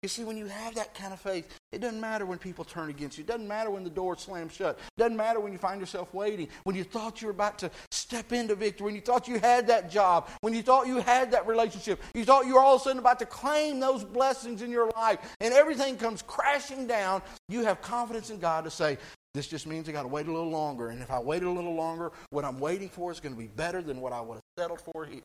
You 0.07 0.09
see, 0.09 0.23
when 0.23 0.37
you 0.37 0.47
have 0.47 0.77
that 0.77 0.95
kind 0.95 1.13
of 1.13 1.19
faith, 1.19 1.53
it 1.73 1.81
doesn't 1.81 2.01
matter 2.01 2.25
when 2.27 2.39
people 2.39 2.65
turn 2.65 2.91
against 2.91 3.19
you. 3.19 3.25
It 3.25 3.27
doesn't 3.27 3.49
matter 3.49 3.71
when 3.71 3.83
the 3.83 3.91
door 3.91 4.17
slams 4.17 4.53
shut. 4.53 4.79
It 4.79 5.01
doesn't 5.01 5.17
matter 5.17 5.41
when 5.41 5.51
you 5.51 5.59
find 5.59 5.81
yourself 5.81 6.15
waiting. 6.15 6.47
When 6.63 6.77
you 6.77 6.85
thought 6.85 7.21
you 7.21 7.27
were 7.27 7.33
about 7.33 7.59
to 7.59 7.73
step 7.91 8.33
into 8.33 8.55
victory. 8.55 8.85
When 8.85 8.95
you 8.95 9.01
thought 9.01 9.27
you 9.27 9.41
had 9.41 9.67
that 9.67 9.91
job. 9.91 10.29
When 10.43 10.55
you 10.55 10.63
thought 10.63 10.87
you 10.87 10.99
had 10.99 11.33
that 11.33 11.49
relationship. 11.49 12.01
You 12.15 12.25
thought 12.25 12.47
you 12.47 12.55
were 12.55 12.61
all 12.61 12.77
of 12.77 12.83
a 12.83 12.85
sudden 12.85 13.01
about 13.01 13.19
to 13.19 13.27
claim 13.27 13.81
those 13.81 14.05
blessings 14.05 14.63
in 14.63 14.71
your 14.71 14.93
life. 14.93 15.19
And 15.41 15.53
everything 15.53 15.97
comes 15.97 16.23
crashing 16.23 16.87
down. 16.87 17.21
You 17.49 17.65
have 17.65 17.83
confidence 17.83 18.31
in 18.31 18.39
God 18.39 18.63
to 18.63 18.71
say, 18.71 18.99
this 19.35 19.49
just 19.49 19.67
means 19.67 19.89
I 19.89 19.93
got 19.93 20.03
to 20.03 20.09
wait 20.09 20.29
a 20.29 20.33
little 20.33 20.51
longer. 20.51 20.91
And 20.91 21.03
if 21.03 21.11
I 21.11 21.19
wait 21.19 21.43
a 21.43 21.51
little 21.51 21.75
longer, 21.75 22.13
what 22.31 22.45
I'm 22.45 22.61
waiting 22.61 22.91
for 22.91 23.11
is 23.11 23.19
going 23.19 23.35
to 23.35 23.41
be 23.41 23.49
better 23.49 23.83
than 23.83 24.01
what 24.01 24.13
I 24.13 24.21
would 24.21 24.37
have 24.37 24.43
settled 24.57 24.83
for 24.83 25.05
here. 25.05 25.23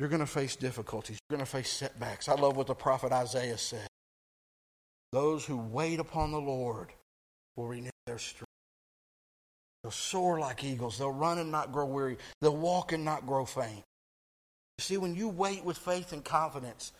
You're 0.00 0.08
going 0.08 0.20
to 0.20 0.26
face 0.26 0.56
difficulties. 0.56 1.18
You're 1.28 1.36
going 1.36 1.46
to 1.46 1.52
face 1.52 1.70
setbacks. 1.70 2.30
I 2.30 2.34
love 2.34 2.56
what 2.56 2.66
the 2.66 2.74
prophet 2.74 3.12
Isaiah 3.12 3.58
said. 3.58 3.86
Those 5.12 5.44
who 5.44 5.58
wait 5.58 6.00
upon 6.00 6.32
the 6.32 6.40
Lord 6.40 6.88
will 7.54 7.66
renew 7.66 7.90
their 8.06 8.16
strength. 8.16 8.46
They'll 9.82 9.90
soar 9.90 10.40
like 10.40 10.64
eagles. 10.64 10.96
They'll 10.96 11.12
run 11.12 11.36
and 11.36 11.52
not 11.52 11.70
grow 11.70 11.84
weary. 11.84 12.16
They'll 12.40 12.56
walk 12.56 12.92
and 12.92 13.04
not 13.04 13.26
grow 13.26 13.44
faint. 13.44 13.84
You 14.78 14.82
see, 14.82 14.96
when 14.96 15.14
you 15.14 15.28
wait 15.28 15.66
with 15.66 15.76
faith 15.76 16.14
and 16.14 16.24
confidence, 16.24 16.92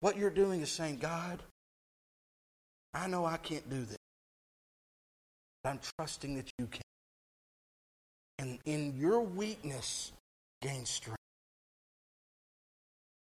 what 0.00 0.16
you're 0.16 0.28
doing 0.28 0.62
is 0.62 0.70
saying, 0.72 0.96
God, 0.96 1.40
I 2.92 3.06
know 3.06 3.24
I 3.24 3.36
can't 3.36 3.70
do 3.70 3.84
this, 3.84 3.98
but 5.62 5.70
I'm 5.70 5.80
trusting 5.96 6.34
that 6.34 6.50
you 6.58 6.66
can. 6.66 6.82
And 8.40 8.58
in 8.64 8.98
your 8.98 9.20
weakness, 9.20 10.10
gain 10.60 10.84
strength. 10.86 11.20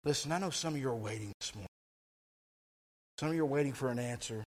Listen, 0.03 0.31
I 0.31 0.39
know 0.39 0.49
some 0.49 0.73
of 0.73 0.79
you 0.79 0.89
are 0.89 0.95
waiting 0.95 1.31
this 1.39 1.53
morning. 1.53 1.67
Some 3.19 3.29
of 3.29 3.35
you 3.35 3.43
are 3.43 3.45
waiting 3.45 3.73
for 3.73 3.89
an 3.89 3.99
answer. 3.99 4.43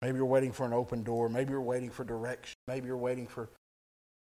Maybe 0.00 0.16
you're 0.16 0.26
waiting 0.26 0.52
for 0.52 0.64
an 0.64 0.72
open 0.72 1.02
door. 1.02 1.28
Maybe 1.28 1.50
you're 1.50 1.60
waiting 1.60 1.90
for 1.90 2.04
direction. 2.04 2.54
Maybe 2.68 2.86
you're 2.86 2.96
waiting 2.96 3.26
for 3.26 3.48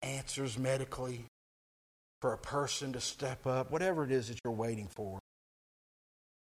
answers 0.02 0.58
medically, 0.58 1.26
for 2.22 2.34
a 2.34 2.38
person 2.38 2.94
to 2.94 3.02
step 3.02 3.46
up, 3.46 3.72
whatever 3.72 4.06
it 4.06 4.12
is 4.12 4.30
that 4.30 4.40
you're 4.44 4.54
waiting 4.54 4.88
for. 4.88 5.20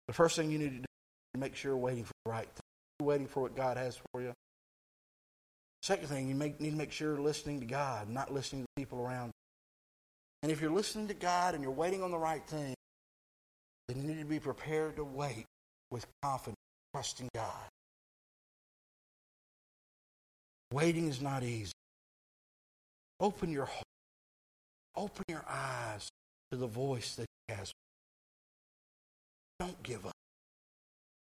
The 0.09 0.13
first 0.15 0.37
thing 0.37 0.51
you 0.51 0.59
need 0.59 0.71
to 0.71 0.79
do 0.79 0.85
is 1.35 1.41
make 1.41 1.57
sure 1.57 1.71
you're 1.71 1.79
waiting 1.79 2.05
for 2.05 2.13
the 2.25 2.33
right 2.33 2.49
thing. 2.49 2.63
You're 2.99 3.09
waiting 3.09 3.27
for 3.27 3.43
what 3.43 3.57
God 3.57 3.79
has 3.79 3.99
for 4.13 4.21
you. 4.21 4.35
Second 5.83 6.09
thing, 6.09 6.29
you 6.29 6.35
make, 6.35 6.61
need 6.61 6.71
to 6.71 6.77
make 6.77 6.93
sure 6.93 7.15
you're 7.15 7.23
listening 7.23 7.61
to 7.61 7.67
God, 7.67 8.11
not 8.11 8.33
listening 8.33 8.63
to 8.63 8.69
people 8.77 9.01
around 9.01 9.29
you. 9.29 9.33
And 10.43 10.53
if 10.53 10.61
you're 10.61 10.71
listening 10.71 11.09
to 11.09 11.15
God 11.15 11.55
and 11.55 11.63
you're 11.63 11.73
waiting 11.73 12.03
on 12.03 12.11
the 12.11 12.19
right 12.19 12.47
thing, 12.47 12.75
then 13.91 14.03
you 14.03 14.09
need 14.09 14.21
to 14.21 14.27
be 14.27 14.39
prepared 14.39 14.97
to 14.97 15.05
wait 15.05 15.47
with 15.91 16.07
confidence, 16.23 16.57
trusting 16.95 17.29
God. 17.35 17.69
Waiting 20.73 21.09
is 21.09 21.21
not 21.21 21.43
easy. 21.43 21.73
Open 23.19 23.51
your 23.51 23.65
heart. 23.65 23.85
Open 24.97 25.25
your 25.29 25.45
eyes 25.49 26.09
to 26.51 26.57
the 26.57 26.67
voice 26.67 27.17
that 27.17 27.27
He 27.49 27.55
has. 27.55 27.73
Don't 29.59 29.83
give 29.83 30.07
up. 30.07 30.13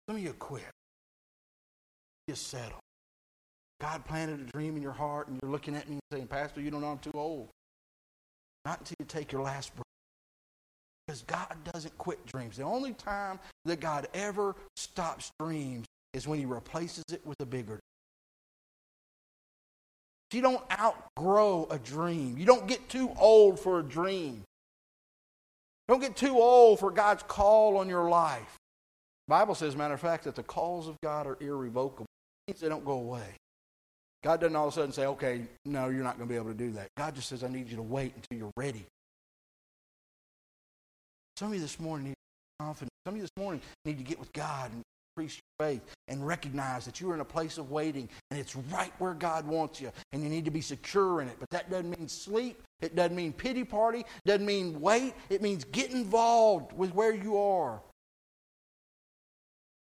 Some 0.09 0.17
of 0.17 0.23
you 0.23 0.33
quit. 0.33 0.65
You 2.27 2.35
settle. 2.35 2.81
God 3.81 4.05
planted 4.07 4.41
a 4.41 4.45
dream 4.45 4.77
in 4.77 4.83
your 4.83 4.93
heart, 4.93 5.29
and 5.29 5.39
you're 5.43 5.51
looking 5.51 5.77
at 5.77 5.89
me 5.89 5.95
and 5.95 6.03
saying, 6.11 6.27
Pastor, 6.29 6.61
you 6.61 6.71
don't 6.71 6.81
know 6.81 6.89
I'm 6.89 6.99
too 6.99 7.13
old. 7.15 7.49
Not 8.65 8.81
until 8.81 8.97
you 8.99 9.05
take 9.07 9.31
your 9.31 9.43
last 9.43 9.75
breath. 9.75 9.84
Because 11.15 11.23
God 11.47 11.73
doesn't 11.73 11.97
quit 11.97 12.27
dreams. 12.27 12.57
The 12.57 12.65
only 12.65 12.93
time 12.93 13.39
that 13.67 13.79
God 13.79 14.09
ever 14.15 14.57
stops 14.75 15.31
dreams 15.39 15.87
is 16.13 16.27
when 16.27 16.41
He 16.41 16.45
replaces 16.45 17.05
it 17.13 17.25
with 17.25 17.39
a 17.41 17.47
bigger. 17.47 17.79
You 20.33 20.43
don't 20.43 20.63
outgrow 20.73 21.69
a 21.71 21.79
dream. 21.79 22.37
You 22.37 22.47
don't 22.47 22.67
get 22.67 22.89
too 22.89 23.13
old 23.17 23.61
for 23.61 23.79
a 23.79 23.83
dream. 23.85 24.43
Don't 25.87 26.01
get 26.01 26.17
too 26.17 26.37
old 26.37 26.81
for 26.81 26.91
God's 26.91 27.23
call 27.23 27.77
on 27.77 27.89
your 27.89 28.09
life. 28.09 28.57
The 29.29 29.31
Bible 29.31 29.55
says, 29.55 29.77
matter 29.77 29.95
of 29.95 30.01
fact, 30.01 30.25
that 30.25 30.35
the 30.35 30.43
calls 30.43 30.89
of 30.89 30.97
God 31.01 31.29
are 31.29 31.39
irrevocable. 31.41 32.07
It 32.49 32.51
means 32.51 32.61
they 32.61 32.69
don't 32.69 32.85
go 32.85 32.95
away. 32.95 33.37
God 34.25 34.41
doesn't 34.41 34.57
all 34.57 34.67
of 34.67 34.73
a 34.73 34.75
sudden 34.75 34.91
say, 34.91 35.07
okay, 35.07 35.43
no, 35.65 35.91
you're 35.91 36.03
not 36.03 36.17
going 36.17 36.29
to 36.29 36.33
be 36.33 36.37
able 36.37 36.51
to 36.51 36.59
do 36.59 36.73
that. 36.73 36.89
God 36.97 37.15
just 37.15 37.29
says, 37.29 37.45
I 37.45 37.49
need 37.49 37.69
you 37.69 37.77
to 37.77 37.83
wait 37.83 38.15
until 38.17 38.37
you're 38.37 38.53
ready 38.57 38.87
some 41.37 41.49
of 41.49 41.55
you 41.55 41.61
this 41.61 41.81
morning 41.81 42.09
need 42.09 42.15
confidence. 42.61 42.91
Some 43.05 43.15
of 43.15 43.17
you 43.17 43.23
this 43.23 43.37
morning 43.37 43.61
need 43.85 43.99
to 43.99 44.05
get 44.05 44.19
with 44.19 44.33
God 44.33 44.71
and 44.73 44.83
increase 45.17 45.37
your 45.37 45.67
faith 45.67 45.83
and 46.09 46.27
recognize 46.27 46.85
that 46.85 47.01
you're 47.01 47.15
in 47.15 47.21
a 47.21 47.25
place 47.25 47.59
of 47.59 47.71
waiting 47.71 48.09
and 48.31 48.39
it's 48.39 48.55
right 48.57 48.93
where 48.99 49.15
God 49.15 49.47
wants 49.47 49.81
you 49.81 49.91
and 50.13 50.23
you 50.23 50.29
need 50.29 50.45
to 50.45 50.51
be 50.51 50.61
secure 50.61 51.21
in 51.21 51.29
it. 51.29 51.37
But 51.39 51.51
that 51.51 51.71
doesn't 51.71 51.91
mean 51.99 52.09
sleep. 52.09 52.63
It 52.81 52.95
doesn't 52.95 53.17
mean 53.17 53.33
pity 53.33 53.65
party. 53.65 54.01
It 54.01 54.27
doesn't 54.27 54.47
mean 54.47 54.81
wait. 54.81 55.15
It 55.29 55.43
means 55.43 55.65
get 55.65 55.91
involved 55.91 56.73
with 56.73 56.95
where 56.95 57.15
you 57.15 57.39
are. 57.39 57.81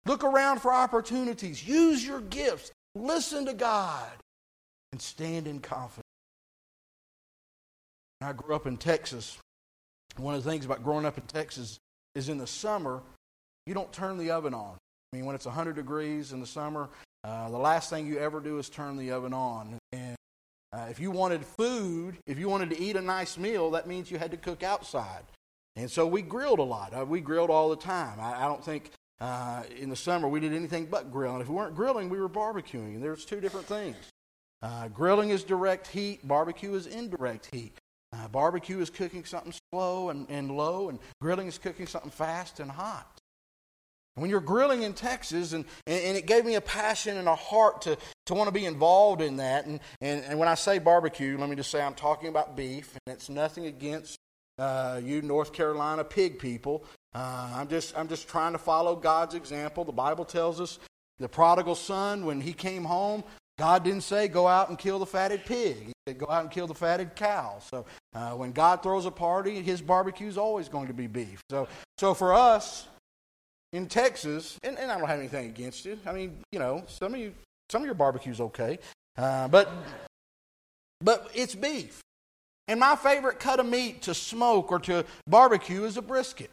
Look 0.06 0.24
around 0.24 0.60
for 0.60 0.72
opportunities. 0.72 1.66
Use 1.66 2.06
your 2.06 2.20
gifts. 2.20 2.70
Listen 2.94 3.46
to 3.46 3.54
God 3.54 4.10
and 4.92 5.00
stand 5.00 5.46
in 5.46 5.60
confidence. 5.60 6.04
I 8.20 8.32
grew 8.32 8.54
up 8.54 8.66
in 8.66 8.76
Texas 8.76 9.38
one 10.16 10.34
of 10.34 10.44
the 10.44 10.50
things 10.50 10.64
about 10.64 10.82
growing 10.82 11.04
up 11.04 11.18
in 11.18 11.24
Texas 11.24 11.78
is 12.14 12.28
in 12.28 12.38
the 12.38 12.46
summer, 12.46 13.02
you 13.66 13.74
don't 13.74 13.92
turn 13.92 14.18
the 14.18 14.30
oven 14.30 14.54
on. 14.54 14.76
I 15.12 15.16
mean, 15.16 15.26
when 15.26 15.34
it's 15.34 15.46
100 15.46 15.76
degrees 15.76 16.32
in 16.32 16.40
the 16.40 16.46
summer, 16.46 16.88
uh, 17.24 17.48
the 17.48 17.58
last 17.58 17.90
thing 17.90 18.06
you 18.06 18.18
ever 18.18 18.40
do 18.40 18.58
is 18.58 18.68
turn 18.68 18.96
the 18.96 19.12
oven 19.12 19.32
on. 19.32 19.78
And 19.92 20.16
uh, 20.72 20.86
if 20.90 21.00
you 21.00 21.10
wanted 21.10 21.44
food, 21.44 22.16
if 22.26 22.38
you 22.38 22.48
wanted 22.48 22.70
to 22.70 22.80
eat 22.80 22.96
a 22.96 23.00
nice 23.00 23.38
meal, 23.38 23.70
that 23.72 23.86
means 23.86 24.10
you 24.10 24.18
had 24.18 24.30
to 24.32 24.36
cook 24.36 24.62
outside. 24.62 25.22
And 25.76 25.90
so 25.90 26.06
we 26.06 26.22
grilled 26.22 26.58
a 26.58 26.64
lot. 26.64 26.92
Uh, 26.96 27.04
we 27.04 27.20
grilled 27.20 27.50
all 27.50 27.70
the 27.70 27.76
time. 27.76 28.20
I, 28.20 28.44
I 28.44 28.46
don't 28.46 28.64
think 28.64 28.90
uh, 29.20 29.62
in 29.78 29.88
the 29.88 29.96
summer 29.96 30.28
we 30.28 30.40
did 30.40 30.52
anything 30.52 30.86
but 30.86 31.10
grilling. 31.10 31.40
If 31.40 31.48
we 31.48 31.54
weren't 31.54 31.74
grilling, 31.74 32.08
we 32.08 32.20
were 32.20 32.28
barbecuing. 32.28 32.94
And 32.94 33.02
there's 33.02 33.24
two 33.24 33.40
different 33.40 33.66
things. 33.66 33.96
Uh, 34.62 34.88
grilling 34.88 35.30
is 35.30 35.44
direct 35.44 35.86
heat, 35.88 36.26
barbecue 36.26 36.74
is 36.74 36.86
indirect 36.86 37.48
heat. 37.52 37.76
Uh, 38.14 38.28
barbecue 38.28 38.78
is 38.78 38.90
cooking 38.90 39.24
something 39.24 39.52
slow 39.72 40.10
and, 40.10 40.26
and 40.28 40.50
low, 40.50 40.88
and 40.88 40.98
grilling 41.20 41.48
is 41.48 41.58
cooking 41.58 41.86
something 41.86 42.10
fast 42.10 42.60
and 42.60 42.70
hot. 42.70 43.20
When 44.14 44.30
you're 44.30 44.40
grilling 44.40 44.84
in 44.84 44.92
Texas, 44.92 45.52
and, 45.52 45.64
and 45.88 46.16
it 46.16 46.26
gave 46.26 46.44
me 46.44 46.54
a 46.54 46.60
passion 46.60 47.16
and 47.16 47.26
a 47.26 47.34
heart 47.34 47.82
to, 47.82 47.98
to 48.26 48.34
want 48.34 48.46
to 48.46 48.52
be 48.52 48.66
involved 48.66 49.20
in 49.20 49.38
that. 49.38 49.66
And, 49.66 49.80
and, 50.00 50.24
and 50.24 50.38
when 50.38 50.46
I 50.46 50.54
say 50.54 50.78
barbecue, 50.78 51.36
let 51.36 51.48
me 51.48 51.56
just 51.56 51.72
say 51.72 51.82
I'm 51.82 51.94
talking 51.94 52.28
about 52.28 52.56
beef, 52.56 52.96
and 53.06 53.16
it's 53.16 53.28
nothing 53.28 53.66
against 53.66 54.16
uh, 54.58 55.00
you 55.02 55.20
North 55.20 55.52
Carolina 55.52 56.04
pig 56.04 56.38
people. 56.38 56.84
Uh, 57.12 57.54
I'm, 57.56 57.66
just, 57.66 57.98
I'm 57.98 58.06
just 58.06 58.28
trying 58.28 58.52
to 58.52 58.58
follow 58.58 58.94
God's 58.94 59.34
example. 59.34 59.82
The 59.82 59.90
Bible 59.90 60.24
tells 60.24 60.60
us 60.60 60.78
the 61.18 61.28
prodigal 61.28 61.74
son, 61.74 62.24
when 62.24 62.40
he 62.40 62.52
came 62.52 62.84
home, 62.84 63.24
God 63.58 63.82
didn't 63.82 64.02
say 64.02 64.28
go 64.28 64.46
out 64.46 64.68
and 64.68 64.78
kill 64.78 65.00
the 65.00 65.06
fatted 65.06 65.44
pig. 65.44 65.93
He 66.06 66.10
said 66.10 66.18
go 66.18 66.26
out 66.28 66.42
and 66.42 66.50
kill 66.50 66.66
the 66.66 66.74
fatted 66.74 67.16
cow. 67.16 67.56
So 67.60 67.86
uh, 68.14 68.32
when 68.32 68.52
God 68.52 68.82
throws 68.82 69.06
a 69.06 69.10
party, 69.10 69.62
his 69.62 69.80
barbecue 69.80 70.26
is 70.26 70.36
always 70.36 70.68
going 70.68 70.88
to 70.88 70.92
be 70.92 71.06
beef. 71.06 71.40
So, 71.50 71.66
so 71.98 72.12
for 72.12 72.34
us 72.34 72.88
in 73.72 73.86
Texas, 73.86 74.58
and, 74.62 74.78
and 74.78 74.90
I 74.90 74.98
don't 74.98 75.08
have 75.08 75.18
anything 75.18 75.46
against 75.46 75.86
it. 75.86 75.98
I 76.06 76.12
mean, 76.12 76.38
you 76.52 76.58
know, 76.58 76.84
some 76.88 77.14
of 77.14 77.20
you, 77.20 77.32
some 77.70 77.82
of 77.82 77.86
your 77.86 77.94
barbecue's 77.94 78.40
okay, 78.40 78.78
uh, 79.16 79.48
but 79.48 79.70
but 81.00 81.30
it's 81.34 81.54
beef. 81.54 82.00
And 82.68 82.80
my 82.80 82.96
favorite 82.96 83.40
cut 83.40 83.60
of 83.60 83.66
meat 83.66 84.02
to 84.02 84.14
smoke 84.14 84.72
or 84.72 84.78
to 84.80 85.04
barbecue 85.26 85.84
is 85.84 85.96
a 85.96 86.02
brisket. 86.02 86.50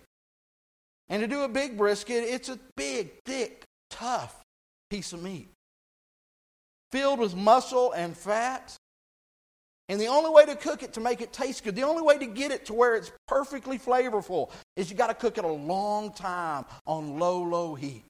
And 1.10 1.22
to 1.22 1.28
do 1.28 1.44
a 1.44 1.50
big 1.50 1.78
brisket, 1.78 2.24
it's 2.24 2.50
a 2.50 2.60
big, 2.76 3.12
thick, 3.26 3.64
tough 3.90 4.42
piece 4.90 5.14
of 5.14 5.22
meat 5.22 5.50
filled 6.92 7.20
with 7.20 7.36
muscle 7.36 7.92
and 7.94 8.16
fat. 8.16 8.76
And 9.92 10.00
the 10.00 10.08
only 10.08 10.30
way 10.30 10.46
to 10.46 10.56
cook 10.56 10.84
it 10.84 10.94
to 10.94 11.02
make 11.02 11.20
it 11.20 11.34
taste 11.34 11.66
good, 11.66 11.76
the 11.76 11.84
only 11.84 12.02
way 12.02 12.18
to 12.18 12.26
get 12.26 12.50
it 12.50 12.66
to 12.68 12.74
where 12.74 12.96
it's 12.96 13.12
perfectly 13.28 13.78
flavorful, 13.78 14.50
is 14.78 14.90
you 14.90 14.96
got 14.96 15.08
to 15.08 15.14
cook 15.14 15.38
it 15.38 15.44
a 15.44 15.48
long 15.50 16.14
time 16.14 16.64
on 16.88 17.20
low, 17.20 17.44
low 17.44 17.76
heat. 17.76 18.06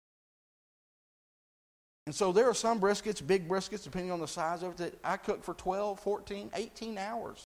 And 2.06 2.14
so 2.14 2.32
there 2.32 2.48
are 2.48 2.54
some 2.54 2.80
briskets, 2.80 3.26
big 3.26 3.50
briskets, 3.50 3.84
depending 3.84 4.12
on 4.12 4.20
the 4.20 4.28
size 4.28 4.62
of 4.62 4.74
it, 4.74 4.78
that 4.78 4.94
I 5.04 5.18
cook 5.18 5.44
for 5.44 5.56
12, 5.56 6.00
14, 6.00 6.52
18 6.54 7.00
hours 7.00 7.46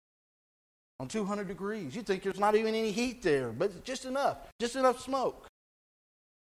on 1.01 1.09
200 1.09 1.45
degrees. 1.49 1.93
You 1.93 2.01
think 2.01 2.23
there's 2.23 2.39
not 2.39 2.55
even 2.55 2.73
any 2.73 2.91
heat 2.91 3.21
there, 3.21 3.51
but 3.51 3.83
just 3.83 4.05
enough, 4.05 4.37
just 4.61 4.77
enough 4.77 5.01
smoke. 5.01 5.45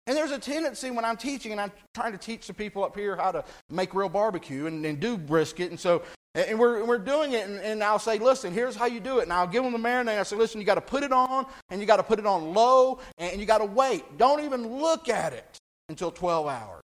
And 0.06 0.16
there's 0.16 0.32
a 0.32 0.38
tendency 0.38 0.90
when 0.90 1.04
I'm 1.04 1.16
teaching, 1.16 1.52
and 1.52 1.60
I'm 1.60 1.72
trying 1.94 2.12
to 2.12 2.18
teach 2.18 2.48
the 2.48 2.54
people 2.54 2.82
up 2.82 2.96
here 2.96 3.14
how 3.16 3.30
to 3.30 3.44
make 3.70 3.94
real 3.94 4.08
barbecue 4.08 4.66
and, 4.66 4.84
and 4.84 4.98
do 4.98 5.16
brisket. 5.16 5.70
And 5.70 5.78
so, 5.78 6.02
and 6.34 6.58
we're, 6.58 6.84
we're 6.84 6.98
doing 6.98 7.32
it, 7.32 7.48
and, 7.48 7.60
and, 7.60 7.84
I'll 7.84 7.98
say, 7.98 8.18
listen, 8.18 8.52
here's 8.52 8.74
how 8.74 8.86
you 8.86 8.98
do 8.98 9.18
it. 9.20 9.24
And 9.24 9.32
I'll 9.32 9.46
give 9.46 9.62
them 9.62 9.72
the 9.72 9.78
marinade. 9.78 10.18
I 10.18 10.22
say, 10.24 10.34
listen, 10.34 10.60
you 10.60 10.66
got 10.66 10.74
to 10.74 10.80
put 10.80 11.04
it 11.04 11.12
on, 11.12 11.46
and 11.70 11.80
you 11.80 11.86
got 11.86 11.98
to 11.98 12.02
put 12.02 12.18
it 12.18 12.26
on 12.26 12.52
low, 12.52 12.98
and 13.18 13.38
you 13.38 13.46
got 13.46 13.58
to 13.58 13.64
wait. 13.64 14.18
Don't 14.18 14.42
even 14.44 14.78
look 14.78 15.08
at 15.08 15.34
it 15.34 15.58
until 15.88 16.10
12 16.10 16.46
hours. 16.48 16.82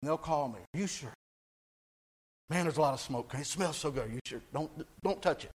And 0.00 0.08
they'll 0.08 0.16
call 0.16 0.48
me. 0.48 0.60
Are 0.74 0.80
you 0.80 0.86
sure? 0.86 1.12
Man, 2.48 2.64
there's 2.64 2.76
a 2.76 2.80
lot 2.80 2.94
of 2.94 3.00
smoke. 3.00 3.34
It 3.38 3.46
smells 3.46 3.76
so 3.76 3.90
good. 3.90 4.06
Are 4.06 4.12
you 4.12 4.20
sure? 4.24 4.40
Don't, 4.52 4.70
don't 5.02 5.20
touch 5.20 5.44
it. 5.44 5.50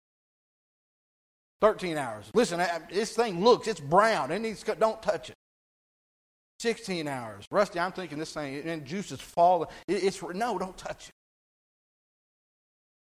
13 1.62 1.98
hours. 1.98 2.30
Listen, 2.34 2.62
this 2.92 3.14
thing 3.14 3.44
looks, 3.44 3.68
it's 3.68 3.80
brown. 3.80 4.32
It 4.32 4.40
needs, 4.40 4.64
don't 4.64 5.02
touch 5.02 5.30
it. 5.30 5.36
16 6.60 7.08
hours. 7.08 7.46
Rusty, 7.52 7.80
I'm 7.80 7.92
thinking 7.92 8.18
this 8.18 8.34
thing, 8.34 8.68
and 8.68 8.86
juice 8.86 9.12
is 9.12 9.22
falling. 9.22 9.70
it's, 9.88 10.22
no, 10.22 10.58
don't 10.58 10.78
touch 10.78 11.10
it. 11.10 11.14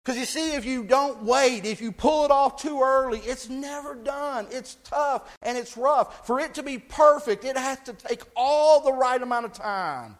Because 0.04 0.20
you 0.20 0.26
see, 0.26 0.54
if 0.54 0.66
you 0.66 0.84
don't 0.84 1.24
wait, 1.24 1.66
if 1.66 1.80
you 1.80 1.92
pull 1.94 2.26
it 2.26 2.32
off 2.32 2.62
too 2.62 2.82
early, 2.82 3.20
it's 3.20 3.50
never 3.50 3.96
done. 3.96 4.48
It's 4.52 4.76
tough 4.84 5.34
and 5.42 5.58
it's 5.58 5.78
rough. 5.78 6.28
For 6.28 6.42
it 6.42 6.56
to 6.56 6.64
be 6.64 6.78
perfect, 6.78 7.46
it 7.46 7.58
has 7.58 7.80
to 7.82 7.94
take 7.94 8.22
all 8.36 8.82
the 8.82 8.92
right 8.92 9.22
amount 9.22 9.46
of 9.46 9.54
time. 9.54 10.18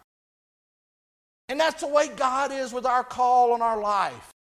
And 1.50 1.60
that's 1.60 1.82
the 1.82 1.88
way 1.88 2.08
God 2.08 2.50
is 2.50 2.72
with 2.72 2.86
our 2.86 3.04
call 3.04 3.52
on 3.52 3.60
our 3.60 3.78
life. 3.78 4.33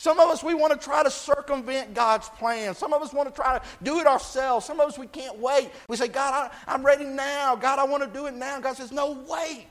Some 0.00 0.18
of 0.18 0.30
us, 0.30 0.42
we 0.42 0.54
want 0.54 0.72
to 0.72 0.78
try 0.82 1.02
to 1.02 1.10
circumvent 1.10 1.92
God's 1.92 2.30
plan. 2.30 2.74
Some 2.74 2.94
of 2.94 3.02
us 3.02 3.12
want 3.12 3.28
to 3.28 3.34
try 3.34 3.58
to 3.58 3.64
do 3.82 4.00
it 4.00 4.06
ourselves. 4.06 4.64
Some 4.64 4.80
of 4.80 4.88
us, 4.88 4.98
we 4.98 5.06
can't 5.06 5.38
wait. 5.38 5.70
We 5.90 5.96
say, 5.96 6.08
God, 6.08 6.50
I, 6.66 6.74
am 6.74 6.82
ready 6.82 7.04
now. 7.04 7.54
God, 7.54 7.78
I 7.78 7.84
want 7.84 8.02
to 8.02 8.08
do 8.08 8.24
it 8.24 8.32
now. 8.32 8.58
God 8.60 8.78
says, 8.78 8.92
No, 8.92 9.22
wait, 9.28 9.66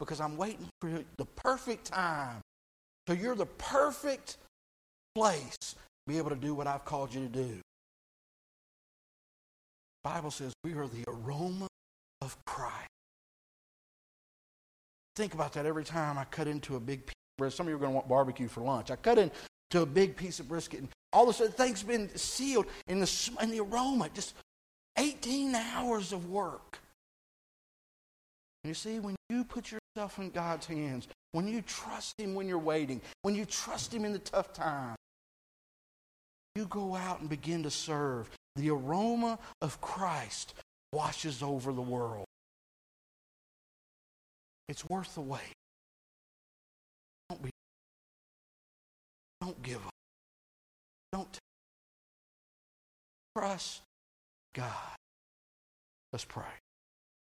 because 0.00 0.20
I'm 0.20 0.36
waiting 0.36 0.66
for 0.80 1.04
the 1.16 1.24
perfect 1.24 1.84
time. 1.84 2.40
So 3.06 3.12
you're 3.12 3.36
the 3.36 3.46
perfect 3.46 4.38
place 5.14 5.56
to 5.60 5.76
be 6.08 6.18
able 6.18 6.30
to 6.30 6.36
do 6.36 6.52
what 6.52 6.66
I've 6.66 6.84
called 6.84 7.14
you 7.14 7.20
to 7.20 7.28
do. 7.28 7.60
The 10.02 10.10
Bible 10.10 10.32
says 10.32 10.52
we 10.64 10.72
are 10.72 10.88
the 10.88 11.04
aroma 11.06 11.68
of 12.22 12.36
Christ. 12.44 12.88
Think 15.14 15.34
about 15.34 15.52
that 15.52 15.64
every 15.64 15.84
time 15.84 16.18
I 16.18 16.24
cut 16.24 16.48
into 16.48 16.74
a 16.74 16.80
big 16.80 17.06
piece 17.06 17.14
of 17.14 17.38
bread. 17.38 17.52
Some 17.52 17.66
of 17.66 17.70
you 17.70 17.76
are 17.76 17.78
going 17.78 17.92
to 17.92 17.94
want 17.94 18.08
barbecue 18.08 18.48
for 18.48 18.62
lunch. 18.62 18.90
I 18.90 18.96
cut 18.96 19.18
in 19.18 19.30
to 19.70 19.82
a 19.82 19.86
big 19.86 20.16
piece 20.16 20.40
of 20.40 20.48
brisket. 20.48 20.80
And 20.80 20.88
all 21.12 21.24
of 21.24 21.30
a 21.30 21.32
sudden, 21.32 21.52
things 21.52 21.82
been 21.82 22.14
sealed 22.16 22.66
in 22.86 23.00
the, 23.00 23.30
in 23.42 23.50
the 23.50 23.60
aroma. 23.60 24.08
Just 24.12 24.34
18 24.96 25.54
hours 25.54 26.12
of 26.12 26.28
work. 26.28 26.78
And 28.62 28.68
you 28.70 28.74
see, 28.74 28.98
when 28.98 29.16
you 29.28 29.44
put 29.44 29.72
yourself 29.72 30.18
in 30.18 30.30
God's 30.30 30.66
hands, 30.66 31.08
when 31.32 31.48
you 31.48 31.62
trust 31.62 32.20
Him 32.20 32.34
when 32.34 32.46
you're 32.46 32.58
waiting, 32.58 33.00
when 33.22 33.34
you 33.34 33.44
trust 33.44 33.94
Him 33.94 34.04
in 34.04 34.12
the 34.12 34.18
tough 34.18 34.52
times, 34.52 34.96
you 36.54 36.66
go 36.66 36.94
out 36.94 37.20
and 37.20 37.28
begin 37.28 37.62
to 37.62 37.70
serve. 37.70 38.28
The 38.56 38.70
aroma 38.70 39.38
of 39.62 39.80
Christ 39.80 40.54
washes 40.92 41.42
over 41.42 41.72
the 41.72 41.80
world. 41.80 42.26
It's 44.68 44.88
worth 44.88 45.14
the 45.14 45.20
wait. 45.20 45.54
Don't 49.40 49.62
give 49.62 49.84
up. 49.86 49.92
Don't 51.12 51.38
trust 53.36 53.82
God. 54.54 54.96
Let's 56.12 56.24
pray. 56.24 56.44